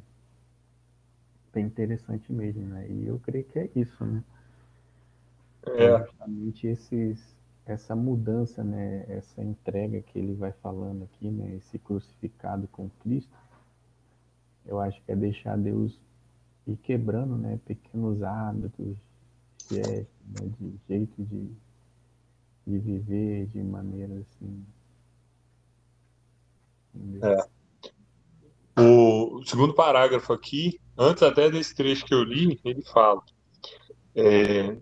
bem 1.52 1.66
interessante 1.66 2.32
mesmo, 2.32 2.68
né? 2.68 2.88
E 2.92 3.08
eu 3.08 3.20
creio 3.20 3.46
que 3.46 3.58
é 3.58 3.70
isso, 3.76 4.06
né? 4.06 4.24
É, 5.76 5.86
é 5.86 6.05
justamente 6.05 6.67
esses, 6.67 7.36
essa 7.65 7.95
mudança, 7.95 8.63
né? 8.63 9.05
Essa 9.07 9.43
entrega 9.43 10.01
que 10.01 10.17
ele 10.17 10.34
vai 10.34 10.51
falando 10.51 11.03
aqui, 11.03 11.30
né? 11.30 11.55
Esse 11.55 11.78
crucificado 11.80 12.67
com 12.67 12.89
Cristo. 13.01 13.36
Eu 14.65 14.80
acho 14.80 15.01
que 15.03 15.11
é 15.11 15.15
deixar 15.15 15.57
Deus 15.57 15.99
ir 16.67 16.78
quebrando, 16.78 17.38
né? 17.38 17.59
Pequenos 17.65 18.22
hábitos, 18.22 18.97
gestos, 19.70 20.07
né, 20.28 20.51
de 20.59 20.80
jeito 20.88 21.24
de, 21.24 21.49
de 22.65 22.80
viver 22.80 23.47
de 23.47 23.61
maneira 23.61 24.13
assim. 24.20 24.65
É. 27.22 27.59
O 28.82 29.43
segundo 29.45 29.74
parágrafo 29.74 30.34
aqui, 30.34 30.80
antes 30.97 31.22
até 31.22 31.49
desse 31.49 31.76
trecho 31.76 32.05
que 32.05 32.13
eu 32.13 32.24
li, 32.24 32.59
ele 32.63 32.82
fala: 32.84 33.22
é, 34.15 34.78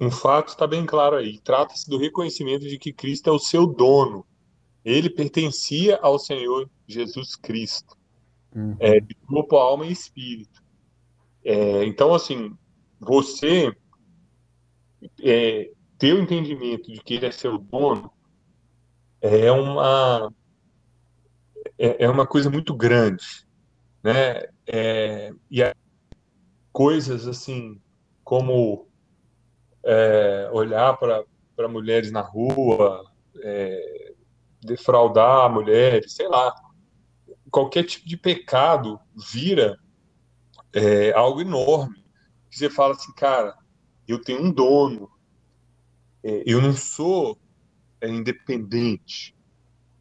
um 0.00 0.10
fato 0.10 0.48
está 0.48 0.66
bem 0.66 0.84
claro 0.84 1.16
aí. 1.16 1.38
Trata-se 1.38 1.88
do 1.88 1.98
reconhecimento 1.98 2.68
de 2.68 2.78
que 2.78 2.92
Cristo 2.92 3.30
é 3.30 3.32
o 3.32 3.38
seu 3.38 3.66
dono. 3.66 4.26
Ele 4.84 5.10
pertencia 5.10 5.98
ao 6.02 6.18
Senhor 6.18 6.68
Jesus 6.86 7.36
Cristo, 7.36 7.96
uhum. 8.54 8.76
é, 8.80 9.00
de 9.00 9.14
corpo, 9.14 9.56
alma 9.56 9.86
e 9.86 9.92
espírito. 9.92 10.62
É, 11.44 11.84
então, 11.84 12.14
assim, 12.14 12.56
você 12.98 13.72
é, 15.22 15.70
ter 15.98 16.14
o 16.14 16.20
entendimento 16.20 16.90
de 16.92 17.00
que 17.00 17.14
ele 17.14 17.26
é 17.26 17.30
seu 17.30 17.58
dono 17.58 18.10
é 19.20 19.50
uma 19.50 20.32
é, 21.76 22.04
é 22.04 22.08
uma 22.08 22.26
coisa 22.26 22.50
muito 22.50 22.74
grande, 22.74 23.46
né? 24.02 24.44
É, 24.66 25.32
e 25.50 25.62
coisas 26.72 27.26
assim 27.26 27.80
como 28.24 28.87
é, 29.90 30.50
olhar 30.52 30.98
para 30.98 31.66
mulheres 31.66 32.12
na 32.12 32.20
rua, 32.20 33.10
é, 33.42 34.12
defraudar 34.60 35.50
mulheres, 35.50 36.12
sei 36.12 36.28
lá, 36.28 36.54
qualquer 37.50 37.84
tipo 37.84 38.06
de 38.06 38.18
pecado 38.18 39.00
vira 39.32 39.78
é, 40.74 41.10
algo 41.12 41.40
enorme. 41.40 42.04
Você 42.50 42.68
fala 42.68 42.92
assim, 42.92 43.12
cara, 43.14 43.56
eu 44.06 44.20
tenho 44.20 44.42
um 44.42 44.52
dono, 44.52 45.10
é, 46.22 46.42
eu 46.44 46.60
não 46.60 46.74
sou 46.74 47.38
é, 47.98 48.10
independente. 48.10 49.34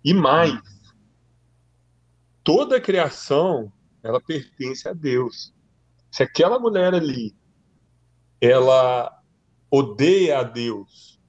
E 0.03 0.13
mais, 0.13 0.59
toda 2.43 2.75
a 2.75 2.81
criação 2.81 3.71
ela 4.03 4.19
pertence 4.19 4.85
a 4.87 4.91
Deus. 4.91 5.53
Se 6.11 6.23
aquela 6.23 6.59
mulher 6.59 6.93
ali 6.93 7.33
ela 8.41 9.16
odeia 9.69 10.39
a 10.39 10.43
Deus, 10.43 11.19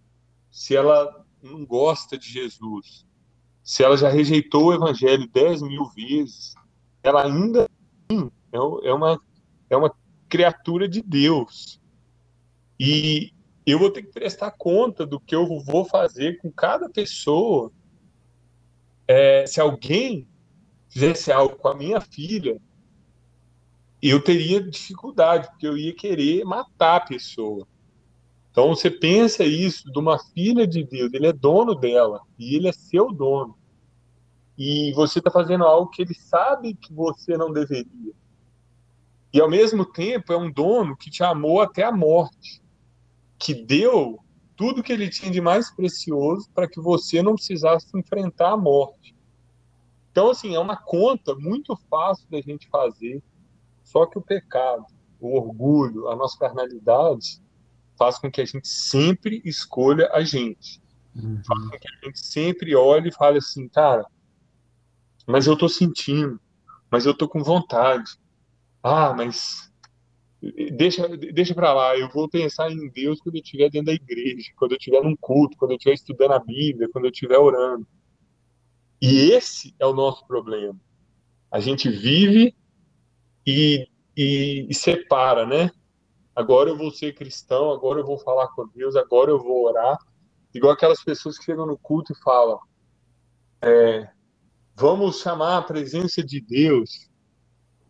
se 0.50 0.76
ela 0.76 1.24
não 1.42 1.64
gosta 1.64 2.16
de 2.18 2.28
Jesus, 2.28 3.06
se 3.62 3.82
ela 3.82 3.96
já 3.96 4.08
rejeitou 4.08 4.66
o 4.66 4.74
Evangelho 4.74 5.28
dez 5.28 5.60
mil 5.62 5.84
vezes, 5.90 6.54
ela 7.02 7.24
ainda 7.24 7.68
assim 8.08 8.30
é 8.52 8.92
uma, 8.92 9.20
é 9.68 9.76
uma 9.76 9.94
criatura 10.28 10.88
de 10.88 11.02
Deus. 11.02 11.80
E 12.78 13.32
eu 13.66 13.78
vou 13.78 13.90
ter 13.90 14.02
que 14.02 14.12
prestar 14.12 14.52
conta 14.52 15.04
do 15.04 15.20
que 15.20 15.34
eu 15.34 15.46
vou 15.60 15.84
fazer 15.84 16.38
com 16.38 16.50
cada 16.50 16.88
pessoa. 16.88 17.70
É, 19.06 19.46
se 19.46 19.60
alguém 19.60 20.26
fizesse 20.88 21.30
algo 21.30 21.56
com 21.56 21.68
a 21.68 21.74
minha 21.74 22.00
filha, 22.00 22.60
eu 24.00 24.22
teria 24.22 24.62
dificuldade, 24.62 25.48
porque 25.48 25.66
eu 25.66 25.76
ia 25.76 25.94
querer 25.94 26.44
matar 26.44 26.96
a 26.96 27.06
pessoa. 27.06 27.66
Então 28.58 28.74
você 28.74 28.90
pensa 28.90 29.44
isso 29.44 29.88
de 29.88 30.00
uma 30.00 30.18
filha 30.18 30.66
de 30.66 30.82
Deus, 30.82 31.14
ele 31.14 31.28
é 31.28 31.32
dono 31.32 31.76
dela 31.76 32.22
e 32.36 32.56
ele 32.56 32.66
é 32.66 32.72
seu 32.72 33.12
dono. 33.12 33.56
E 34.58 34.92
você 34.94 35.20
está 35.20 35.30
fazendo 35.30 35.62
algo 35.62 35.88
que 35.88 36.02
ele 36.02 36.12
sabe 36.12 36.74
que 36.74 36.92
você 36.92 37.36
não 37.36 37.52
deveria. 37.52 38.12
E 39.32 39.40
ao 39.40 39.48
mesmo 39.48 39.86
tempo 39.86 40.32
é 40.32 40.36
um 40.36 40.50
dono 40.50 40.96
que 40.96 41.08
te 41.08 41.22
amou 41.22 41.60
até 41.60 41.84
a 41.84 41.92
morte, 41.92 42.60
que 43.38 43.54
deu 43.54 44.18
tudo 44.56 44.82
que 44.82 44.92
ele 44.92 45.08
tinha 45.08 45.30
de 45.30 45.40
mais 45.40 45.70
precioso 45.70 46.50
para 46.52 46.66
que 46.66 46.80
você 46.80 47.22
não 47.22 47.36
precisasse 47.36 47.96
enfrentar 47.96 48.54
a 48.54 48.56
morte. 48.56 49.14
Então, 50.10 50.30
assim, 50.30 50.56
é 50.56 50.58
uma 50.58 50.76
conta 50.76 51.32
muito 51.36 51.76
fácil 51.88 52.28
da 52.28 52.40
gente 52.40 52.68
fazer, 52.68 53.22
só 53.84 54.04
que 54.04 54.18
o 54.18 54.22
pecado, 54.22 54.84
o 55.20 55.36
orgulho, 55.36 56.08
a 56.08 56.16
nossa 56.16 56.36
carnalidade 56.36 57.40
faz 57.98 58.18
com 58.18 58.30
que 58.30 58.40
a 58.40 58.44
gente 58.44 58.66
sempre 58.66 59.42
escolha 59.44 60.08
a 60.12 60.22
gente. 60.22 60.80
Uhum. 61.14 61.42
Faz 61.44 61.64
com 61.64 61.70
que 61.70 61.88
a 61.88 62.06
gente 62.06 62.24
sempre 62.24 62.74
olhe 62.74 63.08
e 63.08 63.14
fale 63.14 63.38
assim, 63.38 63.68
cara, 63.68 64.06
mas 65.26 65.46
eu 65.46 65.56
tô 65.56 65.68
sentindo, 65.68 66.40
mas 66.90 67.04
eu 67.04 67.14
tô 67.14 67.28
com 67.28 67.42
vontade. 67.42 68.12
Ah, 68.82 69.12
mas 69.12 69.70
deixa, 70.76 71.08
deixa 71.08 71.54
para 71.54 71.74
lá, 71.74 71.96
eu 71.96 72.08
vou 72.08 72.28
pensar 72.28 72.70
em 72.70 72.88
Deus 72.90 73.20
quando 73.20 73.36
eu 73.36 73.42
estiver 73.42 73.68
dentro 73.68 73.86
da 73.86 73.92
igreja, 73.92 74.52
quando 74.56 74.72
eu 74.72 74.78
estiver 74.78 75.02
num 75.02 75.16
culto, 75.16 75.56
quando 75.58 75.72
eu 75.72 75.76
estiver 75.76 75.94
estudando 75.94 76.32
a 76.32 76.38
Bíblia, 76.38 76.88
quando 76.92 77.06
eu 77.06 77.10
estiver 77.10 77.38
orando. 77.38 77.86
E 79.02 79.30
esse 79.32 79.74
é 79.78 79.86
o 79.86 79.92
nosso 79.92 80.26
problema. 80.26 80.78
A 81.50 81.60
gente 81.60 81.88
vive 81.88 82.54
e, 83.46 83.88
e, 84.16 84.66
e 84.68 84.74
separa, 84.74 85.46
né? 85.46 85.70
Agora 86.38 86.70
eu 86.70 86.76
vou 86.76 86.92
ser 86.92 87.16
cristão, 87.16 87.72
agora 87.72 87.98
eu 87.98 88.06
vou 88.06 88.16
falar 88.16 88.46
com 88.48 88.68
Deus, 88.68 88.94
agora 88.94 89.28
eu 89.28 89.40
vou 89.40 89.64
orar. 89.64 89.98
Igual 90.54 90.72
aquelas 90.72 91.02
pessoas 91.02 91.36
que 91.36 91.44
chegam 91.44 91.66
no 91.66 91.76
culto 91.76 92.12
e 92.12 92.22
falam: 92.22 92.60
é, 93.60 94.08
vamos 94.76 95.20
chamar 95.20 95.58
a 95.58 95.62
presença 95.62 96.22
de 96.22 96.40
Deus. 96.40 97.10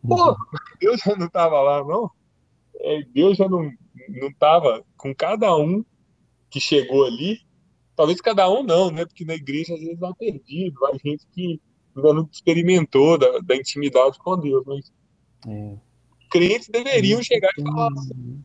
Pô, 0.07 0.34
Deus 0.80 1.01
já 1.05 1.14
não 1.14 1.26
estava 1.26 1.61
lá, 1.61 1.84
não? 1.84 2.11
É, 2.76 3.03
Deus 3.03 3.36
já 3.36 3.46
não 3.49 3.70
estava 4.22 4.82
com 4.96 5.14
cada 5.14 5.55
um 5.55 5.84
que 6.49 6.59
chegou 6.59 7.05
ali. 7.05 7.40
Talvez 7.94 8.18
cada 8.20 8.49
um 8.49 8.62
não, 8.62 8.90
né? 8.90 9.05
Porque 9.05 9.26
na 9.26 9.34
igreja 9.34 9.74
às 9.74 9.80
vezes 9.80 9.99
vai 9.99 10.14
perdido, 10.14 10.80
vai 10.80 10.99
gente 11.05 11.26
que 11.32 11.61
ainda 11.94 12.14
não 12.14 12.28
experimentou 12.32 13.18
da, 13.18 13.40
da 13.40 13.57
intimidade 13.57 14.18
com 14.18 14.38
Deus. 14.38 14.64
Mas 14.64 14.92
é 15.46 15.88
crentes 16.29 16.68
deveriam 16.68 17.22
chegar 17.22 17.51
e 17.59 17.62
falar 17.62 17.89
assim, 17.93 18.45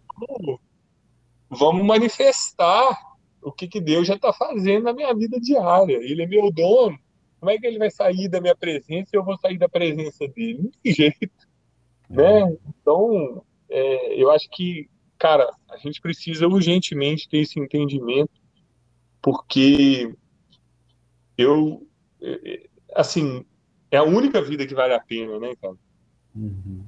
vamos 1.50 1.86
manifestar 1.86 2.98
o 3.42 3.52
que, 3.52 3.68
que 3.68 3.82
Deus 3.82 4.08
já 4.08 4.16
está 4.16 4.32
fazendo 4.32 4.84
na 4.84 4.94
minha 4.94 5.14
vida 5.14 5.40
diária. 5.40 5.98
Ele 5.98 6.24
é 6.24 6.28
meu 6.28 6.52
dono. 6.52 6.98
Como 7.40 7.52
é 7.52 7.58
que 7.58 7.68
ele 7.68 7.78
vai 7.78 7.92
sair 7.92 8.30
da 8.30 8.40
minha 8.40 8.56
presença 8.56 9.10
e 9.14 9.18
eu 9.18 9.24
vou 9.24 9.38
sair 9.38 9.58
da 9.58 9.68
presença 9.68 10.28
dele? 10.30 10.64
Não 10.64 10.72
tem 10.82 10.94
jeito. 10.94 11.48
Né? 12.10 12.58
Então, 12.70 13.44
é, 13.70 14.22
eu 14.22 14.32
acho 14.32 14.50
que, 14.50 14.90
cara, 15.18 15.52
a 15.70 15.78
gente 15.78 16.00
precisa 16.00 16.48
urgentemente 16.48 17.28
ter 17.28 17.40
esse 17.40 17.60
entendimento, 17.60 18.32
porque 19.22 20.14
eu, 21.38 21.86
é, 22.22 22.54
é, 22.54 22.70
assim, 22.96 23.46
é 23.92 23.98
a 23.98 24.04
única 24.04 24.42
vida 24.42 24.66
que 24.66 24.74
vale 24.74 24.94
a 24.94 25.00
pena, 25.00 25.40
né, 25.40 25.54
cara? 25.62 25.76
Uhum. 26.36 26.86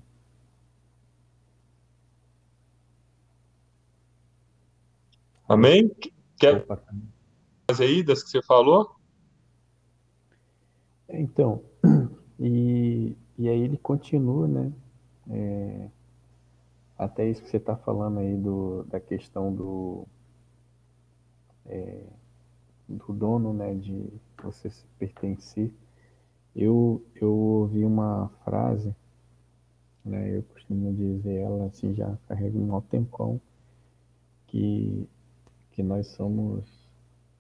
Amém? 5.48 5.92
Quer 6.38 6.66
mais 6.68 7.80
aí 7.80 8.04
das 8.04 8.24
que 8.24 8.30
você 8.30 8.42
falou? 8.42 8.96
Então, 11.08 11.64
e, 12.40 13.16
e 13.38 13.48
aí 13.48 13.62
ele 13.62 13.78
continua, 13.78 14.48
né? 14.48 14.74
É, 15.30 15.88
até 16.98 17.30
isso 17.30 17.44
que 17.44 17.50
você 17.50 17.58
está 17.58 17.76
falando 17.76 18.20
aí 18.20 18.36
do, 18.36 18.84
da 18.86 19.00
questão 19.00 19.54
do, 19.54 20.08
é, 21.68 22.02
do 22.90 23.14
dono, 23.14 23.54
né? 23.54 23.76
De 23.76 24.12
você 24.42 24.72
pertencer. 24.98 25.72
Eu, 26.56 27.06
eu 27.16 27.32
ouvi 27.32 27.86
uma 27.86 28.32
frase, 28.44 28.96
né? 30.04 30.38
Eu 30.38 30.42
costumo 30.42 30.92
dizer 30.92 31.36
ela 31.36 31.66
assim, 31.68 31.94
já 31.94 32.18
carrega 32.28 32.58
um 32.58 32.82
tempão, 32.82 33.40
que, 34.48 35.08
que 35.76 35.84
nós 35.84 36.08
somos 36.08 36.64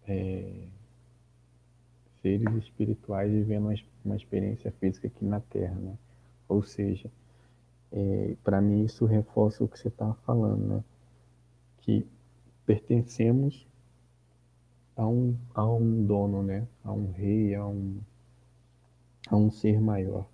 é, 0.05 0.67
seres 2.21 2.53
espirituais 2.55 3.31
vivendo 3.31 3.67
uma, 3.67 3.75
uma 4.03 4.15
experiência 4.17 4.71
física 4.73 5.07
aqui 5.07 5.23
na 5.23 5.39
Terra, 5.39 5.75
né? 5.75 5.97
Ou 6.49 6.61
seja, 6.61 7.09
é, 7.93 8.35
para 8.43 8.59
mim 8.59 8.83
isso 8.83 9.05
reforça 9.05 9.63
o 9.63 9.69
que 9.69 9.79
você 9.79 9.87
estava 9.87 10.13
falando, 10.25 10.67
né? 10.67 10.83
Que 11.77 12.05
pertencemos 12.65 13.65
a 14.97 15.07
um, 15.07 15.37
a 15.53 15.65
um 15.65 16.05
dono, 16.05 16.43
né? 16.43 16.67
A 16.83 16.91
um 16.91 17.11
rei, 17.11 17.55
a 17.55 17.65
um, 17.65 17.99
a 19.29 19.35
um 19.37 19.49
ser 19.49 19.79
maior, 19.79 20.27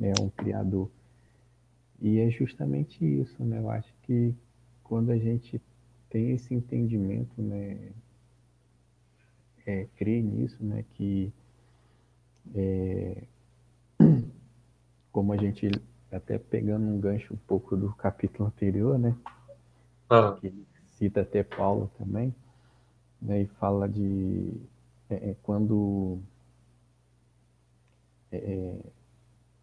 né? 0.00 0.14
A 0.18 0.22
um 0.22 0.30
criador. 0.30 0.90
E 2.00 2.18
é 2.18 2.30
justamente 2.30 3.04
isso, 3.04 3.44
né? 3.44 3.58
Eu 3.58 3.68
acho 3.68 3.92
que 4.04 4.34
quando 4.82 5.10
a 5.10 5.18
gente 5.18 5.60
tem 6.12 6.32
esse 6.32 6.54
entendimento, 6.54 7.40
né? 7.40 7.92
é, 9.66 9.86
crer 9.96 10.22
nisso, 10.22 10.62
né? 10.64 10.84
Que 10.94 11.32
é, 12.54 13.22
como 15.12 15.32
a 15.32 15.36
gente 15.36 15.70
até 16.10 16.38
pegando 16.38 16.84
um 16.84 17.00
gancho 17.00 17.32
um 17.34 17.38
pouco 17.46 17.76
do 17.76 17.92
capítulo 17.94 18.48
anterior, 18.48 18.98
né? 18.98 19.16
Ah. 20.10 20.36
Que 20.40 20.52
cita 20.90 21.22
até 21.22 21.42
Paulo 21.42 21.90
também, 21.98 22.34
né? 23.20 23.42
E 23.42 23.46
fala 23.46 23.88
de 23.88 24.60
é, 25.08 25.30
é 25.30 25.36
quando 25.42 26.18
é, 28.30 28.36
é, 28.36 28.80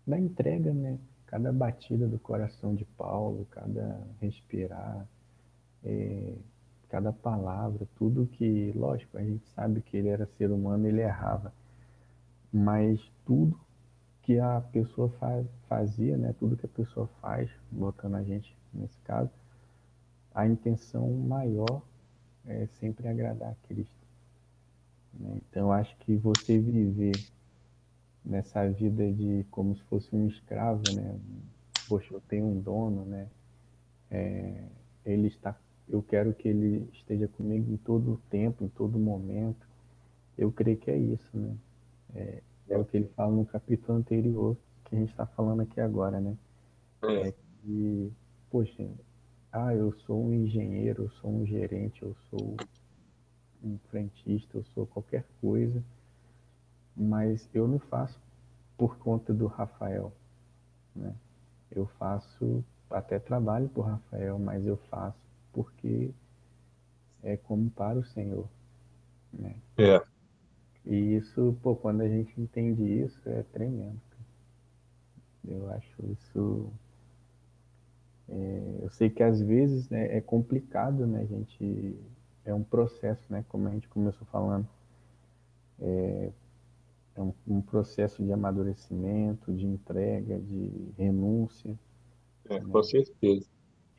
da 0.07 0.19
entrega, 0.19 0.73
né? 0.73 0.97
Cada 1.27 1.53
batida 1.53 2.07
do 2.07 2.17
coração 2.17 2.73
de 2.73 2.85
Paulo, 2.85 3.45
cada 3.51 4.01
respirar, 4.19 5.07
é, 5.83 6.35
cada 6.89 7.13
palavra, 7.13 7.87
tudo 7.95 8.25
que, 8.25 8.71
lógico, 8.75 9.17
a 9.17 9.23
gente 9.23 9.47
sabe 9.49 9.81
que 9.81 9.97
ele 9.97 10.09
era 10.09 10.25
ser 10.37 10.51
humano, 10.51 10.87
ele 10.87 11.01
errava, 11.01 11.53
mas 12.51 12.99
tudo 13.25 13.59
que 14.23 14.39
a 14.39 14.61
pessoa 14.71 15.09
faz, 15.19 15.47
fazia, 15.67 16.17
né, 16.17 16.33
tudo 16.39 16.57
que 16.57 16.65
a 16.65 16.69
pessoa 16.69 17.07
faz, 17.21 17.49
botando 17.71 18.15
a 18.15 18.23
gente 18.23 18.55
nesse 18.73 18.99
caso, 19.01 19.31
a 20.33 20.47
intenção 20.47 21.11
maior 21.11 21.81
é 22.45 22.67
sempre 22.79 23.07
agradar 23.07 23.51
a 23.51 23.67
Cristo. 23.67 24.07
Né? 25.13 25.39
Então, 25.49 25.71
acho 25.71 25.95
que 25.97 26.15
você 26.15 26.57
viver 26.57 27.15
nessa 28.23 28.67
vida 28.69 29.11
de 29.11 29.45
como 29.49 29.75
se 29.75 29.81
fosse 29.83 30.15
um 30.15 30.27
escravo, 30.27 30.83
né? 30.93 31.19
Poxa, 31.87 32.13
eu 32.13 32.21
tenho 32.21 32.45
um 32.45 32.59
dono, 32.59 33.05
né? 33.05 33.27
É, 34.11 34.63
ele 35.05 35.27
está 35.27 35.55
eu 35.89 36.03
quero 36.03 36.33
que 36.33 36.47
Ele 36.47 36.87
esteja 36.93 37.27
comigo 37.27 37.71
em 37.71 37.77
todo 37.77 38.13
o 38.13 38.17
tempo, 38.29 38.63
em 38.63 38.69
todo 38.69 38.99
momento. 38.99 39.67
Eu 40.37 40.51
creio 40.51 40.77
que 40.77 40.91
é 40.91 40.97
isso, 40.97 41.37
né? 41.37 41.57
É, 42.15 42.43
é 42.69 42.77
o 42.77 42.85
que 42.85 42.97
ele 42.97 43.07
fala 43.15 43.31
no 43.31 43.45
capítulo 43.45 43.97
anterior, 43.97 44.55
que 44.85 44.95
a 44.95 44.99
gente 44.99 45.11
está 45.11 45.25
falando 45.25 45.61
aqui 45.61 45.81
agora, 45.81 46.19
né? 46.19 46.37
É. 47.03 47.29
é 47.29 47.31
que, 47.31 48.11
poxa, 48.49 48.87
ah, 49.51 49.73
eu 49.73 49.91
sou 50.05 50.23
um 50.23 50.33
engenheiro, 50.33 51.03
eu 51.03 51.09
sou 51.09 51.31
um 51.31 51.45
gerente, 51.45 52.03
eu 52.03 52.15
sou 52.29 52.55
um 53.63 53.77
frentista, 53.89 54.57
eu 54.57 54.63
sou 54.73 54.85
qualquer 54.85 55.25
coisa, 55.41 55.83
mas 56.95 57.49
eu 57.53 57.67
não 57.67 57.79
faço 57.79 58.19
por 58.77 58.97
conta 58.97 59.33
do 59.33 59.47
Rafael, 59.47 60.13
né? 60.95 61.13
Eu 61.71 61.85
faço, 61.99 62.63
até 62.89 63.19
trabalho 63.19 63.67
por 63.69 63.81
Rafael, 63.81 64.39
mas 64.39 64.65
eu 64.65 64.77
faço 64.89 65.28
porque 65.51 66.11
é 67.23 67.37
como 67.37 67.69
para 67.69 67.99
o 67.99 68.03
Senhor. 68.03 68.47
Né? 69.33 69.55
É. 69.77 70.01
E 70.85 71.15
isso, 71.15 71.57
pô, 71.61 71.75
quando 71.75 72.01
a 72.01 72.07
gente 72.07 72.39
entende 72.39 72.83
isso, 72.83 73.21
é 73.27 73.43
tremendo. 73.43 73.99
Eu 75.47 75.69
acho 75.71 76.05
isso. 76.11 76.71
É, 78.27 78.79
eu 78.83 78.89
sei 78.89 79.09
que 79.09 79.23
às 79.23 79.41
vezes 79.41 79.89
né, 79.89 80.15
é 80.15 80.21
complicado, 80.21 81.05
né? 81.05 81.21
A 81.21 81.25
gente. 81.25 81.95
É 82.45 82.53
um 82.53 82.63
processo, 82.63 83.21
né? 83.29 83.45
Como 83.49 83.67
a 83.67 83.71
gente 83.71 83.87
começou 83.87 84.25
falando. 84.27 84.67
É, 85.79 86.31
é 87.15 87.21
um, 87.21 87.33
um 87.47 87.61
processo 87.61 88.23
de 88.23 88.31
amadurecimento, 88.31 89.53
de 89.53 89.65
entrega, 89.65 90.39
de 90.39 90.71
renúncia. 90.97 91.77
É, 92.49 92.59
né? 92.59 92.65
com 92.71 92.83
certeza. 92.83 93.47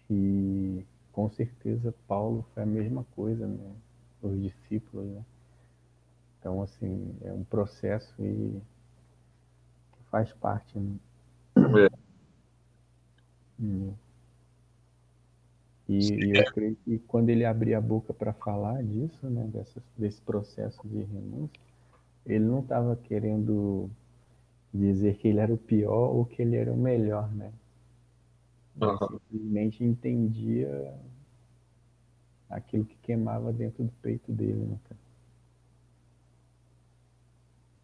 E 0.08 0.84
com 1.20 1.28
certeza 1.28 1.94
Paulo 2.08 2.46
foi 2.54 2.62
a 2.62 2.66
mesma 2.66 3.04
coisa, 3.14 3.46
né? 3.46 3.72
Os 4.22 4.40
discípulos, 4.40 5.06
né? 5.06 5.22
Então, 6.38 6.62
assim, 6.62 7.14
é 7.20 7.30
um 7.30 7.44
processo 7.44 8.14
e 8.18 8.58
faz 10.10 10.32
parte. 10.32 10.78
Né? 10.78 10.96
É. 11.86 12.00
Hum. 13.62 13.92
E, 15.86 15.98
e, 15.98 16.38
eu 16.38 16.50
creio 16.54 16.76
que 16.76 16.98
quando 17.00 17.28
ele 17.28 17.44
abria 17.44 17.76
a 17.76 17.80
boca 17.80 18.14
para 18.14 18.32
falar 18.32 18.82
disso, 18.82 19.28
né, 19.28 19.46
dessa, 19.52 19.82
desse 19.98 20.18
processo 20.22 20.80
de 20.88 21.02
renúncia, 21.02 21.60
ele 22.24 22.42
não 22.46 22.60
estava 22.60 22.96
querendo 22.96 23.90
dizer 24.72 25.18
que 25.18 25.28
ele 25.28 25.40
era 25.40 25.52
o 25.52 25.58
pior 25.58 26.08
ou 26.08 26.24
que 26.24 26.40
ele 26.40 26.56
era 26.56 26.72
o 26.72 26.76
melhor, 26.76 27.30
né? 27.34 27.52
Uhum. 28.80 29.20
simplesmente 29.30 29.84
entendia 29.84 30.98
aquilo 32.50 32.84
que 32.84 32.96
queimava 32.96 33.52
dentro 33.52 33.84
do 33.84 33.92
peito 34.02 34.32
dele, 34.32 34.66
né, 34.66 34.78
cara? 34.84 35.00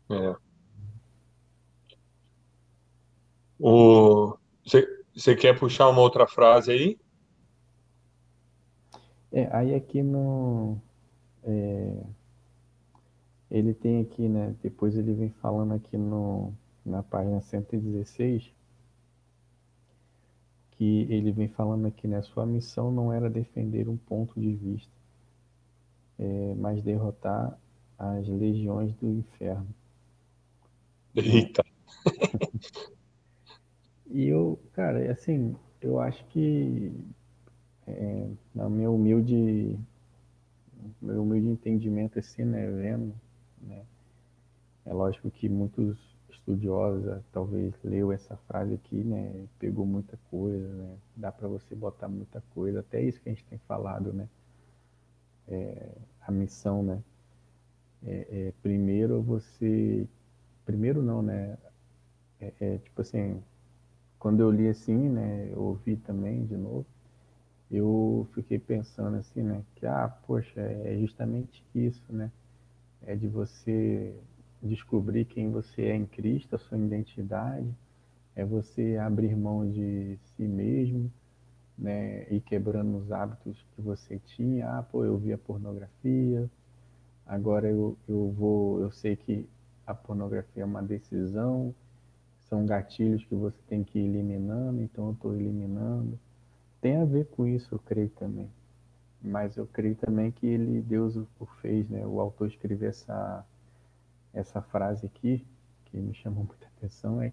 É. 0.09 0.37
O... 3.59 4.37
Você 5.15 5.35
quer 5.35 5.59
puxar 5.59 5.89
uma 5.89 6.01
outra 6.03 6.27
frase 6.27 6.71
aí? 6.71 6.99
É, 9.33 9.49
aí 9.57 9.75
aqui 9.75 10.03
no. 10.03 10.81
É, 11.43 12.03
ele 13.51 13.73
tem 13.73 14.01
aqui, 14.01 14.29
né? 14.29 14.55
Depois 14.63 14.97
ele 14.97 15.13
vem 15.15 15.31
falando 15.31 15.75
aqui 15.75 15.97
no, 15.97 16.53
na 16.85 17.03
página 17.03 17.41
116 17.41 18.56
que 20.77 21.07
ele 21.11 21.33
vem 21.33 21.49
falando 21.49 21.87
aqui, 21.87 22.07
né? 22.07 22.23
Sua 22.23 22.47
missão 22.47 22.91
não 22.91 23.13
era 23.13 23.31
defender 23.31 23.89
um 23.89 23.97
ponto 23.97 24.39
de 24.39 24.53
vista, 24.55 24.93
é, 26.19 26.55
mas 26.55 26.83
derrotar 26.83 27.59
as 27.99 28.29
legiões 28.29 28.95
do 28.97 29.09
inferno. 29.09 29.67
Eita! 31.15 31.65
e 34.11 34.27
eu, 34.27 34.59
cara, 34.73 35.11
assim, 35.11 35.57
eu 35.81 35.99
acho 35.99 36.25
que, 36.27 36.93
é, 37.87 38.29
na 38.55 38.69
meu 38.69 38.95
humilde, 38.95 39.79
meu 41.01 41.23
humilde 41.23 41.49
entendimento, 41.49 42.19
assim, 42.19 42.45
né, 42.45 42.71
vendo, 42.71 43.15
né, 43.63 43.83
é 44.85 44.93
lógico 44.93 45.31
que 45.31 45.49
muitos 45.49 46.16
estudiosa 46.47 47.25
talvez 47.33 47.75
leu 47.83 48.13
essa 48.13 48.37
frase 48.49 48.75
aqui, 48.75 49.03
né? 49.03 49.47
Pegou 49.59 49.85
muita 49.85 50.17
coisa, 50.31 50.69
né? 50.69 50.97
Dá 51.17 51.33
para 51.33 51.49
você 51.49 51.75
botar 51.75 52.09
muita 52.09 52.41
coisa, 52.55 52.81
até 52.81 53.03
isso 53.03 53.21
que 53.21 53.29
a 53.29 53.33
gente 53.33 53.45
tem 53.45 53.59
falado, 53.67 54.13
né? 54.13 54.29
É, 55.49 55.93
a 56.21 56.31
missão, 56.31 56.83
né? 56.83 57.03
É, 58.05 58.27
é, 58.49 58.53
primeiro 58.63 59.21
você, 59.23 60.07
primeiro 60.65 61.03
não, 61.03 61.21
né? 61.21 61.59
É, 62.41 62.53
é, 62.61 62.79
tipo 62.79 63.01
assim, 63.01 63.43
quando 64.19 64.41
eu 64.41 64.51
li 64.51 64.69
assim, 64.69 65.09
né? 65.09 65.51
Eu 65.53 65.61
ouvi 65.63 65.97
também 65.97 66.47
de 66.47 66.57
novo, 66.57 66.87
eu 67.71 68.29
fiquei 68.35 68.59
pensando 68.59 69.17
assim, 69.17 69.43
né? 69.43 69.65
Que 69.75 69.87
ah, 69.87 70.09
poxa, 70.27 70.61
é 70.61 70.97
justamente 70.99 71.65
isso, 71.75 72.05
né? 72.13 72.31
É 73.03 73.17
de 73.17 73.29
você 73.29 74.15
descobrir 74.67 75.25
quem 75.25 75.51
você 75.51 75.83
é 75.83 75.97
em 75.97 76.07
Cristo, 76.07 76.57
a 76.57 76.59
sua 76.59 76.79
identidade, 76.79 77.69
é 78.35 78.45
você 78.45 78.97
abrir 78.99 79.37
mão 79.37 79.69
de 79.71 80.19
si 80.37 80.43
mesmo, 80.43 81.11
né, 81.79 82.27
e 82.31 82.41
quebrando 82.41 82.99
os 82.99 83.13
hábitos 83.13 83.65
que 83.75 83.83
você 83.83 84.19
tinha. 84.19 84.79
Ah, 84.79 84.83
pô, 84.83 85.05
eu 85.05 85.19
via 85.19 85.39
pornografia, 85.39 86.51
agora 87.27 87.69
eu, 87.71 87.97
eu 88.09 88.31
vou, 88.33 88.81
eu 88.81 88.91
sei 88.91 89.17
que 89.17 89.49
a 89.87 89.95
pornografia 89.95 90.63
é 90.63 90.67
uma 90.67 90.83
decisão, 90.83 91.75
são 92.49 92.65
gatilhos 92.65 93.25
que 93.25 93.35
você 93.35 93.59
tem 93.69 93.85
que 93.85 93.99
ir 93.99 94.07
eliminando, 94.07 94.83
então 94.83 95.07
eu 95.07 95.13
estou 95.13 95.35
eliminando. 95.35 96.19
Tem 96.81 96.97
a 96.97 97.05
ver 97.05 97.27
com 97.27 97.47
isso, 97.47 97.75
eu 97.75 97.79
creio 97.79 98.11
também. 98.11 98.49
Mas 99.23 99.57
eu 99.57 99.67
creio 99.67 99.97
também 99.97 100.31
que 100.31 100.47
ele, 100.47 100.81
Deus 100.83 101.17
o 101.17 101.47
fez, 101.61 101.89
né? 101.89 102.07
O 102.07 102.21
autor 102.21 102.49
escreveu 102.49 102.89
essa, 102.89 103.45
essa 104.37 104.61
frase 104.61 105.07
aqui, 105.07 105.45
que 105.87 105.97
me 105.97 106.15
chamou 106.15 106.45
muita 106.45 106.67
atenção, 106.67 107.23
é, 107.23 107.33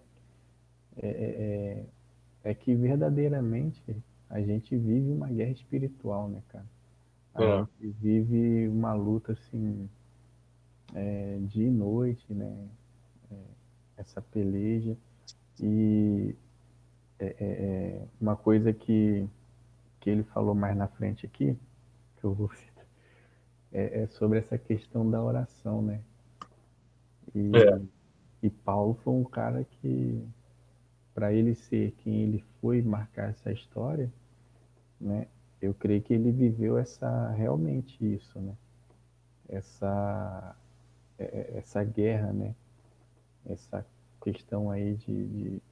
é, 0.96 1.08
é, 1.08 2.50
é 2.50 2.54
que 2.54 2.74
verdadeiramente 2.74 3.96
a 4.30 4.40
gente 4.40 4.76
vive 4.76 5.10
uma 5.10 5.28
guerra 5.28 5.52
espiritual, 5.52 6.28
né, 6.28 6.42
cara? 6.48 6.66
A 7.34 7.42
é. 7.42 7.58
gente 7.58 7.88
vive 8.00 8.68
uma 8.68 8.94
luta, 8.94 9.32
assim, 9.32 9.88
é, 10.94 11.38
dia 11.42 11.66
e 11.66 11.70
noite, 11.70 12.32
né? 12.32 12.68
É, 13.30 13.36
essa 13.98 14.22
peleja. 14.22 14.96
E 15.60 16.34
é, 17.18 17.26
é, 17.26 17.34
é, 17.38 18.06
uma 18.20 18.36
coisa 18.36 18.72
que, 18.72 19.28
que 20.00 20.10
ele 20.10 20.22
falou 20.24 20.54
mais 20.54 20.76
na 20.76 20.88
frente 20.88 21.26
aqui, 21.26 21.56
que 22.16 22.24
eu 22.24 22.32
vou 22.32 22.50
citar, 22.50 22.86
é, 23.72 24.02
é 24.02 24.06
sobre 24.06 24.38
essa 24.38 24.56
questão 24.56 25.08
da 25.08 25.22
oração, 25.22 25.82
né? 25.82 26.00
E, 27.34 27.50
é. 27.56 27.80
e 28.42 28.50
Paulo 28.50 28.94
foi 29.02 29.12
um 29.12 29.24
cara 29.24 29.64
que, 29.64 30.22
para 31.14 31.32
ele 31.32 31.54
ser 31.54 31.92
quem 31.98 32.22
ele 32.22 32.44
foi 32.60 32.80
marcar 32.82 33.30
essa 33.30 33.52
história, 33.52 34.12
né? 35.00 35.26
Eu 35.60 35.72
creio 35.74 36.02
que 36.02 36.12
ele 36.12 36.30
viveu 36.30 36.76
essa 36.76 37.30
realmente 37.30 37.96
isso, 38.04 38.38
né? 38.38 38.54
Essa 39.48 40.56
essa 41.18 41.84
guerra, 41.84 42.32
né? 42.32 42.54
Essa 43.46 43.86
questão 44.20 44.70
aí 44.70 44.94
de, 44.94 45.26
de 45.26 45.62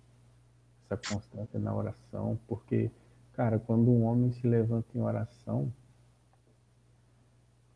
essa 0.84 0.96
constância 0.96 1.58
na 1.58 1.74
oração, 1.74 2.38
porque, 2.46 2.90
cara, 3.32 3.58
quando 3.58 3.90
um 3.90 4.04
homem 4.04 4.30
se 4.32 4.46
levanta 4.46 4.86
em 4.94 5.00
oração, 5.00 5.72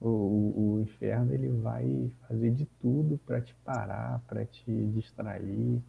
o, 0.00 0.08
o, 0.08 0.74
o 0.74 0.80
inferno 0.80 1.32
ele 1.32 1.48
vai 1.48 2.10
fazer 2.28 2.50
de 2.52 2.66
tudo 2.80 3.18
para 3.26 3.40
te 3.40 3.54
parar, 3.64 4.20
para 4.26 4.44
te 4.44 4.86
distrair, 4.88 5.82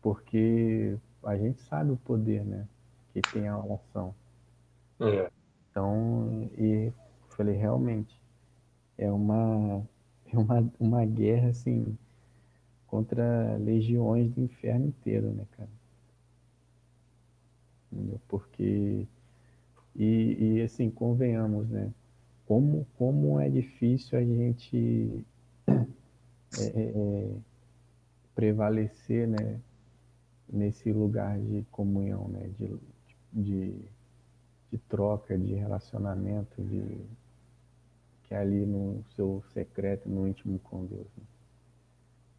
porque 0.00 0.96
a 1.24 1.36
gente 1.36 1.60
sabe 1.62 1.90
o 1.90 1.96
poder, 1.96 2.44
né, 2.44 2.66
que 3.12 3.20
tem 3.20 3.48
a 3.48 3.58
oração. 3.58 4.14
É. 5.00 5.30
Então, 5.70 6.50
e 6.58 6.92
falei, 7.30 7.56
realmente, 7.56 8.20
é 8.98 9.10
uma, 9.10 9.82
é 10.32 10.38
uma, 10.38 10.72
uma 10.78 11.04
guerra, 11.04 11.48
assim, 11.48 11.96
contra 12.86 13.56
legiões 13.56 14.30
do 14.30 14.42
inferno 14.42 14.86
inteiro, 14.86 15.32
né, 15.32 15.46
cara? 15.56 15.68
Porque, 18.28 19.06
e, 19.96 20.56
e 20.56 20.62
assim, 20.62 20.90
convenhamos, 20.90 21.68
né? 21.68 21.90
Como, 22.52 22.86
como 22.98 23.40
é 23.40 23.48
difícil 23.48 24.18
a 24.18 24.22
gente 24.22 25.24
é, 25.66 26.66
é, 26.76 27.30
prevalecer, 28.34 29.26
né? 29.26 29.58
Nesse 30.52 30.92
lugar 30.92 31.38
de 31.38 31.64
comunhão, 31.70 32.28
né? 32.28 32.50
De, 32.58 32.76
de, 33.32 33.74
de 34.70 34.78
troca, 34.86 35.38
de 35.38 35.54
relacionamento, 35.54 36.62
de 36.62 37.00
que 38.24 38.34
é 38.34 38.36
ali 38.36 38.66
no 38.66 39.02
seu 39.16 39.42
secreto, 39.54 40.06
no 40.06 40.28
íntimo 40.28 40.58
com 40.58 40.84
Deus. 40.84 41.08
Né? 41.16 41.24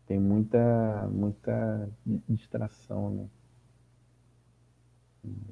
tem 0.06 0.20
muita, 0.20 1.10
muita 1.12 1.90
distração, 2.30 3.10
né? 3.10 3.28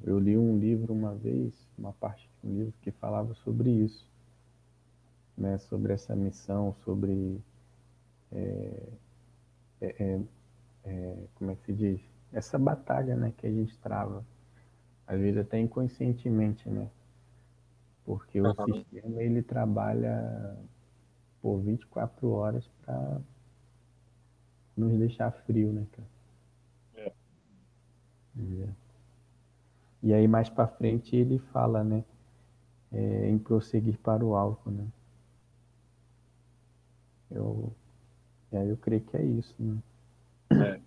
Eu 0.04 0.20
li 0.20 0.38
um 0.38 0.60
livro 0.60 0.94
uma 0.94 1.16
vez, 1.16 1.52
uma 1.76 1.94
parte 1.94 2.30
de 2.44 2.48
um 2.48 2.58
livro 2.60 2.74
que 2.80 2.92
falava 2.92 3.34
sobre 3.34 3.72
isso, 3.72 4.11
né? 5.42 5.58
Sobre 5.58 5.94
essa 5.94 6.16
missão, 6.16 6.74
sobre 6.86 7.42
é, 8.32 8.90
é, 9.82 10.04
é, 10.04 10.20
é 10.86 11.18
como 11.36 11.52
é 11.52 11.56
que 11.56 11.66
se 11.66 11.74
diz? 11.74 12.02
Essa 12.32 12.58
batalha, 12.58 13.16
né? 13.16 13.34
Que 13.38 13.48
a 13.48 13.52
gente 13.52 13.78
trava, 13.80 14.24
às 15.08 15.20
vezes 15.20 15.42
até 15.42 15.60
inconscientemente, 15.60 16.70
né? 16.70 16.90
Porque 18.06 18.42
o 18.42 18.54
sistema 18.66 19.22
ele 19.22 19.42
trabalha 19.42 20.58
por 21.42 21.60
24 21.60 22.30
horas 22.30 22.68
para 22.84 23.22
nos 24.78 24.98
deixar 24.98 25.32
frio, 25.32 25.72
né, 25.72 25.86
cara? 25.92 26.08
É. 26.96 27.12
é. 28.38 28.70
E 30.04 30.14
aí 30.14 30.28
mais 30.28 30.50
para 30.50 30.68
frente 30.68 31.16
ele 31.16 31.38
fala, 31.38 31.84
né, 31.84 32.04
é, 32.92 33.30
em 33.30 33.38
prosseguir 33.38 33.98
para 34.00 34.26
o 34.26 34.36
alto, 34.36 34.70
né? 34.72 34.88
Eu, 37.32 37.74
é, 38.52 38.72
eu 38.72 38.78
creio 38.78 39.02
que 39.02 39.18
é 39.18 39.24
isso, 39.24 39.56
né? 39.60 39.78
É. 40.52 40.80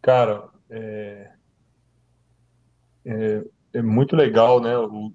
Cara, 0.00 0.48
é, 0.70 1.32
é, 3.04 3.44
é, 3.72 3.82
muito 3.82 4.14
legal, 4.14 4.60
né, 4.60 4.76
o, 4.78 5.08
o 5.08 5.12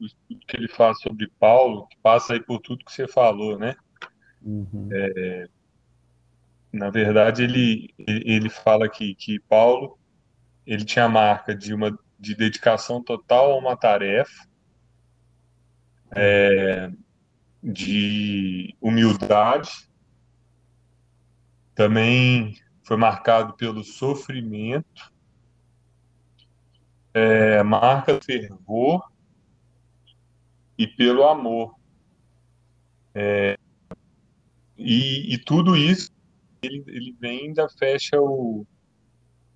que 0.47 0.57
ele 0.57 0.67
fala 0.67 0.93
sobre 0.95 1.31
Paulo, 1.39 1.87
que 1.87 1.97
passa 1.99 2.33
aí 2.33 2.41
por 2.41 2.59
tudo 2.59 2.83
que 2.83 2.91
você 2.91 3.07
falou, 3.07 3.57
né? 3.57 3.75
Uhum. 4.41 4.89
É, 4.91 5.47
na 6.73 6.89
verdade, 6.89 7.43
ele, 7.43 7.93
ele 7.97 8.49
fala 8.49 8.85
aqui 8.85 9.13
que 9.15 9.39
Paulo 9.39 9.97
ele 10.65 10.85
tinha 10.85 11.05
a 11.05 11.09
marca 11.09 11.55
de 11.55 11.73
uma 11.73 11.97
de 12.19 12.35
dedicação 12.35 13.01
total 13.03 13.51
a 13.51 13.57
uma 13.57 13.75
tarefa, 13.75 14.47
é, 16.15 16.91
de 17.63 18.75
humildade, 18.81 19.89
também 21.75 22.55
foi 22.83 22.97
marcado 22.97 23.53
pelo 23.53 23.83
sofrimento, 23.83 25.11
é, 27.13 27.61
marca 27.63 28.19
fervor 28.21 29.11
e 30.77 30.87
pelo 30.87 31.23
amor. 31.23 31.75
É, 33.13 33.57
e, 34.77 35.33
e 35.33 35.37
tudo 35.37 35.75
isso 35.75 36.11
ele, 36.61 36.83
ele 36.87 37.17
vem 37.19 37.47
ainda 37.47 37.67
fecha 37.69 38.19
o, 38.19 38.65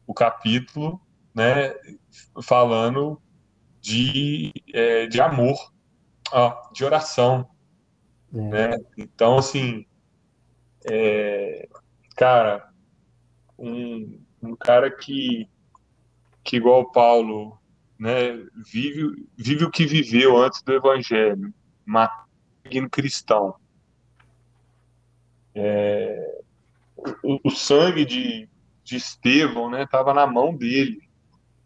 o 0.06 0.14
capítulo, 0.14 1.00
né, 1.34 1.74
falando 2.44 3.22
de, 3.82 4.52
é, 4.74 5.06
de 5.08 5.22
amor, 5.22 5.56
ó, 6.32 6.72
de 6.72 6.84
oração, 6.84 7.48
é. 8.34 8.38
né? 8.38 8.78
Então, 8.98 9.38
assim, 9.38 9.86
é, 10.86 11.68
cara, 12.16 12.70
um, 13.58 14.20
um 14.42 14.56
cara 14.56 14.92
que, 14.92 15.48
que 16.44 16.58
igual 16.58 16.92
Paulo, 16.92 17.58
né, 17.98 18.34
vive, 18.72 19.28
vive 19.38 19.66
o 19.66 19.72
que 19.72 19.86
viveu 19.86 20.38
antes 20.38 20.62
do 20.62 20.74
Evangelho, 20.74 21.54
matando 21.86 22.90
cristão. 22.90 23.56
É, 25.54 26.42
o, 27.24 27.40
o 27.46 27.52
sangue 27.52 28.06
de, 28.06 28.50
de 28.84 28.98
Estevão 28.98 29.70
né, 29.70 29.84
estava 29.84 30.14
na 30.14 30.28
mão 30.28 30.56
dele. 30.56 31.00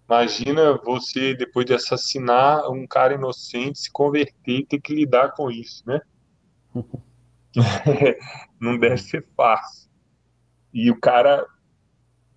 Imagina 0.08 0.78
você, 0.78 1.36
depois 1.36 1.66
de 1.66 1.74
assassinar 1.74 2.70
um 2.70 2.88
cara 2.88 3.14
inocente, 3.14 3.80
se 3.80 3.92
converter 3.92 4.60
e 4.60 4.66
ter 4.66 4.82
que 4.82 4.94
lidar 4.94 5.34
com 5.34 5.52
isso, 5.52 5.84
né? 5.86 6.02
Não 8.60 8.78
deve 8.78 8.98
ser 8.98 9.26
fácil. 9.36 9.90
E 10.74 10.92
o 10.92 11.00
cara, 11.00 11.46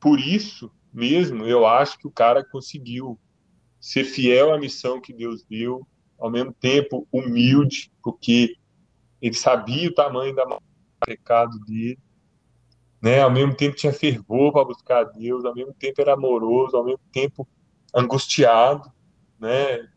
por 0.01 0.19
isso 0.19 0.71
mesmo, 0.93 1.45
eu 1.45 1.67
acho 1.67 1.99
que 1.99 2.07
o 2.07 2.11
cara 2.11 2.45
conseguiu 2.45 3.19
ser 3.81 4.05
fiel 4.05 4.53
à 4.53 4.59
missão 4.59 5.01
que 5.01 5.13
Deus 5.13 5.45
deu, 5.45 5.87
ao 6.19 6.31
mesmo 6.31 6.53
tempo 6.53 7.07
humilde, 7.11 7.91
porque 8.03 8.57
ele 9.21 9.35
sabia 9.35 9.89
o 9.89 9.95
tamanho 9.95 10.35
da 10.35 10.47
pecado 11.05 11.59
dele, 11.61 11.99
né? 13.01 13.21
Ao 13.21 13.31
mesmo 13.31 13.55
tempo 13.55 13.77
tinha 13.77 13.93
fervor 13.93 14.53
para 14.53 14.65
buscar 14.65 15.01
a 15.01 15.05
Deus, 15.05 15.45
ao 15.45 15.55
mesmo 15.55 15.75
tempo 15.75 16.01
era 16.01 16.15
amoroso, 16.15 16.77
ao 16.77 16.85
mesmo 16.85 17.03
tempo 17.13 17.47
angustiado, 17.95 18.91
né? 19.39 19.89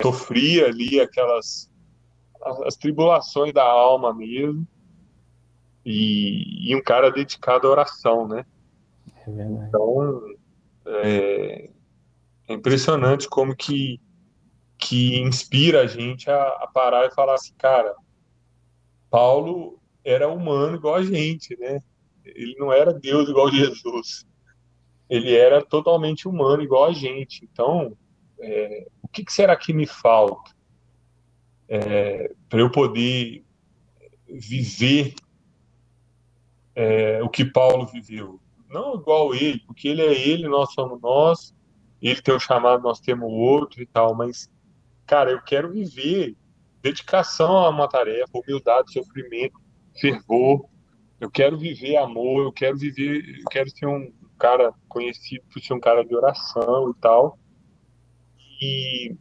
Sofria 0.00 0.66
ali 0.66 1.00
aquelas 1.00 1.69
as, 2.42 2.60
as 2.62 2.76
tribulações 2.76 3.52
da 3.52 3.64
alma 3.64 4.14
mesmo. 4.14 4.66
e, 5.84 6.70
e 6.70 6.76
um 6.76 6.82
cara 6.82 7.10
dedicado 7.10 7.66
à 7.66 7.70
oração, 7.70 8.26
né? 8.28 8.44
É 9.26 9.30
verdade. 9.30 9.68
Então, 9.68 10.22
é, 10.86 11.70
é 12.48 12.52
impressionante 12.52 13.28
como 13.28 13.54
que, 13.54 14.00
que 14.78 15.18
inspira 15.20 15.82
a 15.82 15.86
gente 15.86 16.30
a, 16.30 16.42
a, 16.42 16.66
parar 16.72 17.06
e 17.06 17.14
falar 17.14 17.34
assim, 17.34 17.54
cara, 17.56 17.94
Paulo 19.10 19.78
era 20.04 20.28
humano 20.28 20.76
igual 20.76 20.96
a 20.96 21.02
gente, 21.02 21.56
né? 21.58 21.80
Ele 22.24 22.54
não 22.58 22.72
era 22.72 22.92
Deus 22.92 23.28
igual 23.28 23.50
Jesus. 23.52 24.26
Ele 25.08 25.34
era 25.34 25.64
totalmente 25.64 26.28
humano 26.28 26.62
igual 26.62 26.86
a 26.86 26.92
gente. 26.92 27.48
Então, 27.50 27.96
é, 28.40 28.86
o 29.02 29.08
que, 29.08 29.24
que, 29.24 29.32
será 29.32 29.56
que 29.56 29.72
me 29.72 29.86
falta 29.86 30.50
é, 31.70 32.32
para 32.48 32.58
eu 32.58 32.68
poder 32.68 33.44
viver 34.28 35.14
é, 36.74 37.22
o 37.22 37.28
que 37.28 37.44
Paulo 37.44 37.86
viveu? 37.86 38.40
Não 38.68 38.96
igual 38.96 39.32
ele, 39.32 39.60
porque 39.60 39.86
ele 39.88 40.02
é 40.02 40.28
ele, 40.28 40.48
nós 40.48 40.72
somos 40.72 41.00
nós, 41.00 41.54
ele 42.02 42.20
tem 42.20 42.34
o 42.34 42.40
chamado, 42.40 42.82
nós 42.82 42.98
temos 42.98 43.28
o 43.28 43.34
outro 43.34 43.80
e 43.80 43.86
tal, 43.86 44.14
mas, 44.14 44.50
cara, 45.06 45.30
eu 45.30 45.40
quero 45.40 45.70
viver 45.70 46.36
dedicação 46.82 47.56
a 47.58 47.68
uma 47.68 47.88
tarefa, 47.88 48.30
humildade, 48.32 48.92
sofrimento, 48.92 49.60
fervor. 50.00 50.68
Eu 51.20 51.30
quero 51.30 51.58
viver 51.58 51.96
amor, 51.96 52.44
eu 52.44 52.52
quero 52.52 52.78
viver, 52.78 53.40
eu 53.40 53.44
quero 53.50 53.70
ser 53.70 53.86
um 53.86 54.10
cara 54.38 54.72
conhecido 54.88 55.44
por 55.52 55.60
ser 55.60 55.74
um 55.74 55.80
cara 55.80 56.04
de 56.04 56.14
oração 56.14 56.90
e 56.90 56.94
tal. 57.00 57.38
E, 58.62 59.16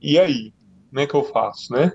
e 0.00 0.18
aí, 0.18 0.52
como 0.88 1.00
é 1.00 1.06
que 1.06 1.14
eu 1.14 1.24
faço, 1.24 1.72
né? 1.72 1.92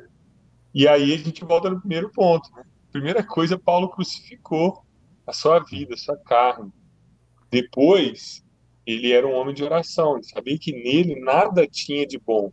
E 0.73 0.87
aí 0.87 1.13
a 1.13 1.17
gente 1.17 1.43
volta 1.43 1.69
no 1.69 1.79
primeiro 1.79 2.09
ponto, 2.11 2.49
né? 2.55 2.63
Primeira 2.91 3.23
coisa, 3.23 3.57
Paulo 3.57 3.89
crucificou 3.89 4.83
a 5.25 5.33
sua 5.33 5.59
vida, 5.59 5.93
a 5.95 5.97
sua 5.97 6.17
carne. 6.17 6.71
Depois, 7.49 8.43
ele 8.85 9.11
era 9.11 9.27
um 9.27 9.33
homem 9.33 9.53
de 9.53 9.63
oração, 9.63 10.15
ele 10.15 10.25
sabia 10.25 10.57
que 10.57 10.71
nele 10.71 11.19
nada 11.19 11.67
tinha 11.67 12.05
de 12.05 12.19
bom. 12.19 12.51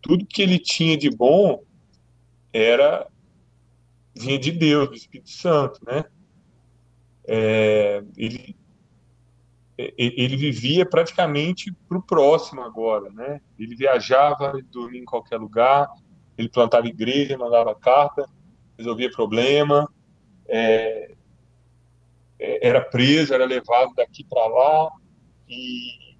Tudo 0.00 0.26
que 0.26 0.42
ele 0.42 0.58
tinha 0.58 0.96
de 0.96 1.10
bom 1.10 1.62
era 2.52 3.06
vinha 4.14 4.38
de 4.38 4.50
Deus, 4.50 4.88
do 4.88 4.94
Espírito 4.94 5.30
Santo, 5.30 5.80
né? 5.86 6.04
É, 7.24 8.02
ele, 8.16 8.56
ele 9.96 10.36
vivia 10.36 10.84
praticamente 10.84 11.72
para 11.88 11.98
o 11.98 12.02
próximo 12.02 12.62
agora, 12.62 13.10
né? 13.10 13.40
Ele 13.58 13.74
viajava, 13.74 14.52
dormia 14.70 15.00
em 15.00 15.04
qualquer 15.04 15.38
lugar, 15.38 15.88
ele 16.36 16.48
plantava 16.48 16.86
igreja, 16.86 17.38
mandava 17.38 17.74
carta, 17.74 18.28
resolvia 18.76 19.10
problema, 19.10 19.88
é, 20.48 21.14
é 22.38 22.68
era 22.68 22.80
preso, 22.80 23.32
era 23.32 23.44
levado 23.44 23.94
daqui 23.94 24.24
para 24.24 24.46
lá 24.46 24.90
e 25.48 26.16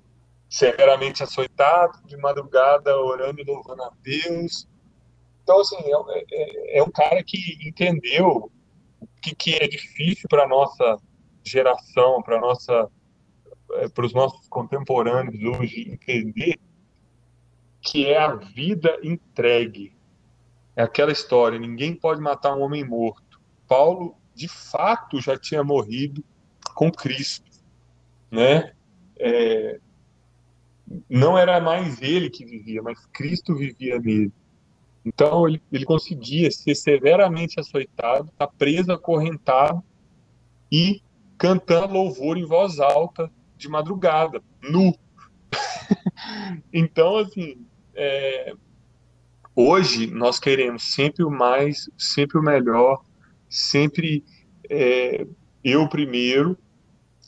severamente 0.48 1.22
açoitado, 1.22 1.98
de 2.06 2.16
madrugada 2.18 2.96
orando 2.98 3.40
e 3.40 3.44
louvando 3.44 3.82
a 3.82 3.90
Deus. 4.02 4.68
Então, 5.42 5.60
assim, 5.60 5.76
é, 5.78 6.24
é, 6.30 6.78
é 6.78 6.82
um 6.82 6.90
cara 6.90 7.22
que 7.24 7.58
entendeu 7.66 8.50
o 9.00 9.06
que, 9.22 9.34
que 9.34 9.54
é 9.54 9.66
difícil 9.66 10.28
para 10.28 10.46
nossa 10.46 10.98
geração, 11.42 12.22
para 12.22 12.40
nossa 12.40 12.90
é, 13.74 13.88
para 13.88 14.06
os 14.06 14.12
nossos 14.12 14.48
contemporâneos 14.48 15.58
hoje 15.58 15.90
entender 15.90 16.58
que 17.80 18.06
é 18.06 18.18
a 18.18 18.34
vida 18.34 18.98
entregue. 19.02 19.92
É 20.74 20.82
aquela 20.82 21.12
história, 21.12 21.58
ninguém 21.58 21.94
pode 21.94 22.20
matar 22.20 22.54
um 22.54 22.62
homem 22.62 22.84
morto. 22.84 23.40
Paulo, 23.68 24.16
de 24.34 24.48
fato, 24.48 25.20
já 25.20 25.36
tinha 25.36 25.62
morrido 25.62 26.24
com 26.74 26.90
Cristo, 26.90 27.50
né? 28.30 28.72
É, 29.18 29.80
não 31.08 31.36
era 31.36 31.60
mais 31.60 32.00
ele 32.00 32.30
que 32.30 32.44
vivia, 32.44 32.82
mas 32.82 33.04
Cristo 33.12 33.54
vivia 33.54 33.98
nele. 33.98 34.32
Então 35.04 35.48
ele, 35.48 35.60
ele 35.70 35.84
conseguia 35.84 36.50
ser 36.50 36.74
severamente 36.74 37.58
açoitado, 37.58 38.28
estar 38.30 38.46
tá 38.46 38.52
preso, 38.56 38.92
acorrentado 38.92 39.82
e 40.70 41.02
cantando 41.36 41.94
louvor 41.94 42.38
em 42.38 42.44
voz 42.44 42.78
alta 42.78 43.30
de 43.62 43.68
madrugada, 43.68 44.42
nu. 44.62 44.94
então, 46.72 47.16
assim, 47.16 47.64
é, 47.94 48.54
hoje 49.54 50.06
nós 50.08 50.38
queremos 50.38 50.92
sempre 50.92 51.24
o 51.24 51.30
mais, 51.30 51.88
sempre 51.96 52.38
o 52.38 52.42
melhor, 52.42 53.04
sempre 53.48 54.24
é, 54.68 55.26
eu 55.62 55.88
primeiro, 55.88 56.58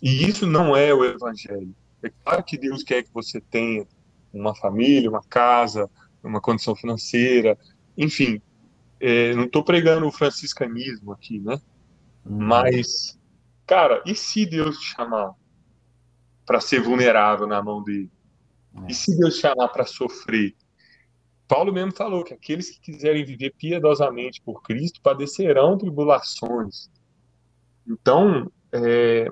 e 0.03 0.29
isso 0.29 0.47
não 0.47 0.77
é 0.77 0.93
o 0.93 1.05
evangelho. 1.05 1.75
É 2.03 2.11
claro 2.23 2.43
que 2.43 2.59
Deus 2.59 2.83
quer 2.83 3.05
que 3.05 3.13
você 3.13 3.41
tenha 3.41 3.87
uma 4.33 4.55
família, 4.55 5.09
uma 5.09 5.23
casa, 5.23 5.89
uma 6.23 6.41
condição 6.41 6.75
financeira, 6.75 7.57
enfim. 7.97 8.43
É, 9.01 9.35
não 9.35 9.45
estou 9.45 9.63
pregando 9.63 10.07
o 10.07 10.13
franciscanismo 10.13 11.13
aqui, 11.13 11.39
né? 11.39 11.61
Hum. 12.27 12.39
Mas, 12.41 13.19
cara, 13.67 14.03
e 14.05 14.15
se 14.15 14.45
Deus 14.45 14.79
te 14.79 14.95
chamar? 14.95 15.35
Para 16.45 16.61
ser 16.61 16.81
vulnerável 16.81 17.47
na 17.47 17.63
mão 17.63 17.83
dele? 17.83 18.11
É. 18.83 18.91
E 18.91 18.95
se 18.95 19.17
Deus 19.17 19.37
chamar 19.37 19.69
para 19.69 19.85
sofrer? 19.85 20.55
Paulo 21.47 21.73
mesmo 21.73 21.93
falou 21.93 22.25
que 22.25 22.35
aqueles 22.35 22.71
que 22.71 22.81
quiserem 22.81 23.25
viver 23.25 23.55
piedosamente 23.57 24.41
por 24.41 24.63
Cristo 24.63 25.01
padecerão 25.03 25.77
tribulações. 25.77 26.91
Então, 27.87 28.51
é, 28.73 29.31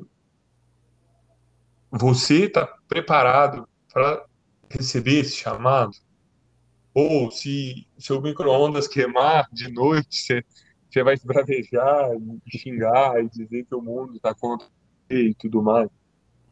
você 1.90 2.44
está 2.44 2.66
preparado 2.86 3.66
para 3.92 4.24
receber 4.70 5.20
esse 5.20 5.36
chamado? 5.36 5.96
Ou 6.94 7.30
se 7.30 7.86
seu 7.98 8.20
micro-ondas 8.20 8.86
queimar 8.86 9.48
de 9.50 9.70
noite, 9.72 10.22
você, 10.22 10.44
você 10.90 11.02
vai 11.02 11.14
esbravejar, 11.14 12.10
e 12.46 12.58
xingar 12.58 13.22
e 13.24 13.28
dizer 13.28 13.64
que 13.64 13.74
o 13.74 13.80
mundo 13.80 14.16
está 14.16 14.34
contra 14.34 14.66
você 15.08 15.28
e 15.28 15.34
tudo 15.34 15.62
mais. 15.62 15.88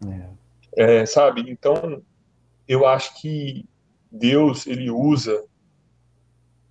É. 0.06 0.30
É, 0.76 1.04
sabe? 1.04 1.50
Então, 1.50 2.02
eu 2.66 2.86
acho 2.86 3.20
que 3.20 3.66
Deus, 4.10 4.66
ele 4.66 4.90
usa. 4.90 5.44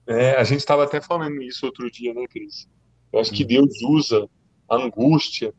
É, 0.08 0.32
a 0.36 0.44
gente 0.44 0.60
estava 0.60 0.84
até 0.84 1.00
falando 1.00 1.42
isso 1.42 1.66
outro 1.66 1.90
dia, 1.92 2.14
né, 2.14 2.26
Cris? 2.28 2.68
Eu 3.12 3.20
acho 3.20 3.32
que 3.32 3.46
Deus 3.46 3.82
usa 3.84 4.28
a 4.68 4.76
angústia 4.76 5.54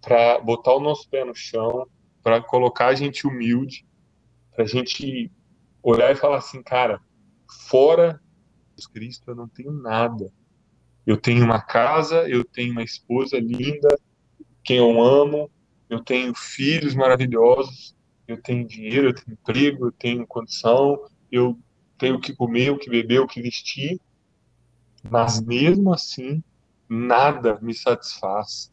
para 0.00 0.38
botar 0.40 0.74
o 0.74 0.80
nosso 0.80 1.08
pé 1.08 1.24
no 1.24 1.34
chão, 1.34 1.86
para 2.22 2.40
colocar 2.40 2.88
a 2.88 2.94
gente 2.94 3.26
humilde, 3.26 3.86
para 4.54 4.64
a 4.64 4.68
gente 4.68 5.30
olhar 5.82 6.12
e 6.12 6.16
falar 6.16 6.38
assim, 6.38 6.62
cara, 6.62 7.00
fora 7.68 8.20
Jesus 8.76 8.86
Cristo 8.86 9.30
eu 9.30 9.34
não 9.34 9.48
tenho 9.48 9.72
nada. 9.72 10.30
Eu 11.06 11.16
tenho 11.16 11.44
uma 11.44 11.60
casa, 11.60 12.28
eu 12.28 12.44
tenho 12.44 12.72
uma 12.72 12.82
esposa 12.82 13.38
linda, 13.38 13.96
quem 14.62 14.76
eu 14.76 15.00
amo, 15.00 15.50
eu 15.88 16.00
tenho 16.02 16.34
filhos 16.34 16.94
maravilhosos, 16.94 17.96
eu 18.26 18.40
tenho 18.40 18.66
dinheiro, 18.66 19.08
eu 19.08 19.14
tenho 19.14 19.34
emprego, 19.34 19.86
eu 19.86 19.92
tenho 19.92 20.26
condição, 20.26 21.04
eu 21.30 21.58
tenho 21.96 22.16
o 22.16 22.20
que 22.20 22.34
comer, 22.34 22.70
o 22.70 22.78
que 22.78 22.90
beber, 22.90 23.20
o 23.20 23.26
que 23.26 23.40
vestir, 23.40 24.00
mas 25.08 25.40
mesmo 25.40 25.92
assim, 25.94 26.42
nada 26.88 27.58
me 27.60 27.72
satisfaz. 27.74 28.70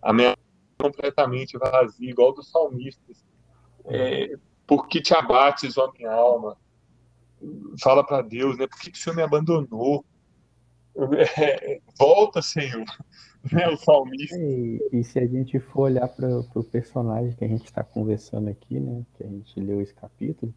A 0.00 0.12
minha 0.12 0.30
é 0.30 0.36
completamente 0.82 1.58
vazia, 1.58 2.10
igual 2.10 2.32
dos 2.32 2.50
salmistas. 2.50 3.24
É, 3.86 4.36
por 4.66 4.88
que 4.88 5.00
te 5.00 5.14
abates, 5.14 5.76
ó 5.76 5.92
minha 5.92 6.10
alma? 6.10 6.56
Fala 7.82 8.04
para 8.04 8.22
Deus, 8.22 8.56
né? 8.56 8.66
Por 8.66 8.78
que, 8.78 8.90
que 8.90 8.98
o 8.98 9.00
Senhor 9.00 9.16
me 9.16 9.22
abandonou? 9.22 10.04
É, 11.36 11.80
volta, 11.98 12.40
Senhor. 12.40 12.84
Né, 13.52 13.68
o 13.68 13.76
salmista. 13.76 14.36
E, 14.38 14.80
e, 14.92 15.04
se 15.04 15.18
a 15.18 15.26
gente 15.26 15.58
for 15.58 15.82
olhar 15.82 16.08
para 16.08 16.28
o 16.38 16.64
personagem 16.64 17.32
que 17.32 17.44
a 17.44 17.48
gente 17.48 17.64
está 17.64 17.82
conversando 17.82 18.48
aqui, 18.48 18.78
né, 18.80 19.04
que 19.16 19.24
a 19.24 19.26
gente 19.26 19.60
leu 19.60 19.80
esse 19.80 19.94
capítulo, 19.94 20.52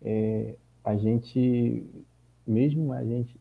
é, 0.00 0.54
a 0.84 0.96
gente, 0.96 1.86
mesmo 2.46 2.92
a 2.92 3.04
gente 3.04 3.38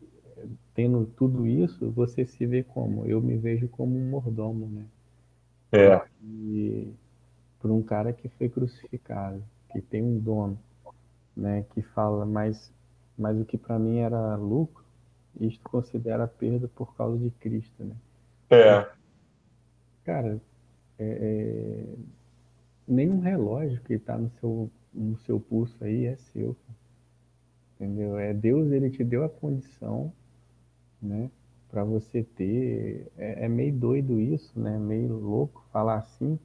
tendo 0.74 1.06
tudo 1.06 1.46
isso, 1.48 1.92
você 1.92 2.26
se 2.26 2.46
vê 2.46 2.64
como? 2.64 3.06
Eu 3.06 3.22
me 3.22 3.38
vejo 3.38 3.68
como 3.68 3.98
um 3.98 4.10
mordomo, 4.10 4.68
né? 4.68 4.86
É. 5.72 6.02
E 6.24 6.92
por 7.60 7.72
um 7.72 7.82
cara 7.82 8.12
que 8.12 8.28
foi 8.30 8.50
crucificado, 8.50 9.44
que 9.72 9.82
tem 9.82 10.04
um 10.04 10.18
dono, 10.18 10.58
né, 11.36 11.66
que 11.74 11.82
fala, 11.82 12.26
mas, 12.26 12.74
mas 13.18 13.40
o 13.40 13.46
que 13.46 13.58
para 13.58 13.80
mim 13.80 14.00
era 14.00 14.36
lucro, 14.36 14.84
isto 15.40 15.64
considera 15.70 16.28
perda 16.28 16.68
por 16.68 16.96
causa 16.96 17.18
de 17.18 17.30
Cristo, 17.32 17.84
né? 17.84 17.96
É. 18.52 18.90
Cara, 20.04 20.42
é, 21.00 21.06
é... 21.06 21.86
nenhum 22.88 23.20
relógio 23.20 23.82
que 23.82 23.94
está 23.94 24.18
no 24.18 24.30
seu, 24.40 24.70
no 24.94 25.18
seu 25.20 25.40
pulso 25.40 25.76
aí 25.84 26.06
é 26.06 26.16
seu. 26.16 26.56
Entendeu? 27.76 28.18
É 28.18 28.34
Deus, 28.34 28.72
ele 28.72 28.90
te 28.90 29.04
deu 29.04 29.24
a 29.24 29.30
condição, 29.30 30.12
né? 31.02 31.30
para 31.72 31.86
você 31.86 32.22
ter. 32.22 33.08
É, 33.18 33.46
é, 33.46 33.50
meio 33.50 33.74
doido 33.74 34.20
isso, 34.20 34.52
né? 34.60 34.78
Meio 34.78 35.18
louco 35.18 35.66
falar 35.72 36.00
assim, 36.00 36.38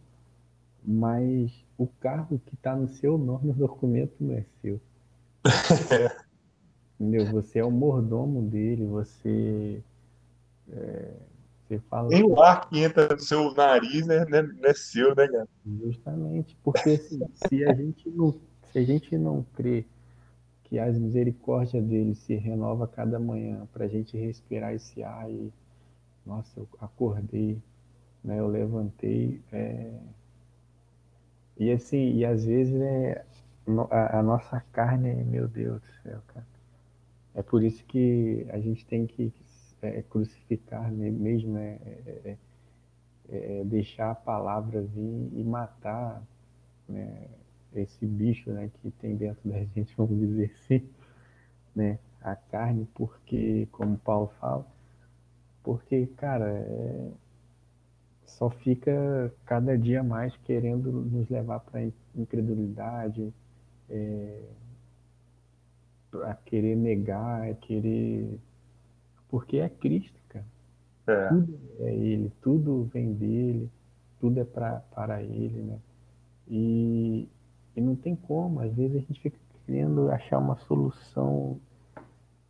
mas 0.82 1.52
o 1.76 1.86
carro 1.86 2.40
que 2.46 2.54
está 2.54 2.74
no 2.76 2.88
seu 2.88 3.18
nome 3.18 3.48
no 3.48 3.54
documento 3.54 4.14
não 4.20 4.34
é 4.34 4.44
seu. 4.62 4.80
Entendeu? 6.98 7.26
Você 7.32 7.58
é 7.58 7.64
o 7.64 7.70
mordomo 7.70 8.40
dele, 8.42 8.86
você. 8.86 9.82
É, 10.70 11.12
você 11.66 11.78
fala. 11.80 12.08
Nem 12.08 12.22
o 12.24 12.40
ar 12.40 12.68
que 12.68 12.78
entra 12.78 13.08
no 13.08 13.20
seu 13.20 13.52
nariz 13.52 14.06
né, 14.06 14.24
não 14.24 14.68
é 14.68 14.74
seu, 14.74 15.14
né, 15.14 15.26
cara? 15.26 15.48
Justamente, 15.64 16.56
porque 16.62 16.90
assim, 16.90 17.20
se 17.34 17.64
a 17.64 17.74
gente 17.74 18.08
não, 18.10 18.32
se 18.72 18.78
a 18.78 18.82
gente 18.84 19.18
não 19.18 19.44
crê 19.54 19.84
que 20.64 20.78
as 20.78 20.98
misericórdias 20.98 21.84
dele 21.84 22.14
se 22.14 22.34
renova 22.34 22.84
a 22.84 22.88
cada 22.88 23.18
manhã 23.18 23.66
para 23.72 23.84
a 23.84 23.88
gente 23.88 24.16
respirar 24.16 24.74
esse 24.74 25.02
ar 25.02 25.30
e 25.30 25.52
nossa, 26.24 26.58
eu 26.58 26.68
acordei, 26.80 27.62
né? 28.22 28.40
Eu 28.40 28.48
levantei 28.48 29.40
é... 29.52 29.92
e 31.56 31.70
assim 31.70 32.16
e 32.16 32.24
às 32.24 32.44
vezes 32.44 32.74
né, 32.74 33.24
a, 33.90 34.18
a 34.18 34.22
nossa 34.22 34.60
carne, 34.72 35.14
meu 35.24 35.46
Deus 35.48 35.80
do 35.80 36.02
céu, 36.02 36.20
cara. 36.28 36.46
É 37.34 37.42
por 37.42 37.62
isso 37.62 37.84
que 37.84 38.46
a 38.50 38.58
gente 38.58 38.86
tem 38.86 39.06
que 39.06 39.32
é, 39.82 40.02
crucificar 40.02 40.90
mesmo, 40.92 41.52
né? 41.52 41.78
É, 41.84 42.20
é, 42.24 42.38
é, 43.28 43.64
deixar 43.64 44.12
a 44.12 44.14
palavra 44.14 44.82
vir 44.82 45.30
e 45.34 45.42
matar, 45.44 46.22
né? 46.88 47.28
esse 47.74 48.06
bicho 48.06 48.50
né, 48.50 48.70
que 48.80 48.90
tem 48.92 49.16
dentro 49.16 49.48
da 49.48 49.62
gente, 49.74 49.94
vamos 49.96 50.18
dizer 50.18 50.52
assim, 50.54 50.88
né, 51.74 51.98
a 52.22 52.34
carne, 52.34 52.88
porque, 52.94 53.68
como 53.72 53.98
Paulo 53.98 54.28
fala, 54.40 54.66
porque, 55.62 56.06
cara, 56.16 56.48
é, 56.48 57.10
só 58.24 58.50
fica 58.50 59.32
cada 59.44 59.76
dia 59.76 60.02
mais 60.02 60.36
querendo 60.38 60.90
nos 60.92 61.28
levar 61.28 61.60
para 61.60 61.88
incredulidade, 62.14 63.32
é, 63.90 64.42
a 66.24 66.34
querer 66.34 66.76
negar, 66.76 67.54
querer. 67.56 68.40
Porque 69.28 69.58
é 69.58 69.68
Cristo, 69.68 70.18
cara. 70.28 70.46
É. 71.06 71.28
Tudo 71.28 71.58
é 71.80 71.94
Ele, 71.94 72.32
tudo 72.40 72.84
vem 72.92 73.12
dele, 73.12 73.70
tudo 74.20 74.40
é 74.40 74.44
pra, 74.44 74.80
para 74.94 75.22
Ele, 75.22 75.62
né? 75.62 75.78
E, 76.48 77.28
e 77.74 77.80
não 77.80 77.96
tem 77.96 78.14
como, 78.14 78.60
às 78.60 78.72
vezes 78.74 78.96
a 78.96 79.00
gente 79.00 79.20
fica 79.20 79.38
querendo 79.64 80.10
achar 80.10 80.38
uma 80.38 80.56
solução. 80.56 81.60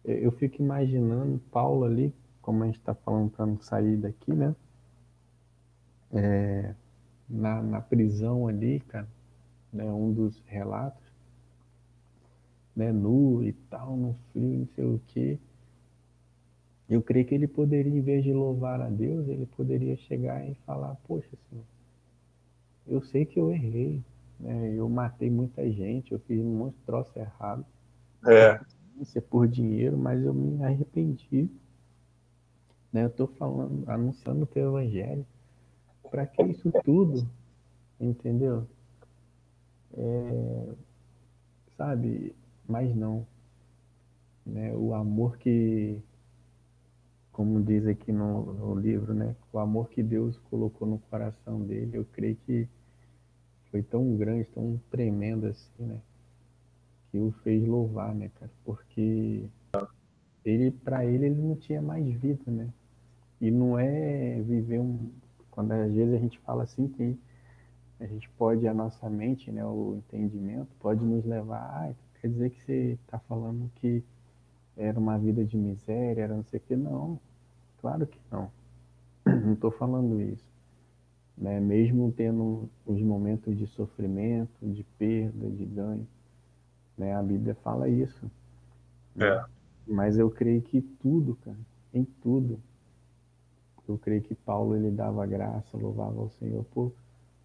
Eu 0.04 0.30
fico 0.32 0.62
imaginando 0.62 1.40
Paulo 1.50 1.84
ali, 1.84 2.14
como 2.40 2.62
a 2.62 2.66
gente 2.66 2.78
está 2.78 2.94
falando 2.94 3.30
para 3.30 3.46
não 3.46 3.60
sair 3.60 3.96
daqui, 3.96 4.32
né? 4.32 4.54
É, 6.12 6.74
na, 7.28 7.60
na 7.62 7.80
prisão 7.80 8.46
ali, 8.46 8.80
cara, 8.80 9.08
né, 9.72 9.84
um 9.84 10.12
dos 10.12 10.40
relatos, 10.46 11.02
né, 12.74 12.92
nu 12.92 13.42
e 13.42 13.52
tal, 13.52 13.96
no 13.96 14.14
frio, 14.32 14.60
não 14.60 14.68
sei 14.74 14.84
o 14.84 15.00
quê. 15.08 15.38
Eu 16.88 17.02
creio 17.02 17.26
que 17.26 17.34
ele 17.34 17.48
poderia, 17.48 17.92
em 17.92 18.00
vez 18.00 18.22
de 18.22 18.32
louvar 18.32 18.80
a 18.80 18.88
Deus, 18.88 19.28
ele 19.28 19.46
poderia 19.46 19.96
chegar 19.96 20.48
e 20.48 20.54
falar, 20.66 20.96
poxa, 21.06 21.36
Senhor, 21.50 21.64
eu 22.86 23.02
sei 23.02 23.24
que 23.24 23.40
eu 23.40 23.50
errei, 23.50 24.00
né? 24.38 24.72
Eu 24.74 24.88
matei 24.88 25.28
muita 25.28 25.68
gente, 25.70 26.12
eu 26.12 26.18
fiz 26.20 26.40
um 26.40 26.56
monte 26.56 26.74
de 26.74 26.82
troço 26.82 27.18
errado. 27.18 27.64
É. 28.24 28.60
Isso 29.00 29.18
é 29.18 29.20
por 29.20 29.48
dinheiro, 29.48 29.98
mas 29.98 30.22
eu 30.22 30.32
me 30.32 30.62
arrependi. 30.64 31.50
Né? 32.92 33.02
Eu 33.02 33.08
estou 33.08 33.26
falando, 33.26 33.88
anunciando 33.90 34.44
o 34.44 34.46
teu 34.46 34.68
evangelho. 34.68 35.26
Para 36.10 36.26
que 36.26 36.42
isso 36.44 36.70
tudo? 36.84 37.28
Entendeu? 38.00 38.66
É, 39.94 40.74
sabe? 41.76 42.34
Mas 42.66 42.94
não. 42.94 43.26
Né? 44.44 44.74
O 44.74 44.94
amor 44.94 45.36
que, 45.38 46.00
como 47.36 47.62
diz 47.62 47.86
aqui 47.86 48.10
no, 48.10 48.54
no 48.54 48.74
livro, 48.80 49.12
né? 49.12 49.36
O 49.52 49.58
amor 49.58 49.90
que 49.90 50.02
Deus 50.02 50.38
colocou 50.48 50.88
no 50.88 50.98
coração 51.10 51.60
dele, 51.60 51.98
eu 51.98 52.04
creio 52.06 52.34
que 52.46 52.66
foi 53.70 53.82
tão 53.82 54.16
grande, 54.16 54.46
tão 54.54 54.80
tremendo 54.90 55.46
assim, 55.46 55.82
né? 55.82 56.00
Que 57.10 57.18
o 57.18 57.30
fez 57.44 57.62
louvar, 57.68 58.14
né, 58.14 58.30
cara? 58.40 58.50
Porque 58.64 59.50
ele, 60.46 60.70
para 60.70 61.04
ele, 61.04 61.26
ele 61.26 61.34
não 61.34 61.54
tinha 61.56 61.82
mais 61.82 62.06
vida, 62.18 62.50
né? 62.50 62.72
E 63.38 63.50
não 63.50 63.78
é 63.78 64.40
viver 64.40 64.80
um. 64.80 65.10
Quando 65.50 65.72
às 65.72 65.92
vezes 65.92 66.14
a 66.14 66.18
gente 66.18 66.38
fala 66.38 66.62
assim 66.62 66.88
que 66.88 67.18
a 68.00 68.06
gente 68.06 68.30
pode, 68.30 68.66
a 68.66 68.72
nossa 68.72 69.10
mente, 69.10 69.52
né, 69.52 69.62
o 69.62 69.96
entendimento, 69.98 70.74
pode 70.80 71.04
nos 71.04 71.22
levar. 71.26 71.60
Ah, 71.60 71.94
quer 72.18 72.28
dizer 72.28 72.48
que 72.48 72.62
você 72.62 72.98
está 73.04 73.18
falando 73.18 73.70
que 73.74 74.02
era 74.76 74.98
uma 74.98 75.18
vida 75.18 75.44
de 75.44 75.56
miséria, 75.56 76.22
era 76.22 76.36
não 76.36 76.44
sei 76.44 76.58
o 76.58 76.62
que. 76.62 76.76
Não, 76.76 77.18
claro 77.80 78.06
que 78.06 78.18
não. 78.30 78.50
Não 79.26 79.54
estou 79.54 79.72
falando 79.72 80.20
isso 80.20 80.56
né? 81.36 81.60
mesmo 81.60 82.12
tendo 82.12 82.68
os 82.86 83.00
momentos 83.02 83.56
de 83.56 83.66
sofrimento, 83.66 84.52
de 84.62 84.82
perda, 84.98 85.50
de 85.50 85.64
ganho. 85.64 86.06
Né? 86.96 87.14
A 87.14 87.22
Bíblia 87.22 87.54
fala 87.56 87.88
isso. 87.88 88.30
Né? 89.14 89.26
É. 89.26 89.44
Mas 89.86 90.16
eu 90.16 90.30
creio 90.30 90.62
que 90.62 90.80
tudo, 90.80 91.36
cara, 91.44 91.58
em 91.92 92.04
tudo, 92.04 92.58
eu 93.86 93.98
creio 93.98 94.22
que 94.22 94.34
Paulo 94.34 94.74
ele 94.74 94.90
dava 94.90 95.24
graça, 95.26 95.76
louvava 95.76 96.20
ao 96.20 96.30
Senhor 96.30 96.64
por, 96.64 96.92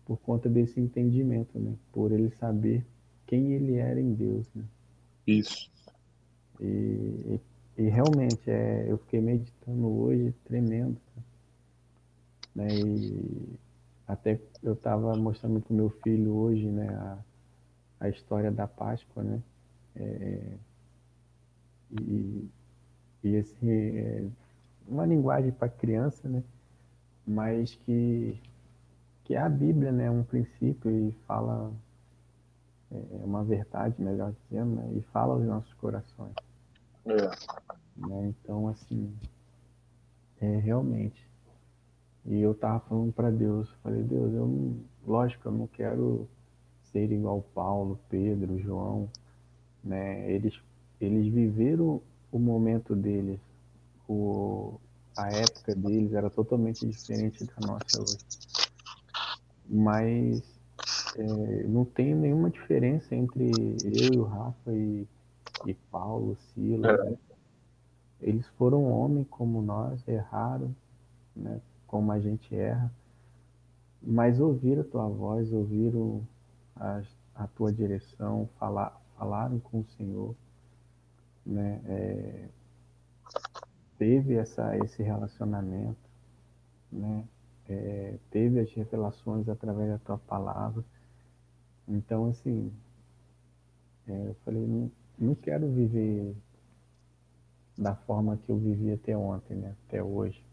por 0.05 0.17
conta 0.21 0.49
desse 0.49 0.79
entendimento, 0.79 1.59
né? 1.59 1.75
Por 1.91 2.11
ele 2.11 2.31
saber 2.31 2.83
quem 3.27 3.53
ele 3.53 3.75
era 3.75 3.99
em 3.99 4.11
Deus, 4.13 4.47
né? 4.55 4.63
Isso. 5.27 5.69
E, 6.61 6.65
e, 6.65 7.83
e 7.83 7.89
realmente, 7.89 8.49
é, 8.49 8.85
eu 8.87 8.97
fiquei 8.99 9.19
meditando 9.19 9.87
hoje, 9.87 10.33
tremendo, 10.45 10.97
né? 12.55 12.67
E 12.67 13.59
até 14.07 14.39
eu 14.61 14.73
estava 14.73 15.15
mostrando 15.15 15.59
para 15.61 15.73
o 15.73 15.75
meu 15.75 15.89
filho 15.89 16.33
hoje, 16.33 16.67
né, 16.67 16.89
a, 16.89 17.17
a 18.01 18.09
história 18.09 18.51
da 18.51 18.67
Páscoa, 18.67 19.23
né? 19.23 19.41
É, 19.95 20.57
e, 21.99 22.49
e 23.23 23.35
esse 23.35 23.55
é 23.69 24.25
uma 24.87 25.05
linguagem 25.05 25.51
para 25.51 25.69
criança, 25.69 26.27
né? 26.29 26.43
Mas 27.25 27.75
que 27.75 28.39
que 29.23 29.35
é 29.35 29.39
a 29.39 29.49
Bíblia, 29.49 29.91
né? 29.91 30.09
Um 30.09 30.23
princípio 30.23 30.91
e 30.91 31.11
fala 31.25 31.71
é, 32.91 32.95
é 32.95 33.25
uma 33.25 33.43
verdade, 33.43 33.95
melhor 33.99 34.33
dizendo, 34.43 34.75
né? 34.75 34.91
E 34.97 35.01
fala 35.13 35.33
aos 35.33 35.43
nossos 35.45 35.73
corações. 35.75 36.33
É. 37.05 37.27
Né? 37.97 38.33
Então, 38.43 38.67
assim, 38.67 39.13
é 40.39 40.57
realmente 40.57 41.31
e 42.25 42.39
eu 42.39 42.53
tava 42.53 42.79
falando 42.81 43.11
para 43.11 43.31
Deus, 43.31 43.69
falei, 43.81 44.03
Deus, 44.03 44.33
eu 44.33 44.45
não, 44.45 44.75
lógico, 45.05 45.47
eu 45.47 45.51
não 45.51 45.67
quero 45.67 46.27
ser 46.91 47.11
igual 47.11 47.43
Paulo, 47.53 47.99
Pedro, 48.09 48.59
João, 48.59 49.09
né? 49.83 50.31
Eles, 50.31 50.53
eles 50.99 51.33
viveram 51.33 52.01
o 52.31 52.37
momento 52.37 52.95
deles, 52.95 53.39
o, 54.07 54.79
a 55.17 55.29
época 55.29 55.73
deles 55.73 56.13
era 56.13 56.29
totalmente 56.29 56.85
diferente 56.85 57.43
da 57.43 57.67
nossa 57.67 58.01
hoje. 58.01 58.17
Mas 59.67 60.43
é, 61.15 61.63
não 61.63 61.85
tem 61.85 62.13
nenhuma 62.13 62.51
diferença 62.51 63.15
entre 63.15 63.51
eu 63.83 64.13
e 64.13 64.17
o 64.17 64.23
Rafa 64.23 64.71
e, 64.73 65.07
e 65.65 65.73
Paulo, 65.73 66.35
Silas. 66.35 66.99
É. 66.99 67.09
Né? 67.11 67.17
Eles 68.21 68.45
foram 68.49 68.91
homens 68.91 69.27
como 69.29 69.61
nós, 69.61 70.07
erraram, 70.07 70.75
né? 71.35 71.59
como 71.87 72.11
a 72.11 72.19
gente 72.19 72.55
erra, 72.55 72.91
mas 74.01 74.39
ouvir 74.39 74.79
a 74.79 74.83
tua 74.83 75.07
voz, 75.07 75.51
ouvir 75.51 75.91
a, 76.75 77.01
a 77.35 77.47
tua 77.47 77.71
direção, 77.71 78.47
falar, 78.57 78.99
falaram 79.17 79.59
com 79.59 79.81
o 79.81 79.85
Senhor, 79.97 80.35
né? 81.45 81.81
É, 81.85 82.49
teve 83.97 84.35
essa, 84.35 84.75
esse 84.77 85.03
relacionamento, 85.03 86.09
né? 86.91 87.23
É, 87.69 88.17
teve 88.31 88.59
as 88.59 88.71
revelações 88.73 89.47
através 89.47 89.89
da 89.89 89.97
tua 89.99 90.17
palavra. 90.17 90.83
Então, 91.87 92.25
assim, 92.25 92.71
é, 94.07 94.29
eu 94.29 94.35
falei, 94.43 94.91
não, 95.21 95.35
quero 95.35 95.69
viver 95.69 96.35
da 97.77 97.95
forma 97.95 98.37
que 98.37 98.51
eu 98.51 98.57
vivi 98.57 98.91
até 98.91 99.15
ontem, 99.15 99.55
né? 99.55 99.75
Até 99.87 100.03
hoje. 100.03 100.43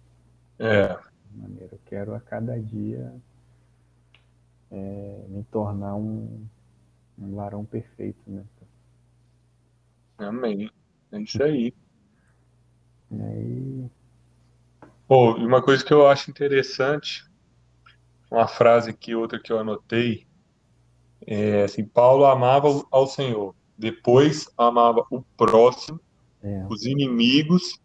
É 0.58 0.96
maneira. 1.34 1.68
Eu 1.72 1.80
quero 1.86 2.14
a 2.14 2.20
cada 2.20 2.58
dia 2.58 3.14
é, 4.70 5.24
me 5.28 5.42
tornar 5.44 5.94
um, 5.94 6.46
um 7.18 7.34
varão 7.34 7.64
perfeito, 7.64 8.20
né? 8.26 8.44
Amém. 10.18 10.70
É 11.12 11.20
isso 11.20 11.42
aí. 11.42 11.72
E, 13.10 13.90
Pô, 15.06 15.38
e 15.38 15.46
uma 15.46 15.62
coisa 15.62 15.84
que 15.84 15.92
eu 15.92 16.06
acho 16.06 16.30
interessante, 16.30 17.24
uma 18.30 18.46
frase 18.46 18.90
aqui, 18.90 19.14
outra 19.14 19.40
que 19.40 19.50
eu 19.50 19.58
anotei, 19.58 20.26
é 21.26 21.62
assim, 21.62 21.84
Paulo 21.84 22.26
amava 22.26 22.68
ao 22.90 23.06
Senhor, 23.06 23.54
depois 23.78 24.50
amava 24.58 25.06
o 25.10 25.22
próximo, 25.36 26.00
É, 26.42 26.66
os 26.68 26.84
inimigos, 26.84 27.80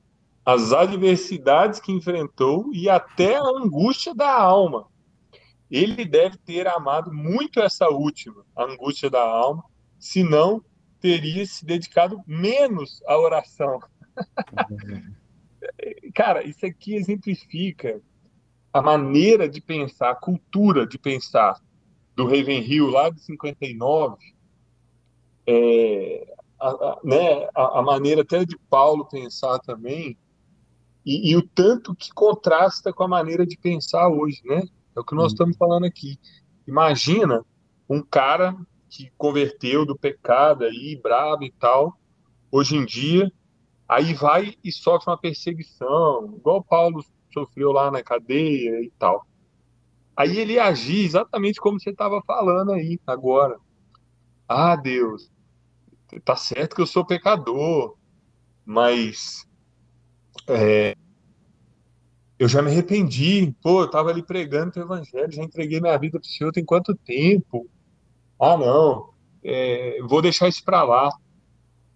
as 0.46 0.74
adversidades 0.74 1.80
que 1.80 1.92
enfrentou 1.92 2.70
e 2.74 2.90
até 2.90 3.36
a 3.36 3.44
angústia 3.44 4.14
da 4.14 4.32
alma. 4.32 4.88
Ele 5.72 6.06
deve 6.06 6.38
ter 6.38 6.68
amado 6.68 7.12
muito 7.12 7.60
essa 7.60 7.90
última, 7.90 8.44
a 8.56 8.64
angústia 8.66 9.10
da 9.10 9.22
alma, 9.22 9.64
senão 9.98 10.64
teria 11.00 11.46
se 11.46 11.66
dedicado 11.66 12.22
menos 12.28 13.02
à 13.08 13.18
oração. 13.18 13.80
Cara, 16.14 16.44
isso 16.44 16.66
aqui 16.66 16.96
exemplifica 16.96 18.00
a 18.72 18.82
maneira 18.82 19.48
de 19.48 19.62
pensar, 19.62 20.12
a 20.12 20.16
cultura 20.16 20.86
de 20.86 20.98
pensar 20.98 21.60
do 22.16 22.26
Ravenhill 22.26 22.88
lá 22.88 23.10
de 23.10 23.22
59, 23.22 24.18
é, 25.48 26.34
a, 26.60 26.70
a, 26.70 27.00
né, 27.04 27.48
a, 27.54 27.80
a, 27.80 27.82
maneira 27.82 28.22
até 28.22 28.46
de 28.46 28.58
Paulo 28.70 29.06
pensar 29.06 29.60
também, 29.60 30.18
e, 31.06 31.32
e, 31.32 31.36
o 31.36 31.46
tanto 31.46 31.94
que 31.94 32.14
contrasta 32.14 32.94
com 32.94 33.04
a 33.04 33.08
maneira 33.08 33.46
de 33.46 33.58
pensar 33.58 34.08
hoje, 34.08 34.42
né? 34.46 34.64
É 34.96 35.00
o 35.02 35.04
que 35.04 35.14
nós 35.14 35.34
estamos 35.34 35.58
falando 35.58 35.86
aqui. 35.86 36.18
Imagina 36.66 37.44
um 37.90 38.02
cara 38.02 38.56
que 38.90 39.12
converteu 39.18 39.86
do 39.86 39.98
pecado 39.98 40.64
aí, 40.64 40.98
bravo 41.02 41.44
e 41.44 41.52
tal, 41.52 42.00
hoje 42.50 42.78
em 42.78 42.86
dia, 42.86 43.30
aí 43.88 44.14
vai 44.14 44.56
e 44.64 44.72
sofre 44.72 45.10
uma 45.10 45.18
perseguição, 45.18 46.36
igual 46.38 46.64
Paulo 46.64 47.04
sofreu 47.34 47.72
lá 47.72 47.92
na 47.92 48.02
cadeia 48.02 48.82
e 48.82 48.92
tal. 48.98 49.26
Aí 50.16 50.38
ele 50.38 50.60
agir 50.60 51.04
exatamente 51.04 51.60
como 51.60 51.80
você 51.80 51.90
estava 51.90 52.22
falando 52.22 52.72
aí 52.72 53.00
agora. 53.06 53.58
Ah, 54.48 54.76
Deus, 54.76 55.32
tá 56.22 56.36
certo 56.36 56.76
que 56.76 56.82
eu 56.82 56.88
sou 56.88 57.06
pecador, 57.06 57.96
mas 58.66 59.48
é, 60.48 60.96
eu 62.38 62.48
já 62.48 62.62
me 62.62 62.72
arrependi. 62.72 63.56
Pô, 63.62 63.82
eu 63.82 63.86
estava 63.86 64.10
ali 64.10 64.24
pregando 64.24 64.72
o 64.76 64.84
evangelho, 64.84 65.32
já 65.32 65.44
entreguei 65.44 65.80
minha 65.80 65.98
vida 65.98 66.20
para 66.20 66.28
o 66.28 66.30
Senhor 66.30 66.52
tem 66.52 66.66
quanto 66.66 66.96
tempo? 66.96 67.70
Ah, 68.40 68.58
não, 68.58 69.14
é, 69.44 70.00
vou 70.04 70.22
deixar 70.22 70.48
isso 70.48 70.64
para 70.64 70.84
lá. 70.84 71.10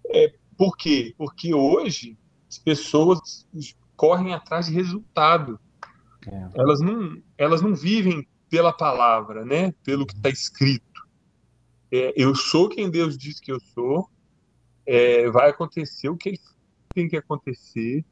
É, 0.10 0.34
por 0.58 0.78
quê? 0.78 1.14
Porque 1.18 1.54
hoje 1.54 2.18
as 2.50 2.58
pessoas 2.58 3.46
correm 3.96 4.34
atrás 4.34 4.68
de 4.68 4.74
resultado. 4.74 5.60
É. 6.26 6.50
Elas, 6.56 6.80
não, 6.80 7.22
elas 7.38 7.62
não 7.62 7.76
vivem 7.76 8.28
pela 8.50 8.72
palavra, 8.72 9.44
né? 9.44 9.74
Pelo 9.84 10.06
que 10.06 10.14
está 10.14 10.30
escrito. 10.30 10.87
É, 11.92 12.14
eu 12.16 12.36
sou 12.36 12.70
quem 12.70 12.90
Deus 12.90 13.18
diz 13.18 13.40
que 13.40 13.52
eu 13.52 13.60
sou. 13.60 14.10
É, 14.86 15.30
vai 15.30 15.50
acontecer 15.50 16.10
o 16.10 16.18
que 16.18 16.40
tem 16.94 17.08
que 17.08 17.18
acontecer. 17.18 18.06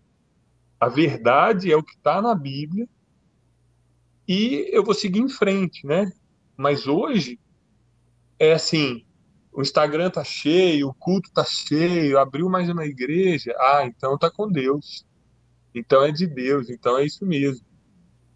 A 0.80 0.90
verdade 0.90 1.72
é 1.72 1.76
o 1.76 1.84
que 1.84 1.96
está 1.96 2.22
na 2.22 2.36
Bíblia. 2.36 2.88
E 4.28 4.68
eu 4.72 4.84
vou 4.84 4.94
seguir 4.94 5.20
em 5.20 5.30
frente, 5.30 5.86
né? 5.86 6.12
Mas 6.58 6.88
hoje 6.88 7.40
é 8.40 8.54
assim, 8.54 9.06
o 9.52 9.62
Instagram 9.62 10.10
tá 10.10 10.24
cheio, 10.24 10.90
o 10.90 10.94
culto 10.94 11.32
tá 11.32 11.46
cheio, 11.46 12.18
abriu 12.18 12.50
mais 12.50 12.70
uma 12.70 12.86
igreja, 12.86 13.56
ah, 13.58 13.86
então 13.86 14.18
tá 14.18 14.30
com 14.30 14.52
Deus. 14.52 15.06
Então 15.74 16.04
é 16.04 16.12
de 16.12 16.26
Deus, 16.26 16.70
então 16.70 16.98
é 16.98 17.06
isso 17.06 17.26
mesmo. 17.26 17.66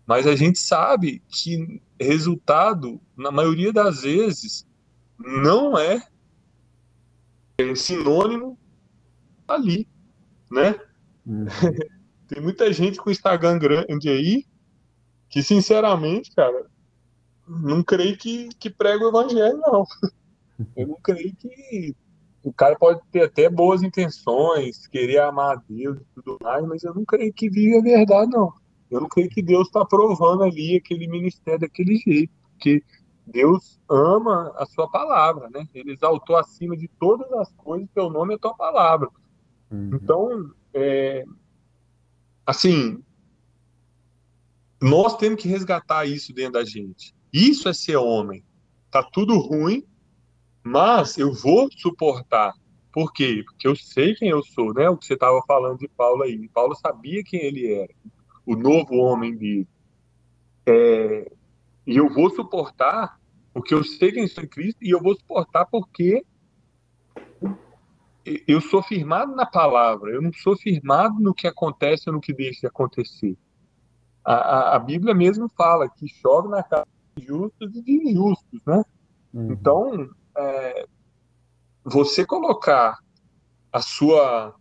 Mas 0.05 0.25
a 0.25 0.35
gente 0.35 0.59
sabe 0.59 1.21
que 1.27 1.81
resultado, 1.99 2.99
na 3.15 3.31
maioria 3.31 3.71
das 3.71 4.01
vezes, 4.01 4.65
não 5.19 5.77
é 5.77 6.01
sinônimo 7.75 8.57
ali, 9.47 9.87
né? 10.51 10.75
Uhum. 11.25 11.45
Tem 12.27 12.41
muita 12.41 12.71
gente 12.71 12.99
com 12.99 13.09
Instagram 13.09 13.57
grande 13.57 14.09
aí 14.09 14.45
que, 15.29 15.41
sinceramente, 15.43 16.31
cara, 16.31 16.65
não 17.47 17.83
creio 17.83 18.17
que, 18.17 18.49
que 18.59 18.69
prega 18.69 19.03
o 19.03 19.09
evangelho, 19.09 19.57
não. 19.57 19.83
Eu 20.75 20.87
não 20.87 20.97
creio 21.01 21.35
que 21.35 21.95
o 22.43 22.53
cara 22.53 22.75
pode 22.75 23.01
ter 23.11 23.23
até 23.23 23.49
boas 23.49 23.81
intenções, 23.81 24.87
querer 24.87 25.19
amar 25.19 25.57
a 25.57 25.61
Deus 25.67 25.97
e 25.97 26.05
tudo 26.15 26.37
mais, 26.41 26.65
mas 26.65 26.83
eu 26.83 26.93
não 26.93 27.05
creio 27.05 27.33
que 27.33 27.49
vive 27.49 27.77
a 27.77 27.81
verdade, 27.81 28.31
não. 28.31 28.53
Eu 28.89 29.01
não 29.01 29.07
creio 29.07 29.29
que 29.29 29.41
Deus 29.41 29.67
está 29.67 29.85
provando 29.85 30.43
ali 30.43 30.75
aquele 30.75 31.07
ministério 31.07 31.59
daquele 31.59 31.95
jeito, 31.97 32.31
porque 32.51 32.83
Deus 33.31 33.79
ama 33.89 34.53
a 34.57 34.65
sua 34.65 34.89
palavra, 34.89 35.49
né? 35.49 35.67
Ele 35.73 35.93
exaltou 35.93 36.35
acima 36.35 36.75
de 36.75 36.87
todas 36.99 37.31
as 37.33 37.51
coisas 37.53 37.87
teu 37.93 38.09
nome 38.09 38.33
é 38.33 38.35
a 38.35 38.39
tua 38.39 38.53
palavra. 38.55 39.09
Uhum. 39.71 39.91
Então, 39.93 40.51
é, 40.73 41.23
assim, 42.45 43.03
nós 44.81 45.15
temos 45.17 45.41
que 45.41 45.47
resgatar 45.47 46.05
isso 46.05 46.33
dentro 46.33 46.53
da 46.53 46.65
gente. 46.65 47.13
Isso 47.31 47.69
é 47.69 47.73
ser 47.73 47.97
homem. 47.97 48.43
Tá 48.89 49.03
tudo 49.03 49.37
ruim, 49.37 49.85
mas 50.63 51.17
eu 51.17 51.33
vou 51.33 51.69
suportar. 51.71 52.53
Por 52.91 53.13
quê? 53.13 53.43
Porque 53.45 53.67
eu 53.67 53.75
sei 53.75 54.15
quem 54.15 54.29
eu 54.29 54.43
sou, 54.43 54.73
né? 54.73 54.89
O 54.89 54.97
que 54.97 55.05
você 55.05 55.13
estava 55.13 55.41
falando 55.45 55.77
de 55.77 55.87
Paulo 55.87 56.23
aí. 56.23 56.49
Paulo 56.49 56.75
sabia 56.75 57.23
quem 57.23 57.41
ele 57.41 57.71
era, 57.71 57.93
o 58.45 58.55
novo 58.55 58.95
homem 58.95 59.35
dele. 59.35 59.67
É, 60.65 61.31
e 61.85 61.97
eu 61.97 62.09
vou 62.09 62.29
suportar 62.29 63.18
porque 63.59 63.73
eu 63.73 63.83
sei 63.83 64.13
quem 64.13 64.25
sou 64.25 64.41
em 64.41 64.47
Cristo 64.47 64.77
e 64.81 64.89
eu 64.89 65.01
vou 65.01 65.13
suportar 65.15 65.65
porque 65.65 66.25
eu 68.47 68.61
sou 68.61 68.81
firmado 68.81 69.35
na 69.35 69.45
palavra, 69.45 70.11
eu 70.11 70.21
não 70.21 70.31
sou 70.31 70.55
firmado 70.55 71.19
no 71.19 71.33
que 71.33 71.45
acontece 71.45 72.09
ou 72.09 72.13
no 72.13 72.21
que 72.21 72.31
deixa 72.31 72.61
de 72.61 72.67
acontecer. 72.67 73.37
A, 74.23 74.33
a, 74.33 74.75
a 74.77 74.79
Bíblia 74.79 75.13
mesmo 75.13 75.49
fala 75.57 75.89
que 75.89 76.07
chove 76.07 76.47
na 76.47 76.63
casa 76.63 76.87
de 77.17 77.25
justos 77.25 77.75
e 77.75 77.81
de 77.81 77.91
injustos, 77.91 78.61
né? 78.65 78.81
Uhum. 79.33 79.51
Então, 79.51 80.09
é, 80.37 80.85
você 81.83 82.25
colocar 82.25 82.97
a 83.73 83.81
sua, 83.81 84.55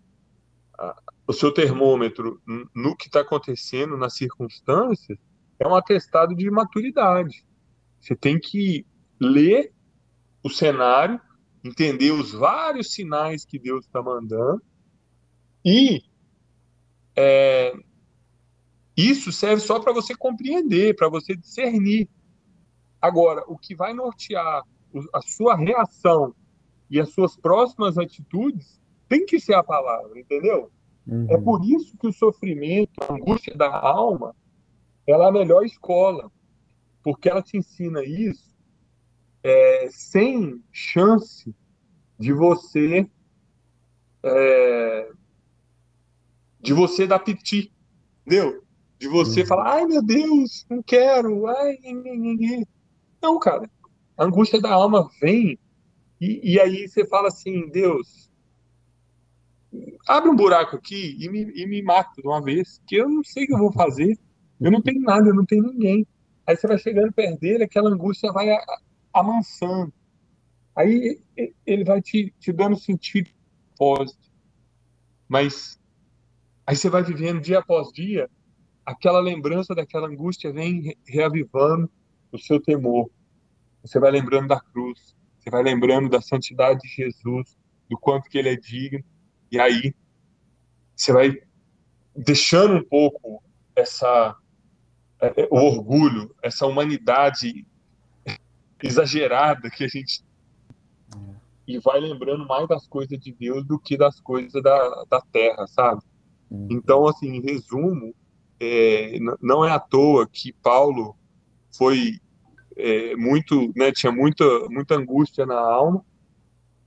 a, 0.77 1.03
o 1.25 1.33
seu 1.33 1.55
termômetro 1.55 2.43
no 2.75 2.97
que 2.97 3.07
está 3.07 3.21
acontecendo, 3.21 3.97
nas 3.97 4.17
circunstâncias, 4.17 5.19
é 5.61 5.69
um 5.69 5.77
atestado 5.77 6.35
de 6.35 6.51
maturidade. 6.51 7.47
Você 8.01 8.15
tem 8.17 8.39
que 8.39 8.87
ler 9.21 9.73
o 10.43 10.51
cenário, 10.51 11.21
entender 11.65 12.13
os 12.13 12.33
vários 12.33 12.93
sinais 12.93 13.45
que 13.45 13.59
Deus 13.59 13.85
está 13.85 14.03
mandando 14.03 14.63
e 15.65 16.03
é, 17.17 17.75
isso 18.97 19.33
serve 19.33 19.61
só 19.61 19.79
para 19.81 19.93
você 19.93 20.15
compreender, 20.15 20.95
para 20.95 21.09
você 21.09 21.37
discernir. 21.37 22.09
Agora, 23.01 23.45
o 23.47 23.59
que 23.59 23.75
vai 23.75 23.93
nortear 23.93 24.63
a 25.13 25.23
sua 25.23 25.57
reação 25.57 26.35
e 26.91 26.99
as 26.99 27.11
suas 27.11 27.37
próximas 27.37 27.99
atitudes 27.99 28.81
tem 29.09 29.27
que 29.27 29.39
ser 29.39 29.55
a 29.55 29.63
palavra, 29.63 30.19
entendeu? 30.19 30.71
Uhum. 31.07 31.27
É 31.31 31.39
por 31.39 31.65
isso 31.65 31.97
que 31.97 32.07
o 32.07 32.13
sofrimento, 32.13 32.93
a 33.09 33.13
angústia 33.13 33.55
da 33.57 33.69
alma, 33.69 34.35
ela 35.07 35.27
é 35.27 35.29
a 35.29 35.33
melhor 35.33 35.65
escola, 35.65 36.31
porque 37.09 37.31
ela 37.31 37.41
te 37.41 37.57
ensina 37.57 38.05
isso 38.05 38.55
é, 39.43 39.89
sem 39.91 40.63
chance 40.71 41.55
de 42.19 42.35
você 42.35 43.09
é, 44.23 45.11
de 46.61 46.75
você 46.75 47.07
dar 47.07 47.21
piti, 47.21 47.73
entendeu? 48.27 48.63
De 48.99 49.09
você 49.09 49.41
uhum. 49.41 49.47
falar, 49.47 49.77
ai 49.77 49.87
meu 49.87 50.03
Deus, 50.03 50.67
não 50.69 50.83
quero, 50.83 51.47
ai, 51.47 51.79
não, 53.23 53.39
cara, 53.39 53.71
a 54.15 54.25
angústia 54.25 54.61
da 54.61 54.71
alma 54.71 55.09
vem 55.19 55.59
e, 56.21 56.57
e 56.57 56.61
aí 56.61 56.87
você 56.87 57.07
fala 57.07 57.29
assim, 57.29 57.71
Deus, 57.71 58.31
abre 60.07 60.29
um 60.29 60.37
buraco 60.37 60.77
aqui 60.77 61.17
e 61.19 61.27
me, 61.31 61.51
e 61.55 61.67
me 61.67 61.81
mata 61.81 62.21
de 62.21 62.29
uma 62.29 62.43
vez, 62.43 62.83
que 62.87 62.97
eu 62.97 63.09
não 63.09 63.25
sei 63.25 63.45
o 63.45 63.47
que 63.47 63.55
eu 63.55 63.59
vou 63.59 63.73
fazer, 63.73 64.19
eu 64.61 64.71
não 64.71 64.83
tenho 64.83 65.01
nada, 65.01 65.27
eu 65.27 65.35
não 65.35 65.47
tenho 65.47 65.63
ninguém. 65.63 66.07
Aí 66.49 66.57
você 66.57 66.67
vai 66.67 66.79
chegando 66.79 67.13
perto 67.13 67.39
dele, 67.39 67.65
aquela 67.65 67.91
angústia 67.91 68.33
vai 68.33 68.49
amansando. 69.13 69.93
Aí 70.75 71.21
ele 71.67 71.85
vai 71.85 72.01
te, 72.01 72.35
te 72.41 72.51
dando 72.51 72.75
sentido 72.75 73.29
propósito. 73.77 74.33
Mas 75.29 75.79
aí 76.67 76.75
você 76.75 76.89
vai 76.89 77.03
vivendo 77.03 77.43
dia 77.43 77.59
após 77.59 77.93
dia, 77.93 78.31
aquela 78.87 79.21
lembrança 79.21 79.75
daquela 79.75 80.09
angústia 80.09 80.51
vem 80.51 80.97
reavivando 81.07 81.91
o 82.33 82.39
seu 82.39 82.59
temor. 82.59 83.11
Você 83.83 84.01
vai 84.01 84.11
lembrando 84.11 84.49
da 84.49 84.59
cruz, 84.59 85.15
você 85.39 85.51
vai 85.51 85.63
lembrando 85.63 86.09
da 86.09 86.23
santidade 86.23 86.81
de 86.81 86.89
Jesus, 86.89 87.59
do 87.91 87.99
quanto 87.99 88.31
que 88.31 88.39
ele 88.39 88.49
é 88.49 88.57
digno, 88.57 89.05
e 89.53 89.61
aí 89.61 89.95
você 90.97 91.13
vai 91.13 91.43
deixando 92.17 92.75
um 92.75 92.85
pouco 92.85 93.43
essa 93.77 94.35
é, 95.21 95.43
é, 95.43 95.49
o 95.51 95.57
orgulho, 95.57 96.35
essa 96.43 96.67
humanidade 96.67 97.67
exagerada 98.83 99.69
que 99.71 99.85
a 99.85 99.89
gente 99.89 100.23
e 101.67 101.79
vai 101.79 102.01
lembrando 102.01 102.47
mais 102.47 102.67
das 102.67 102.87
coisas 102.87 103.19
de 103.21 103.31
Deus 103.31 103.63
do 103.67 103.79
que 103.79 103.95
das 103.95 104.19
coisas 104.21 104.63
da, 104.63 105.05
da 105.11 105.21
terra, 105.21 105.67
sabe? 105.67 106.01
Uhum. 106.51 106.69
Então, 106.71 107.07
assim, 107.07 107.29
em 107.29 107.43
resumo, 107.43 108.15
é, 108.59 109.19
não 109.43 109.63
é 109.63 109.71
à 109.71 109.79
toa 109.79 110.27
que 110.27 110.51
Paulo 110.51 111.15
foi 111.77 112.19
é, 112.75 113.15
muito, 113.17 113.71
né, 113.77 113.93
tinha 113.93 114.11
muita, 114.11 114.45
muita 114.71 114.95
angústia 114.95 115.45
na 115.45 115.61
alma, 115.61 116.03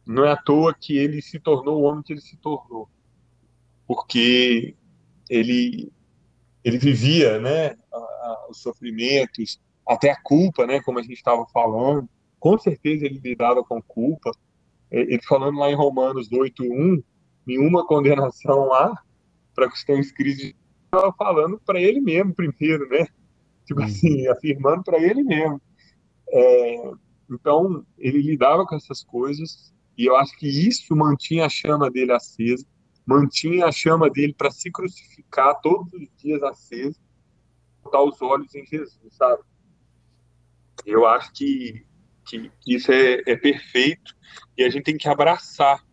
não 0.03 0.26
é 0.26 0.32
à 0.32 0.38
toa 0.38 0.74
que 0.74 0.98
ele 0.98 1.22
se 1.22 1.40
tornou 1.40 1.80
o 1.80 1.84
homem 1.84 2.02
que 2.02 2.14
ele 2.14 2.22
se 2.22 2.36
tornou, 2.38 2.90
porque 3.88 4.76
ele 5.30 5.91
ele 6.64 6.78
vivia, 6.78 7.40
né, 7.40 7.76
os 8.52 8.61
sofrimentos, 8.61 9.60
até 9.88 10.11
a 10.11 10.22
culpa, 10.22 10.65
né, 10.65 10.82
como 10.82 10.99
a 10.99 11.02
gente 11.02 11.14
estava 11.14 11.45
falando, 11.48 12.07
com 12.40 12.57
certeza 12.57 13.06
ele 13.06 13.19
lidava 13.23 13.64
com 13.64 13.82
culpa, 13.82 14.32
ele 14.90 15.22
falando 15.23 15.57
lá 15.57 15.69
em 15.72 15.76
Romanos 15.76 16.30
8:1, 16.32 17.03
nenhuma 17.45 17.86
condenação 17.86 18.68
lá 18.68 18.94
para 19.53 19.69
que 19.69 19.78
estão 19.78 19.98
inscritos, 19.98 20.53
estava 20.86 21.14
falando 21.14 21.60
para 21.65 21.80
ele 21.80 22.02
mesmo 22.02 22.34
primeiro, 22.34 22.88
né? 22.90 23.07
Tipo 23.65 23.82
assim, 23.84 24.28
afirmando 24.28 24.84
para 24.84 24.99
ele 24.99 25.23
mesmo. 25.23 25.61
É, 26.30 26.91
então, 27.30 27.86
ele 27.98 28.22
lidava 28.22 28.65
com 28.65 28.76
essas 28.76 29.03
coisas 29.03 29.73
e 29.98 30.06
eu 30.06 30.15
acho 30.15 30.36
que 30.38 30.48
isso 30.48 30.95
mantinha 30.95 31.45
a 31.45 31.49
chama 31.49 31.90
dele 31.90 32.11
acesa, 32.11 32.65
mantinha 33.06 33.65
a 33.65 33.72
chama 33.72 34.10
dele 34.10 34.34
para 34.34 34.52
se 34.52 34.72
crucificar 34.72 35.60
todos 35.61 35.91
os 35.94 36.07
dias 36.18 36.41
acesa, 36.44 36.99
botar 37.91 38.01
os 38.03 38.22
olhos 38.22 38.55
em 38.55 38.65
Jesus, 38.65 38.97
sabe? 39.11 39.43
Eu 40.85 41.05
acho 41.05 41.34
que, 41.34 41.85
que 42.26 42.51
isso 42.65 42.91
é, 42.91 43.22
é 43.27 43.35
perfeito 43.35 44.15
e 44.57 44.63
a 44.63 44.69
gente 44.69 44.85
tem 44.85 44.97
que 44.97 45.09
abraçar 45.09 45.85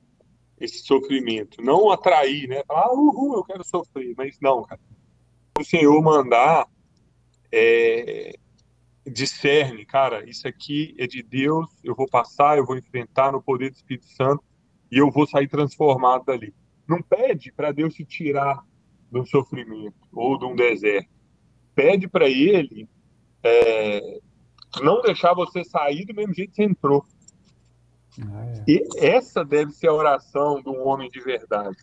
esse 0.61 0.79
sofrimento, 0.85 1.63
não 1.63 1.91
atrair, 1.91 2.49
né? 2.49 2.63
Falar, 2.67 2.87
ah, 2.87 2.93
uhul, 2.93 3.37
eu 3.37 3.45
quero 3.45 3.65
sofrer, 3.65 4.15
mas 4.17 4.39
não, 4.41 4.63
cara. 4.63 4.81
O 5.59 5.65
Senhor 5.65 6.01
mandar, 6.03 6.67
é, 7.53 8.35
discerne, 9.07 9.85
cara, 9.85 10.29
isso 10.29 10.47
aqui 10.47 10.95
é 10.99 11.07
de 11.07 11.23
Deus, 11.23 11.69
eu 11.83 11.95
vou 11.95 12.09
passar, 12.09 12.59
eu 12.59 12.67
vou 12.67 12.77
enfrentar 12.77 13.33
no 13.33 13.43
poder 13.43 13.71
do 13.71 13.77
Espírito 13.77 14.07
Santo 14.07 14.43
e 14.91 14.99
eu 14.99 15.11
vou 15.11 15.27
sair 15.27 15.49
transformado 15.49 16.25
dali. 16.25 16.55
Não 16.89 17.03
pede 17.03 17.53
para 17.53 17.73
Deus 17.73 17.95
te 17.95 18.05
tirar 18.05 18.65
um 19.13 19.25
sofrimento 19.25 19.97
ou 20.13 20.39
de 20.39 20.45
um 20.45 20.57
deserto. 20.57 21.18
Pede 21.79 22.09
para 22.09 22.29
Ele 22.29 22.89
é, 23.41 24.19
não 24.83 25.01
deixar 25.01 25.33
você 25.33 25.63
sair 25.63 26.05
do 26.05 26.13
mesmo 26.13 26.35
jeito 26.35 26.51
que 26.51 26.57
você 26.57 26.65
entrou. 26.65 27.05
Ah, 28.21 28.47
é. 28.47 28.65
E 28.67 28.83
essa 28.97 29.45
deve 29.45 29.71
ser 29.71 29.87
a 29.87 29.95
oração 29.95 30.61
de 30.61 30.69
um 30.69 30.85
homem 30.85 31.09
de 31.09 31.21
verdade. 31.21 31.77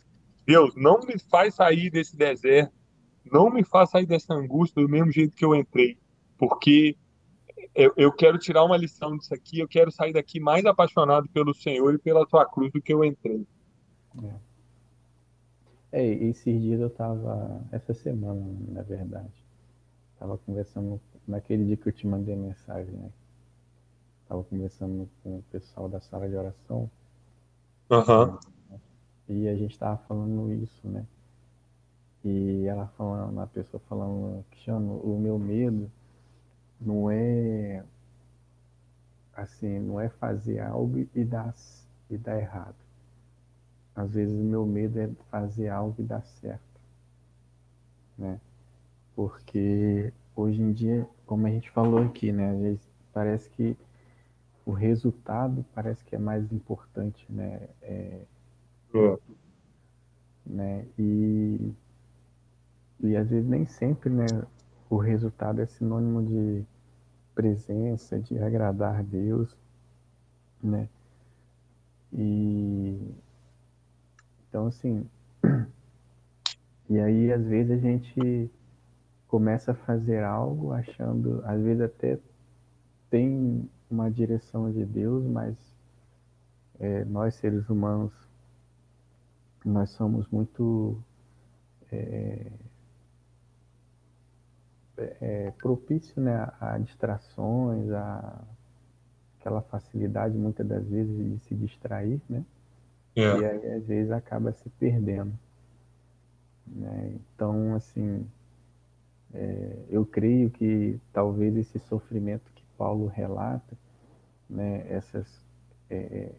Deus, 0.46 0.76
não 0.76 1.00
me 1.00 1.18
faz 1.18 1.56
sair 1.56 1.90
desse 1.90 2.18
deserto, 2.18 2.74
não 3.32 3.50
me 3.50 3.64
faz 3.64 3.90
sair 3.90 4.06
dessa 4.06 4.34
angústia 4.34 4.82
do 4.82 4.90
mesmo 4.90 5.14
jeito 5.14 5.34
que 5.34 5.46
eu 5.46 5.56
entrei, 5.56 5.98
porque 6.38 6.98
eu, 7.74 7.94
eu 7.96 8.12
quero 8.12 8.38
tirar 8.38 8.66
uma 8.66 8.76
lição 8.76 9.16
disso 9.16 9.34
aqui, 9.34 9.60
eu 9.60 9.68
quero 9.68 9.94
sair 9.94 10.12
daqui 10.12 10.42
mais 10.42 10.66
apaixonado 10.66 11.30
pelo 11.30 11.54
Senhor 11.54 11.94
e 11.94 12.00
pela 12.00 12.28
tua 12.28 12.46
cruz 12.46 12.70
do 12.74 12.82
que 12.82 12.94
eu 12.94 13.02
entrei. 13.02 13.48
É. 14.22 14.34
É, 15.94 16.06
esses 16.06 16.62
dias 16.62 16.82
eu 16.82 16.90
tava, 16.90 17.66
essa 17.72 17.94
semana, 17.94 18.46
na 18.68 18.82
verdade, 18.82 19.45
tava 20.26 20.38
conversando, 20.40 21.00
naquele 21.28 21.66
dia 21.66 21.78
que 21.78 21.88
eu 21.88 21.94
te 21.94 22.08
mandei 22.08 22.36
mensagem, 22.36 22.92
né? 22.94 23.12
Tava 24.28 24.44
conversando 24.44 25.08
com 25.22 25.38
o 25.38 25.44
pessoal 25.52 25.88
da 25.88 26.02
sala 26.02 26.28
de 26.28 26.36
oração. 26.36 26.90
Uhum. 27.92 28.40
E 29.30 29.48
a 29.48 29.56
gente 29.56 29.78
tava 29.78 29.98
falando 30.08 30.52
isso, 30.52 30.88
né? 30.88 31.06
E 32.24 32.66
ela 32.66 32.88
falando, 32.98 33.40
a 33.40 33.46
pessoa 33.46 33.80
falando, 33.88 34.44
Cristiano, 34.50 34.98
o 34.98 35.20
meu 35.20 35.38
medo 35.38 35.92
não 36.82 37.12
é 37.12 37.86
assim, 39.36 39.80
não 39.80 40.00
é 40.00 40.10
fazer 40.10 40.60
algo 40.60 41.08
e 41.14 41.24
dar, 41.24 41.54
e 42.10 42.18
dar 42.18 42.40
errado. 42.40 42.76
Às 43.96 44.12
vezes 44.12 44.34
o 44.34 44.44
meu 44.44 44.66
medo 44.66 45.00
é 45.00 45.08
fazer 45.30 45.70
algo 45.70 45.96
e 46.00 46.04
dar 46.04 46.26
certo. 46.26 46.82
Né? 48.18 48.40
Porque 49.16 50.12
hoje 50.36 50.62
em 50.62 50.72
dia, 50.74 51.08
como 51.26 51.48
a 51.48 51.50
gente 51.50 51.70
falou 51.72 52.00
aqui, 52.00 52.32
né? 52.32 52.78
Parece 53.14 53.50
que 53.52 53.78
o 54.66 54.72
resultado 54.72 55.66
parece 55.74 56.04
que 56.04 56.16
é 56.16 56.20
mais 56.20 56.52
importante, 56.52 57.26
né? 57.30 57.70
É, 57.82 58.22
é. 58.94 59.18
né? 60.46 60.86
E, 61.00 61.74
e 63.02 63.16
às 63.16 63.30
vezes 63.30 63.48
nem 63.48 63.66
sempre, 63.66 64.10
né? 64.10 64.26
O 64.90 64.98
resultado 64.98 65.62
é 65.62 65.66
sinônimo 65.66 66.24
de 66.24 66.66
presença, 67.34 68.20
de 68.20 68.38
agradar 68.40 69.00
a 69.00 69.02
Deus, 69.02 69.56
né? 70.62 70.90
E 72.12 73.14
então 74.50 74.68
assim, 74.68 75.06
e 76.90 77.00
aí 77.00 77.32
às 77.32 77.46
vezes 77.46 77.72
a 77.72 77.78
gente 77.78 78.50
começa 79.36 79.74
a 79.74 79.76
fazer 79.76 80.24
algo 80.24 80.72
achando, 80.72 81.44
às 81.44 81.62
vezes 81.62 81.82
até 81.82 82.18
tem 83.10 83.70
uma 83.92 84.10
direção 84.10 84.72
de 84.72 84.86
Deus, 84.86 85.26
mas 85.26 85.58
é, 86.80 87.04
nós 87.04 87.36
seres 87.36 87.70
humanos 87.70 88.14
nós 89.66 89.90
somos 89.90 90.26
muito 90.30 90.98
é, 91.92 92.50
é, 94.96 95.18
é 95.20 95.52
propício 95.52 96.22
né, 96.22 96.50
a, 96.62 96.78
distrações, 96.78 97.92
a 97.92 98.42
aquela 99.38 99.62
facilidade 99.64 100.38
muitas 100.38 100.66
das 100.66 100.88
vezes 100.88 101.14
de 101.14 101.40
se 101.46 101.56
distrair, 101.56 102.22
né? 102.30 102.46
É. 103.18 103.38
E 103.38 103.46
aí 103.46 103.72
às 103.74 103.86
vezes 103.86 104.12
acaba 104.14 104.54
se 104.54 104.70
perdendo. 104.70 105.38
Né? 106.66 107.20
Então, 107.36 107.76
assim, 107.76 108.26
é, 109.36 109.86
eu 109.90 110.06
creio 110.06 110.50
que 110.50 110.98
talvez 111.12 111.58
esse 111.58 111.78
sofrimento 111.80 112.50
que 112.56 112.64
Paulo 112.78 113.08
relata, 113.08 113.78
né, 114.50 114.86
essas, 114.90 115.28
é, 115.90 116.32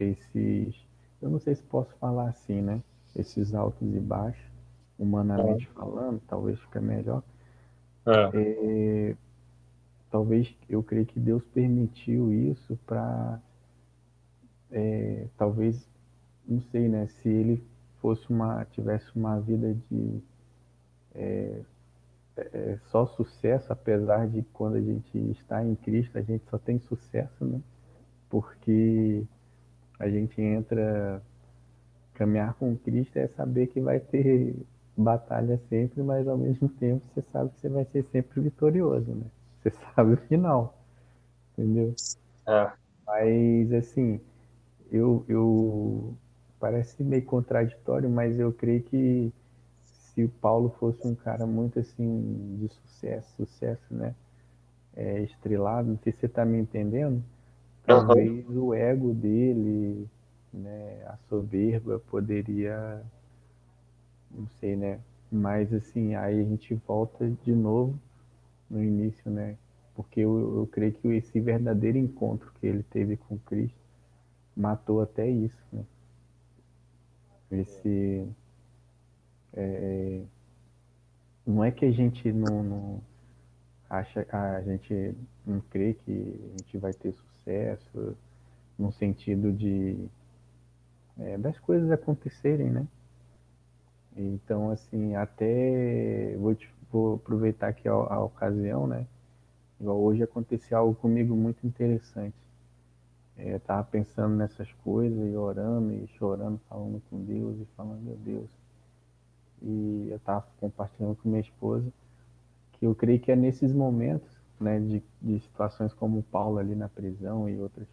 esses, 0.00 0.74
eu 1.20 1.30
não 1.30 1.38
sei 1.38 1.54
se 1.54 1.62
posso 1.62 1.94
falar 1.96 2.30
assim, 2.30 2.60
né, 2.60 2.82
esses 3.14 3.54
altos 3.54 3.94
e 3.94 4.00
baixos, 4.00 4.44
humanamente 4.98 5.68
é. 5.70 5.74
falando, 5.74 6.20
talvez 6.26 6.58
fica 6.58 6.80
melhor. 6.80 7.22
É. 8.04 9.10
é. 9.10 9.16
talvez 10.10 10.52
eu 10.68 10.82
creio 10.82 11.06
que 11.06 11.20
Deus 11.20 11.44
permitiu 11.54 12.32
isso 12.32 12.76
para, 12.84 13.40
é, 14.72 15.28
talvez, 15.36 15.88
não 16.44 16.60
sei, 16.60 16.88
né, 16.88 17.06
se 17.06 17.28
ele 17.28 17.64
fosse 18.00 18.28
uma, 18.28 18.64
tivesse 18.64 19.06
uma 19.14 19.38
vida 19.38 19.76
de 19.88 20.20
é, 22.36 22.40
é, 22.54 22.78
só 22.90 23.06
sucesso, 23.06 23.72
apesar 23.72 24.26
de 24.26 24.42
quando 24.52 24.76
a 24.76 24.80
gente 24.80 25.18
está 25.32 25.64
em 25.64 25.74
Cristo, 25.74 26.18
a 26.18 26.22
gente 26.22 26.44
só 26.48 26.58
tem 26.58 26.78
sucesso, 26.80 27.44
né? 27.44 27.60
Porque 28.30 29.24
a 29.98 30.08
gente 30.08 30.40
entra, 30.40 31.22
caminhar 32.14 32.54
com 32.54 32.76
Cristo 32.76 33.16
é 33.18 33.28
saber 33.28 33.66
que 33.68 33.80
vai 33.80 34.00
ter 34.00 34.56
batalha 34.96 35.60
sempre, 35.68 36.02
mas 36.02 36.26
ao 36.26 36.38
mesmo 36.38 36.68
tempo 36.68 37.04
você 37.12 37.22
sabe 37.32 37.50
que 37.50 37.60
você 37.60 37.68
vai 37.68 37.84
ser 37.86 38.04
sempre 38.10 38.40
vitorioso, 38.40 39.10
né? 39.12 39.26
Você 39.62 39.70
sabe 39.94 40.14
o 40.14 40.16
final, 40.16 40.78
entendeu? 41.52 41.94
É. 42.46 42.72
Mas, 43.06 43.72
assim, 43.72 44.20
eu, 44.90 45.24
eu 45.28 46.14
parece 46.58 47.02
meio 47.02 47.24
contraditório, 47.24 48.08
mas 48.08 48.38
eu 48.38 48.52
creio 48.52 48.82
que 48.82 49.32
se 50.14 50.24
o 50.24 50.28
Paulo 50.28 50.74
fosse 50.78 51.06
um 51.06 51.14
cara 51.14 51.46
muito 51.46 51.78
assim 51.78 52.58
de 52.60 52.68
sucesso, 52.68 53.34
sucesso, 53.36 53.82
né? 53.90 54.14
É, 54.94 55.22
estrelado, 55.22 55.88
não 55.88 55.98
sei 55.98 56.12
se 56.12 56.20
você 56.20 56.26
está 56.26 56.44
me 56.44 56.58
entendendo. 56.58 57.22
Talvez 57.84 58.46
uhum. 58.48 58.66
o 58.66 58.74
ego 58.74 59.14
dele, 59.14 60.06
né, 60.52 61.02
a 61.06 61.16
soberba 61.28 61.98
poderia, 62.10 63.02
não 64.30 64.46
sei, 64.60 64.76
né? 64.76 65.00
Mas 65.30 65.72
assim, 65.72 66.14
aí 66.14 66.40
a 66.40 66.44
gente 66.44 66.74
volta 66.86 67.28
de 67.42 67.52
novo 67.52 67.98
no 68.70 68.82
início, 68.82 69.30
né? 69.30 69.56
Porque 69.94 70.20
eu, 70.20 70.58
eu 70.58 70.68
creio 70.70 70.92
que 70.92 71.08
esse 71.08 71.40
verdadeiro 71.40 71.98
encontro 71.98 72.52
que 72.60 72.66
ele 72.66 72.82
teve 72.84 73.16
com 73.16 73.38
Cristo 73.38 73.80
matou 74.54 75.00
até 75.00 75.28
isso, 75.28 75.64
né? 75.72 75.84
Esse 77.50 78.26
é, 79.54 80.22
não 81.46 81.64
é 81.64 81.70
que 81.70 81.84
a 81.84 81.90
gente 81.90 82.32
não, 82.32 82.62
não 82.62 83.02
acha, 83.88 84.26
a 84.30 84.62
gente 84.62 85.14
não 85.46 85.60
crê 85.60 85.94
que 85.94 86.40
a 86.54 86.58
gente 86.58 86.78
vai 86.78 86.92
ter 86.92 87.12
sucesso 87.12 88.16
no 88.78 88.92
sentido 88.92 89.52
de 89.52 90.08
é, 91.18 91.36
das 91.36 91.58
coisas 91.58 91.90
acontecerem, 91.90 92.70
né? 92.70 92.86
Então, 94.16 94.70
assim, 94.70 95.14
até 95.14 96.36
vou, 96.36 96.54
te, 96.54 96.68
vou 96.90 97.16
aproveitar 97.16 97.68
aqui 97.68 97.88
a, 97.88 97.92
a 97.92 98.22
ocasião, 98.22 98.86
né? 98.86 99.06
Igual 99.80 100.00
hoje 100.00 100.22
aconteceu 100.22 100.78
algo 100.78 100.94
comigo 100.94 101.34
muito 101.34 101.66
interessante. 101.66 102.36
É, 103.36 103.54
eu 103.54 103.60
tava 103.60 103.84
pensando 103.84 104.34
nessas 104.36 104.70
coisas 104.84 105.32
e 105.32 105.36
orando 105.36 105.92
e 105.92 106.06
chorando, 106.18 106.60
falando 106.68 107.02
com 107.08 107.24
Deus 107.24 107.58
e 107.60 107.64
falando, 107.76 108.00
meu 108.02 108.16
Deus. 108.16 108.61
E 109.62 110.08
eu 110.10 110.18
tava 110.18 110.46
compartilhando 110.58 111.16
com 111.16 111.28
minha 111.28 111.40
esposa 111.40 111.92
que 112.72 112.86
eu 112.86 112.94
creio 112.94 113.20
que 113.20 113.30
é 113.30 113.36
nesses 113.36 113.72
momentos, 113.72 114.28
né, 114.60 114.80
de, 114.80 115.02
de 115.20 115.40
situações 115.40 115.92
como 115.94 116.18
o 116.18 116.22
Paulo 116.22 116.58
ali 116.58 116.74
na 116.74 116.88
prisão 116.88 117.48
e 117.48 117.60
outras 117.60 117.86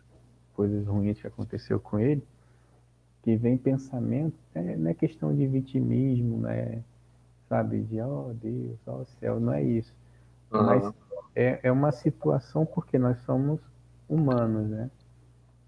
coisas 0.54 0.86
ruins 0.88 1.22
que 1.22 1.28
aconteceu 1.28 1.80
com 1.80 2.00
ele, 2.00 2.24
que 3.22 3.36
vem 3.36 3.58
pensamento, 3.58 4.38
é, 4.56 4.76
não 4.76 4.90
é 4.90 4.94
questão 4.94 5.36
de 5.36 5.46
vitimismo, 5.46 6.40
né, 6.40 6.84
sabe, 7.48 7.84
de, 7.84 8.02
oh 8.02 8.34
Deus, 8.34 8.80
ó 8.88 9.02
oh 9.02 9.06
céu, 9.06 9.40
não 9.40 9.54
é 9.54 9.64
isso. 9.64 9.94
Uhum. 10.52 10.64
Mas 10.64 10.94
é, 11.36 11.60
é 11.64 11.72
uma 11.72 11.92
situação 11.92 12.66
porque 12.66 12.98
nós 12.98 13.20
somos 13.20 13.60
humanos, 14.08 14.68
né? 14.70 14.90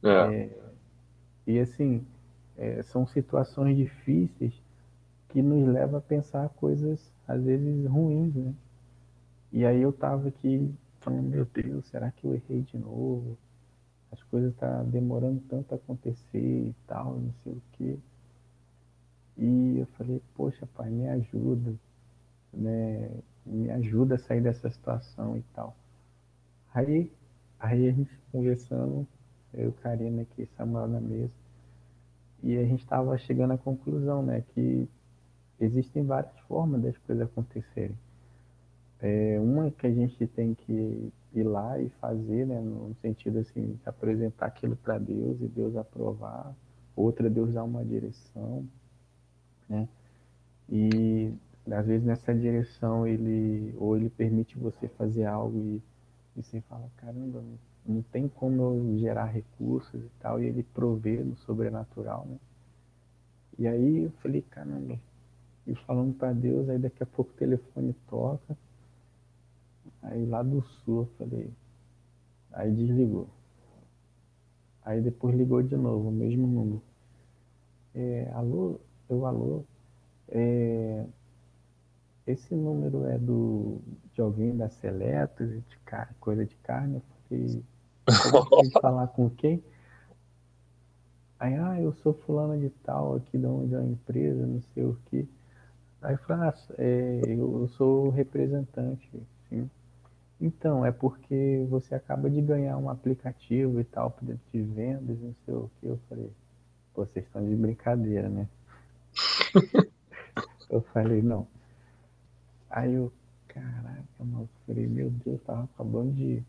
É. 0.03 0.09
É, 0.09 0.59
e 1.45 1.59
assim, 1.59 2.05
é, 2.57 2.81
são 2.81 3.05
situações 3.05 3.77
difíceis 3.77 4.53
que 5.31 5.41
nos 5.41 5.67
levam 5.67 5.97
a 5.97 6.01
pensar 6.01 6.49
coisas, 6.49 6.99
às 7.27 7.41
vezes, 7.43 7.85
ruins, 7.87 8.35
né? 8.35 8.53
E 9.51 9.65
aí 9.65 9.81
eu 9.81 9.93
tava 9.93 10.27
aqui 10.27 10.73
falando, 10.99 11.29
meu 11.29 11.45
Deus, 11.45 11.87
será 11.87 12.11
que 12.11 12.25
eu 12.25 12.33
errei 12.33 12.61
de 12.61 12.77
novo? 12.77 13.37
As 14.11 14.21
coisas 14.23 14.53
tá 14.55 14.83
demorando 14.83 15.41
tanto 15.49 15.73
a 15.73 15.77
acontecer 15.77 16.67
e 16.69 16.75
tal, 16.85 17.17
não 17.17 17.33
sei 17.43 17.53
o 17.53 17.61
quê. 17.73 17.97
E 19.37 19.79
eu 19.79 19.85
falei, 19.97 20.21
poxa, 20.35 20.67
pai, 20.75 20.89
me 20.89 21.07
ajuda, 21.07 21.73
né? 22.53 23.09
Me 23.45 23.71
ajuda 23.71 24.15
a 24.15 24.19
sair 24.19 24.41
dessa 24.41 24.69
situação 24.69 25.37
e 25.37 25.41
tal. 25.53 25.75
Aí, 26.73 27.11
aí 27.59 27.87
a 27.87 27.91
gente 27.91 28.11
conversando, 28.31 29.07
eu, 29.53 29.71
Karina 29.81 30.23
aqui, 30.23 30.45
Samuel 30.57 30.87
na 30.87 30.99
mesa, 31.01 31.31
e 32.43 32.57
a 32.57 32.65
gente 32.65 32.81
estava 32.81 33.17
chegando 33.17 33.53
à 33.53 33.57
conclusão, 33.57 34.23
né, 34.23 34.43
que 34.53 34.87
existem 35.61 36.03
várias 36.03 36.37
formas 36.47 36.81
das 36.81 36.97
coisas 36.99 37.25
acontecerem. 37.25 37.97
É, 38.99 39.39
uma 39.39 39.71
que 39.71 39.87
a 39.87 39.91
gente 39.91 40.27
tem 40.27 40.53
que 40.53 41.11
ir 41.33 41.43
lá 41.43 41.79
e 41.79 41.89
fazer, 42.01 42.45
né, 42.45 42.59
no 42.59 42.93
sentido 43.01 43.39
assim, 43.39 43.79
apresentar 43.85 44.47
aquilo 44.47 44.75
para 44.75 44.97
Deus 44.97 45.41
e 45.41 45.47
Deus 45.47 45.75
aprovar. 45.75 46.53
Outra, 46.95 47.29
Deus 47.29 47.53
dar 47.53 47.63
uma 47.63 47.85
direção, 47.85 48.67
né? 49.67 49.87
E 50.69 51.33
às 51.71 51.85
vezes 51.85 52.05
nessa 52.05 52.33
direção 52.33 53.07
ele 53.07 53.73
ou 53.77 53.95
ele 53.95 54.09
permite 54.09 54.57
você 54.57 54.87
fazer 54.89 55.25
algo 55.25 55.57
e, 55.57 55.81
e 56.37 56.43
você 56.43 56.61
fala, 56.61 56.89
caramba, 56.97 57.41
não 57.85 58.01
tem 58.03 58.27
como 58.27 58.61
eu 58.61 58.99
gerar 58.99 59.25
recursos 59.25 60.03
e 60.03 60.09
tal, 60.19 60.41
e 60.41 60.45
ele 60.45 60.63
provê 60.63 61.17
no 61.23 61.35
sobrenatural, 61.37 62.25
né? 62.29 62.37
E 63.57 63.67
aí 63.67 64.03
eu 64.03 64.11
falei, 64.21 64.41
caramba, 64.41 64.99
e 65.71 65.75
falando 65.85 66.13
para 66.13 66.33
Deus, 66.33 66.69
aí 66.69 66.77
daqui 66.77 67.01
a 67.01 67.05
pouco 67.05 67.31
o 67.31 67.35
telefone 67.35 67.95
toca, 68.09 68.57
aí 70.01 70.25
lá 70.25 70.43
do 70.43 70.61
sul 70.61 71.01
eu 71.01 71.09
falei, 71.17 71.49
aí 72.51 72.71
desligou. 72.71 73.27
Aí 74.83 74.99
depois 75.01 75.35
ligou 75.35 75.61
de 75.61 75.75
novo, 75.75 76.09
o 76.09 76.11
mesmo 76.11 76.47
número. 76.47 76.81
É, 77.93 78.31
alô, 78.33 78.79
eu 79.09 79.25
alô, 79.25 79.63
é, 80.29 81.05
esse 82.25 82.55
número 82.55 83.05
é 83.05 83.17
do 83.17 83.79
de 84.13 84.21
alguém 84.21 84.55
da 84.55 84.69
Seletos, 84.69 85.49
de 85.49 85.79
coisa 86.19 86.45
de 86.45 86.55
carne? 86.57 86.95
Eu 86.95 87.01
falei, 87.27 87.63
falar 88.81 89.07
com 89.07 89.29
quem? 89.29 89.63
Aí, 91.39 91.55
ah, 91.55 91.81
eu 91.81 91.91
sou 92.03 92.13
fulano 92.13 92.59
de 92.59 92.69
tal, 92.69 93.15
aqui 93.15 93.35
de 93.35 93.45
onde 93.47 93.73
é 93.73 93.79
a 93.79 93.83
empresa, 93.83 94.45
não 94.45 94.61
sei 94.73 94.83
o 94.83 94.95
que. 95.05 95.27
Aí 96.01 96.15
eu 96.15 96.17
falei, 96.19 96.49
ah, 96.49 96.53
é, 96.77 97.21
eu 97.27 97.67
sou 97.69 98.09
representante, 98.09 99.09
sim. 99.49 99.69
Então, 100.39 100.83
é 100.83 100.91
porque 100.91 101.65
você 101.69 101.93
acaba 101.93 102.27
de 102.29 102.41
ganhar 102.41 102.75
um 102.77 102.89
aplicativo 102.89 103.79
e 103.79 103.83
tal, 103.83 104.17
de 104.51 104.61
vendas, 104.61 105.19
não 105.19 105.35
sei 105.45 105.53
o 105.53 105.69
que. 105.79 105.87
Eu 105.87 105.99
falei, 106.09 106.31
vocês 106.95 107.25
estão 107.25 107.47
de 107.47 107.55
brincadeira, 107.55 108.27
né? 108.27 108.47
eu 110.69 110.81
falei, 110.93 111.21
não. 111.21 111.47
Aí 112.69 112.95
eu, 112.95 113.11
caraca, 113.47 114.03
mano, 114.19 114.41
eu 114.43 114.49
falei, 114.65 114.87
meu 114.87 115.11
Deus, 115.11 115.39
tava 115.43 115.65
acabando 115.65 116.13
de 116.13 116.43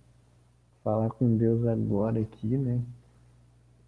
falar 0.83 1.11
com 1.11 1.37
Deus 1.37 1.67
agora 1.67 2.19
aqui, 2.21 2.57
né? 2.57 2.81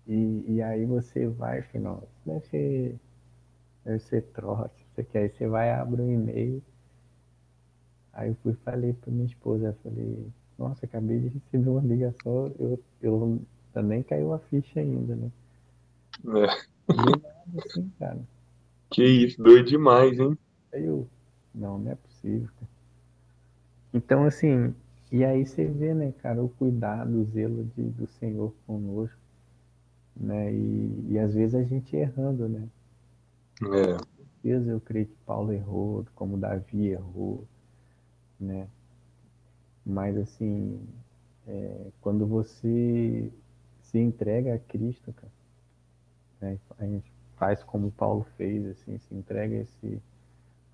E, 0.07 0.45
e 0.47 0.63
aí 0.63 0.85
você 0.85 1.27
vai, 1.27 1.63
final, 1.63 2.07
deve 2.27 2.47
ser, 2.49 3.01
deve 3.85 3.99
ser 4.01 4.23
trote, 4.35 4.84
quer, 5.03 5.23
aí 5.23 5.29
você 5.31 5.47
vai, 5.49 5.71
abre 5.71 6.03
um 6.03 6.13
e-mail. 6.13 6.63
Aí 8.13 8.29
eu 8.29 8.37
fui 8.43 8.55
falei 8.65 8.93
pra 8.93 9.11
minha 9.11 9.27
esposa, 9.27 9.67
eu 9.67 9.91
falei, 9.91 10.27
nossa, 10.59 10.87
acabei 10.87 11.19
de 11.19 11.29
receber 11.29 11.69
uma 11.69 11.81
ligação, 11.81 12.53
eu, 12.59 12.79
eu 13.03 13.41
nem 13.83 14.03
caiu 14.03 14.33
a 14.33 14.39
ficha 14.39 14.79
ainda, 14.79 15.17
né? 15.17 15.31
É. 16.27 16.93
Nada, 16.95 17.35
assim, 17.65 17.91
cara. 17.99 18.21
Que 18.91 19.05
isso, 19.05 19.43
doido 19.43 19.69
demais, 19.69 20.19
hein? 20.19 20.39
Aí 20.73 20.85
eu, 20.85 21.09
não, 21.53 21.79
não 21.79 21.91
é 21.91 21.95
possível. 21.97 22.49
Cara. 22.61 22.71
Então, 23.93 24.25
assim, 24.25 24.75
e 25.11 25.25
aí 25.25 25.45
você 25.45 25.65
vê, 25.65 25.95
né, 25.95 26.13
cara, 26.23 26.43
o 26.43 26.49
cuidado, 26.49 27.21
o 27.21 27.25
zelo 27.25 27.65
de, 27.77 27.83
do 27.83 28.07
Senhor 28.07 28.55
conosco, 28.67 29.19
né? 30.17 30.53
E, 30.53 31.07
e 31.11 31.19
às 31.19 31.35
vezes 31.35 31.55
a 31.55 31.63
gente 31.63 31.97
errando, 31.97 32.49
né? 32.49 32.69
É. 33.63 34.14
Vezes 34.45 34.69
eu 34.69 34.79
creio 34.79 35.07
que 35.07 35.17
Paulo 35.25 35.55
errou, 35.55 36.05
como 36.15 36.37
Davi 36.37 36.89
errou, 36.89 37.47
né? 38.39 38.69
Mas 39.85 40.15
assim, 40.19 40.79
é, 41.47 41.87
quando 42.03 42.27
você 42.27 43.33
se 43.81 43.99
entrega 43.99 44.55
a 44.55 44.59
Cristo, 44.59 45.15
cara, 45.15 45.33
né? 46.43 46.59
a 46.79 46.85
gente 46.85 47.11
faz 47.37 47.63
como 47.65 47.91
Paulo 47.91 48.27
fez, 48.37 48.67
assim, 48.67 48.99
se 48.99 49.15
entrega 49.15 49.57
esse, 49.57 50.03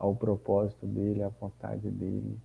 ao 0.01 0.17
propósito 0.17 0.85
dele, 0.85 1.23
à 1.23 1.29
vontade 1.29 1.89
dele, 1.91 2.37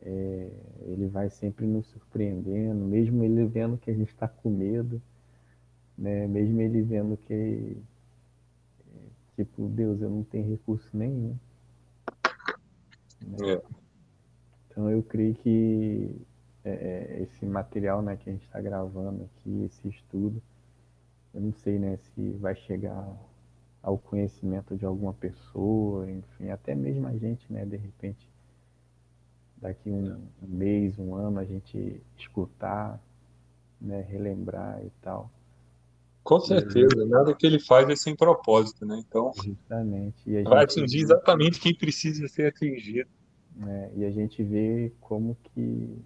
é, 0.00 0.50
ele 0.86 1.06
vai 1.06 1.28
sempre 1.28 1.66
nos 1.66 1.86
surpreendendo, 1.88 2.82
mesmo 2.82 3.22
ele 3.24 3.44
vendo 3.44 3.76
que 3.76 3.90
a 3.90 3.94
gente 3.94 4.08
está 4.08 4.26
com 4.26 4.48
medo, 4.48 5.02
né? 5.98 6.26
mesmo 6.26 6.62
ele 6.62 6.80
vendo 6.80 7.16
que, 7.16 7.76
tipo, 9.36 9.68
Deus, 9.68 10.00
eu 10.00 10.10
não 10.10 10.22
tenho 10.24 10.48
recurso 10.48 10.88
nenhum. 10.96 11.36
É. 13.42 13.62
Então 14.68 14.90
eu 14.90 15.02
creio 15.02 15.34
que 15.34 16.20
é, 16.64 16.70
é 16.70 17.22
esse 17.22 17.46
material 17.46 18.02
né, 18.02 18.16
que 18.16 18.28
a 18.28 18.32
gente 18.32 18.44
está 18.44 18.60
gravando 18.60 19.24
aqui, 19.24 19.64
esse 19.64 19.88
estudo, 19.88 20.42
eu 21.32 21.40
não 21.40 21.52
sei 21.52 21.78
né, 21.78 21.96
se 21.96 22.30
vai 22.32 22.54
chegar 22.54 23.16
ao 23.82 23.98
conhecimento 23.98 24.76
de 24.76 24.86
alguma 24.86 25.12
pessoa, 25.12 26.10
enfim, 26.10 26.48
até 26.50 26.74
mesmo 26.74 27.06
a 27.06 27.16
gente, 27.16 27.52
né, 27.52 27.66
de 27.66 27.76
repente, 27.76 28.28
daqui 29.56 29.90
um 29.90 30.26
mês, 30.40 30.98
um 30.98 31.14
ano, 31.14 31.38
a 31.38 31.44
gente 31.44 32.02
escutar, 32.16 32.98
né, 33.80 34.00
relembrar 34.00 34.82
e 34.84 34.90
tal. 35.02 35.30
Com 36.24 36.40
certeza, 36.40 37.02
e, 37.02 37.04
nada 37.04 37.34
que 37.34 37.46
ele 37.46 37.60
faz 37.60 37.88
é 37.88 37.94
sem 37.94 38.16
propósito, 38.16 38.84
né? 38.86 39.02
Então, 39.06 39.30
justamente. 39.34 40.42
vai 40.44 40.64
atingir 40.64 41.00
exatamente 41.00 41.60
quem 41.60 41.74
precisa 41.74 42.26
ser 42.26 42.46
atingido. 42.46 43.08
É, 43.62 43.90
e 43.96 44.04
a 44.04 44.10
gente 44.10 44.42
vê 44.42 44.90
como 45.00 45.36
que, 45.44 45.98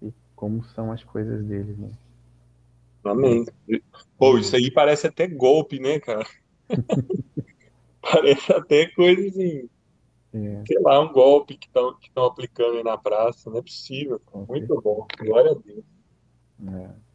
que, 0.00 0.14
como 0.34 0.64
são 0.64 0.92
as 0.92 1.04
coisas 1.04 1.44
deles, 1.44 1.76
né? 1.76 1.90
Amém. 3.04 3.44
Pô, 4.16 4.38
isso 4.38 4.56
aí 4.56 4.70
parece 4.70 5.06
até 5.06 5.26
golpe, 5.26 5.78
né, 5.78 5.98
cara? 5.98 6.26
parece 8.00 8.52
até 8.52 8.86
coisa 8.86 9.26
assim 9.28 9.68
é. 10.32 10.62
Sei 10.66 10.78
lá, 10.80 11.00
um 11.00 11.12
golpe 11.12 11.56
que 11.56 11.66
estão 11.66 11.94
que 11.94 12.10
aplicando 12.14 12.76
aí 12.76 12.84
na 12.84 12.98
praça. 12.98 13.50
Não 13.50 13.58
é 13.58 13.62
possível. 13.62 14.20
Muito 14.48 14.80
bom. 14.80 15.06
Glória 15.18 15.52
a 15.52 15.54
Deus. 15.54 15.84
É. 16.68 17.07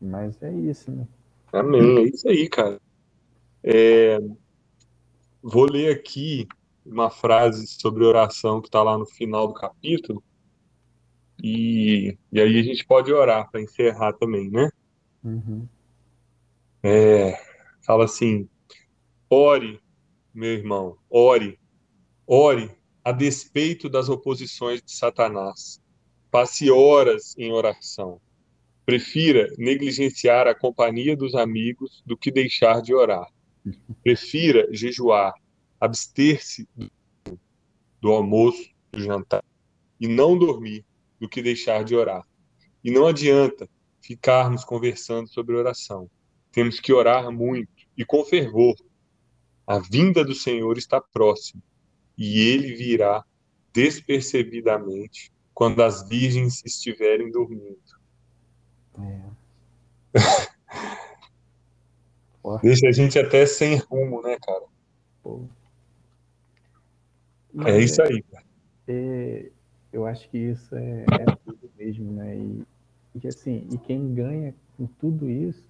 Mas 0.00 0.42
é 0.42 0.52
isso, 0.52 0.90
né? 0.90 1.06
Amém. 1.52 1.98
É 1.98 2.02
isso 2.02 2.28
aí, 2.28 2.48
cara. 2.48 2.80
É... 3.62 4.18
Vou 5.42 5.64
ler 5.64 5.94
aqui 5.94 6.46
uma 6.84 7.10
frase 7.10 7.66
sobre 7.66 8.04
oração 8.04 8.60
que 8.60 8.68
está 8.68 8.82
lá 8.82 8.96
no 8.96 9.06
final 9.06 9.46
do 9.48 9.54
capítulo. 9.54 10.22
E, 11.42 12.16
e 12.32 12.40
aí 12.40 12.58
a 12.58 12.62
gente 12.62 12.84
pode 12.84 13.12
orar 13.12 13.50
para 13.50 13.60
encerrar 13.60 14.12
também, 14.14 14.50
né? 14.50 14.70
Uhum. 15.24 15.66
É, 16.82 17.38
fala 17.82 18.04
assim: 18.04 18.48
ore, 19.28 19.80
meu 20.34 20.50
irmão, 20.50 20.96
ore, 21.08 21.58
ore 22.26 22.70
a 23.04 23.12
despeito 23.12 23.88
das 23.88 24.08
oposições 24.08 24.82
de 24.82 24.92
Satanás. 24.92 25.80
Passe 26.30 26.70
horas 26.70 27.34
em 27.38 27.50
oração. 27.52 28.20
Prefira 28.90 29.54
negligenciar 29.56 30.48
a 30.48 30.54
companhia 30.54 31.16
dos 31.16 31.36
amigos 31.36 32.02
do 32.04 32.16
que 32.16 32.28
deixar 32.28 32.82
de 32.82 32.92
orar. 32.92 33.32
Prefira 34.02 34.66
jejuar, 34.72 35.32
abster-se 35.80 36.68
do, 38.00 38.10
almoço, 38.10 38.68
do 38.90 39.00
jantar 39.00 39.44
e 40.00 40.08
não 40.08 40.36
dormir 40.36 40.84
do 41.20 41.28
que 41.28 41.40
deixar 41.40 41.84
de 41.84 41.94
orar. 41.94 42.26
E 42.82 42.90
não 42.90 43.06
adianta 43.06 43.70
ficarmos 44.02 44.64
conversando 44.64 45.28
sobre 45.28 45.54
oração. 45.54 46.10
Temos 46.50 46.80
que 46.80 46.92
orar 46.92 47.30
muito 47.30 47.86
e 47.96 48.04
com 48.04 48.24
fervor. 48.24 48.74
A 49.68 49.78
vinda 49.78 50.24
do 50.24 50.34
Senhor 50.34 50.76
está 50.76 51.00
próxima 51.00 51.62
e 52.18 52.40
ele 52.40 52.74
virá 52.74 53.24
despercebidamente 53.72 55.30
quando 55.54 55.80
as 55.80 56.08
virgens 56.08 56.60
estiverem 56.64 57.30
dormindo. 57.30 57.78
É. 58.98 59.20
Deixa 62.62 62.88
a 62.88 62.92
gente 62.92 63.18
até 63.18 63.46
sem 63.46 63.76
rumo, 63.76 64.22
né, 64.22 64.36
cara? 64.40 64.64
Pô. 65.22 65.44
É 67.54 67.54
Mas 67.54 67.74
é 67.74 67.78
isso 67.80 68.02
aí, 68.02 68.22
cara. 68.22 68.44
É, 68.88 69.50
eu 69.92 70.06
acho 70.06 70.28
que 70.30 70.38
isso 70.38 70.74
é, 70.74 71.04
é 71.04 71.36
tudo 71.44 71.70
mesmo, 71.78 72.12
né? 72.12 72.36
E, 72.36 72.64
e, 73.22 73.28
assim, 73.28 73.68
e 73.70 73.78
quem 73.78 74.14
ganha 74.14 74.54
com 74.76 74.86
tudo 74.86 75.28
isso, 75.28 75.66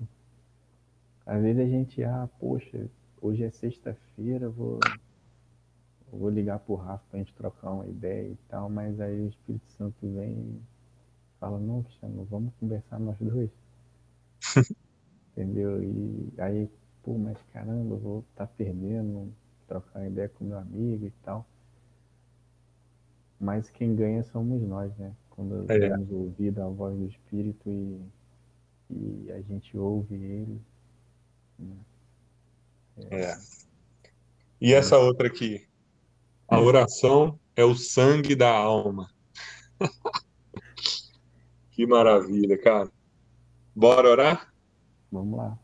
às 1.26 1.42
vezes 1.42 1.60
a 1.60 1.68
gente, 1.68 2.02
ah, 2.05 2.28
poxa, 2.38 2.88
hoje 3.20 3.44
é 3.44 3.51
sexta-feira, 3.51 4.48
vou, 4.48 4.78
vou 6.12 6.30
ligar 6.30 6.60
pro 6.60 6.74
Rafa 6.76 7.05
pra 7.10 7.18
gente 7.18 7.34
trocar 7.34 7.72
uma 7.72 7.86
ideia 7.86 8.28
e 8.28 8.38
tal, 8.48 8.70
mas 8.70 9.01
aí 9.01 9.20
o 9.20 9.28
Espírito 9.28 9.70
Santo 9.72 9.97
vem 10.02 10.60
fala, 11.41 11.59
não, 11.59 11.83
Cristiano, 11.83 12.25
vamos 12.31 12.53
conversar 12.61 13.01
nós 13.01 13.17
dois. 13.19 13.51
Entendeu? 15.33 15.83
E 15.83 16.33
aí, 16.39 16.71
pô, 17.03 17.17
mas 17.17 17.39
caramba, 17.53 17.95
eu 17.95 17.99
vou 17.99 18.25
estar 18.31 18.47
tá 18.47 18.53
perdendo, 18.57 19.33
trocar 19.67 20.07
ideia 20.07 20.29
com 20.29 20.45
meu 20.45 20.59
amigo 20.59 21.07
e 21.07 21.11
tal. 21.23 21.47
Mas 23.41 23.71
quem 23.71 23.97
ganha 23.97 24.23
somos 24.25 24.61
nós, 24.62 24.95
né? 24.99 25.15
Quando 25.31 25.65
é. 25.73 25.79
temos 25.79 26.11
ouvido 26.11 26.62
a 26.62 26.69
voz 26.69 26.95
do 26.99 27.07
Espírito 27.07 27.71
e, 27.71 28.01
e 28.91 29.33
a 29.33 29.41
gente 29.41 29.79
ouve 29.79 30.15
ele. 30.15 30.61
Né? 31.59 31.77
É. 33.11 33.21
é. 33.23 33.39
E 34.61 34.75
essa 34.75 34.99
outra 34.99 35.27
aqui? 35.29 35.67
A 36.47 36.59
é. 36.59 36.61
oração 36.61 37.41
é 37.57 37.65
o 37.65 37.75
sangue 37.75 38.35
da 38.37 38.51
alma. 38.51 39.09
que 41.81 41.86
maravilha, 41.86 42.59
cara. 42.59 42.90
Bora 43.74 44.11
orar? 44.11 44.52
Vamos 45.11 45.39
lá. 45.39 45.59